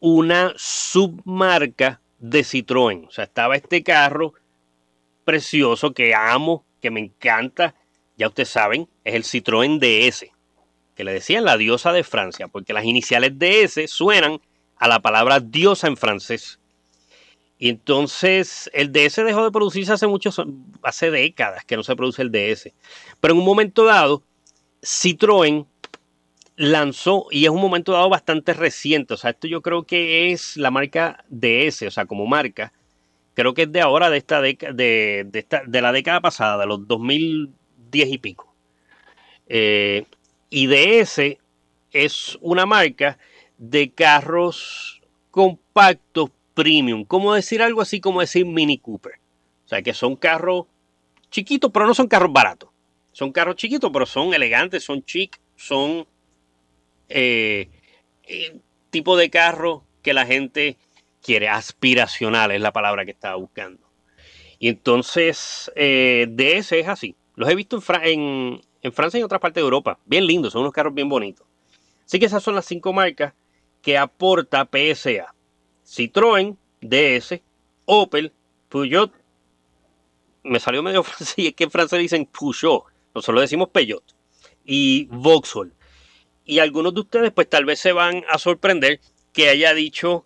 una 0.00 0.52
submarca 0.56 2.00
de 2.18 2.40
Citroën. 2.40 3.06
O 3.06 3.10
sea, 3.12 3.24
estaba 3.24 3.54
este 3.54 3.84
carro 3.84 4.34
precioso 5.24 5.92
que 5.92 6.14
amo, 6.14 6.64
que 6.80 6.90
me 6.90 7.00
encanta. 7.00 7.76
Ya 8.16 8.26
ustedes 8.26 8.48
saben, 8.48 8.88
es 9.04 9.14
el 9.14 9.22
Citroën 9.22 9.78
DS, 9.78 10.32
que 10.98 11.04
le 11.04 11.12
decían 11.12 11.44
la 11.44 11.56
diosa 11.56 11.92
de 11.92 12.02
Francia, 12.02 12.48
porque 12.48 12.72
las 12.72 12.84
iniciales 12.84 13.38
DS 13.38 13.88
suenan 13.88 14.40
a 14.78 14.88
la 14.88 14.98
palabra 14.98 15.38
diosa 15.38 15.86
en 15.86 15.96
francés. 15.96 16.58
Y 17.56 17.68
entonces 17.68 18.68
el 18.74 18.90
DS 18.90 19.24
dejó 19.24 19.44
de 19.44 19.52
producirse 19.52 19.92
hace 19.92 20.08
muchos, 20.08 20.42
hace 20.82 21.12
décadas 21.12 21.64
que 21.64 21.76
no 21.76 21.84
se 21.84 21.94
produce 21.94 22.22
el 22.22 22.32
DS. 22.32 22.72
Pero 23.20 23.32
en 23.32 23.38
un 23.38 23.46
momento 23.46 23.84
dado, 23.84 24.24
Citroën 24.82 25.68
lanzó, 26.56 27.26
y 27.30 27.44
es 27.44 27.50
un 27.50 27.60
momento 27.60 27.92
dado 27.92 28.08
bastante 28.08 28.52
reciente, 28.52 29.14
o 29.14 29.16
sea, 29.16 29.30
esto 29.30 29.46
yo 29.46 29.62
creo 29.62 29.84
que 29.84 30.32
es 30.32 30.56
la 30.56 30.72
marca 30.72 31.24
DS, 31.28 31.82
o 31.82 31.90
sea, 31.92 32.06
como 32.06 32.26
marca, 32.26 32.72
creo 33.34 33.54
que 33.54 33.62
es 33.62 33.70
de 33.70 33.82
ahora, 33.82 34.10
de 34.10 34.18
esta 34.18 34.40
década, 34.40 34.72
de, 34.72 35.28
esta, 35.32 35.62
de 35.64 35.80
la 35.80 35.92
década 35.92 36.20
pasada, 36.20 36.58
de 36.58 36.66
los 36.66 36.88
2010 36.88 38.08
y 38.08 38.18
pico. 38.18 38.52
Eh, 39.46 40.04
y 40.50 40.66
DS 40.66 41.38
es 41.92 42.38
una 42.40 42.66
marca 42.66 43.18
de 43.56 43.90
carros 43.90 45.00
compactos 45.30 46.30
premium, 46.54 47.04
como 47.04 47.34
decir 47.34 47.62
algo 47.62 47.80
así 47.80 48.00
como 48.00 48.20
decir 48.20 48.44
Mini 48.44 48.78
Cooper. 48.78 49.12
O 49.64 49.68
sea, 49.68 49.82
que 49.82 49.94
son 49.94 50.16
carros 50.16 50.66
chiquitos, 51.30 51.70
pero 51.72 51.86
no 51.86 51.94
son 51.94 52.08
carros 52.08 52.32
baratos. 52.32 52.70
Son 53.12 53.32
carros 53.32 53.56
chiquitos, 53.56 53.90
pero 53.92 54.06
son 54.06 54.32
elegantes, 54.34 54.84
son 54.84 55.04
chic, 55.04 55.38
son 55.56 56.06
eh, 57.08 57.68
eh, 58.24 58.60
tipo 58.90 59.16
de 59.16 59.30
carro 59.30 59.84
que 60.02 60.14
la 60.14 60.26
gente 60.26 60.76
quiere, 61.22 61.48
aspiracional 61.48 62.52
es 62.52 62.60
la 62.60 62.72
palabra 62.72 63.04
que 63.04 63.10
estaba 63.10 63.36
buscando. 63.36 63.88
Y 64.58 64.68
entonces, 64.68 65.70
eh, 65.76 66.26
DS 66.30 66.72
es 66.72 66.88
así. 66.88 67.14
Los 67.34 67.48
he 67.48 67.54
visto 67.54 67.82
en, 68.02 68.20
en, 68.20 68.60
Francia 68.92 69.18
y 69.18 69.20
en 69.20 69.26
otras 69.26 69.40
partes 69.40 69.62
de 69.62 69.64
Europa. 69.64 69.98
Bien 70.04 70.26
lindos, 70.26 70.52
son 70.52 70.62
unos 70.62 70.72
carros 70.72 70.94
bien 70.94 71.08
bonitos. 71.08 71.46
Así 72.04 72.18
que 72.18 72.26
esas 72.26 72.42
son 72.42 72.54
las 72.54 72.66
cinco 72.66 72.92
marcas 72.92 73.34
que 73.82 73.98
aporta 73.98 74.68
PSA. 74.70 75.34
Citroën, 75.86 76.56
DS, 76.80 77.40
Opel, 77.84 78.32
Peugeot. 78.68 79.12
Me 80.42 80.60
salió 80.60 80.82
medio 80.82 81.02
francés 81.04 81.34
y 81.36 81.48
es 81.48 81.54
que 81.54 81.64
en 81.64 81.70
francés 81.70 81.98
dicen 81.98 82.26
Peugeot. 82.26 82.84
Nosotros 83.14 83.42
decimos 83.42 83.68
Peugeot. 83.70 84.04
Y 84.64 85.08
Vauxhall. 85.10 85.72
Y 86.44 86.60
algunos 86.60 86.94
de 86.94 87.00
ustedes 87.00 87.32
pues 87.32 87.48
tal 87.48 87.64
vez 87.64 87.78
se 87.78 87.92
van 87.92 88.24
a 88.28 88.38
sorprender 88.38 89.00
que 89.32 89.48
haya 89.48 89.74
dicho 89.74 90.24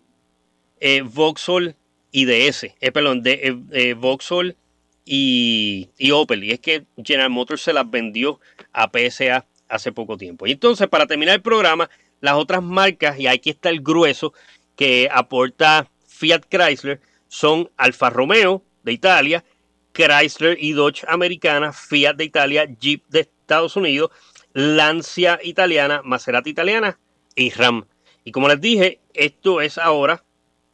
eh, 0.80 1.02
Vauxhall 1.02 1.76
y 2.12 2.26
DS. 2.26 2.64
Eh, 2.80 2.92
perdón, 2.92 3.22
de, 3.22 3.32
eh, 3.32 3.56
eh, 3.72 3.94
Vauxhall 3.94 4.56
y, 5.04 5.88
Opel. 6.12 6.44
Y 6.44 6.52
es 6.52 6.60
que 6.60 6.84
General 7.02 7.30
Motors 7.30 7.62
se 7.62 7.72
las 7.72 7.90
vendió 7.90 8.40
a 8.72 8.90
PSA 8.90 9.46
hace 9.68 9.92
poco 9.92 10.16
tiempo. 10.16 10.46
Y 10.46 10.52
entonces, 10.52 10.88
para 10.88 11.06
terminar 11.06 11.36
el 11.36 11.42
programa, 11.42 11.90
las 12.20 12.34
otras 12.34 12.62
marcas, 12.62 13.18
y 13.18 13.26
aquí 13.26 13.50
está 13.50 13.70
el 13.70 13.80
grueso 13.80 14.32
que 14.76 15.08
aporta 15.12 15.90
Fiat 16.06 16.42
Chrysler, 16.48 17.00
son 17.28 17.70
Alfa 17.76 18.10
Romeo 18.10 18.62
de 18.82 18.92
Italia, 18.92 19.44
Chrysler 19.92 20.56
y 20.60 20.72
Dodge 20.72 21.04
americana, 21.08 21.72
Fiat 21.72 22.16
de 22.16 22.24
Italia, 22.24 22.66
Jeep 22.80 23.04
de 23.08 23.20
Estados 23.20 23.76
Unidos, 23.76 24.10
Lancia 24.52 25.38
italiana, 25.42 26.02
Maserati 26.04 26.50
italiana 26.50 26.98
y 27.34 27.50
Ram. 27.50 27.86
Y 28.24 28.32
como 28.32 28.48
les 28.48 28.60
dije, 28.60 29.00
esto 29.14 29.60
es 29.60 29.78
ahora 29.78 30.24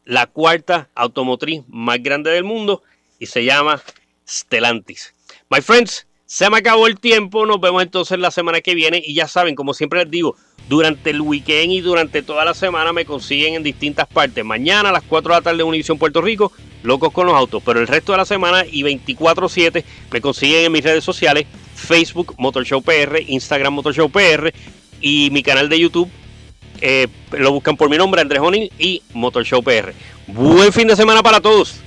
la 0.04 0.26
cuarta 0.26 0.90
automotriz 0.94 1.62
más 1.68 2.02
grande 2.02 2.30
del 2.30 2.44
mundo 2.44 2.82
y 3.18 3.26
se 3.26 3.44
llama 3.44 3.82
Stellantis. 4.28 5.14
My 5.50 5.60
friends, 5.60 6.06
se 6.26 6.50
me 6.50 6.58
acabó 6.58 6.86
el 6.86 7.00
tiempo, 7.00 7.46
nos 7.46 7.58
vemos 7.58 7.82
entonces 7.82 8.18
la 8.18 8.30
semana 8.30 8.60
que 8.60 8.74
viene 8.74 9.02
y 9.04 9.14
ya 9.14 9.26
saben, 9.26 9.54
como 9.54 9.72
siempre 9.72 10.00
les 10.00 10.10
digo, 10.10 10.36
durante 10.68 11.08
el 11.08 11.22
weekend 11.22 11.72
y 11.72 11.80
durante 11.80 12.22
toda 12.22 12.44
la 12.44 12.52
semana 12.52 12.92
me 12.92 13.06
consiguen 13.06 13.54
en 13.54 13.62
distintas 13.62 14.06
partes. 14.06 14.44
Mañana 14.44 14.90
a 14.90 14.92
las 14.92 15.04
4 15.04 15.32
de 15.32 15.38
la 15.38 15.42
tarde 15.42 15.62
Univisión 15.62 15.98
Puerto 15.98 16.20
Rico, 16.20 16.52
locos 16.82 17.12
con 17.12 17.26
los 17.26 17.34
autos, 17.34 17.62
pero 17.64 17.80
el 17.80 17.86
resto 17.86 18.12
de 18.12 18.18
la 18.18 18.26
semana 18.26 18.64
y 18.70 18.82
24/7 18.82 19.84
me 20.12 20.20
consiguen 20.20 20.66
en 20.66 20.72
mis 20.72 20.84
redes 20.84 21.02
sociales, 21.02 21.46
Facebook 21.74 22.34
Motor 22.36 22.66
Show 22.66 22.82
PR, 22.82 23.22
Instagram 23.26 23.72
Motor 23.72 23.94
Show 23.94 24.10
PR 24.10 24.52
y 25.00 25.30
mi 25.30 25.42
canal 25.42 25.70
de 25.70 25.80
YouTube. 25.80 26.10
Eh, 26.80 27.08
lo 27.32 27.52
buscan 27.52 27.76
por 27.76 27.88
mi 27.88 27.96
nombre, 27.96 28.20
Andrés 28.20 28.40
O'Neill 28.40 28.70
y 28.78 29.02
Motor 29.14 29.44
Show 29.44 29.62
PR. 29.62 29.94
Buen 30.26 30.72
fin 30.74 30.86
de 30.86 30.94
semana 30.94 31.22
para 31.22 31.40
todos. 31.40 31.80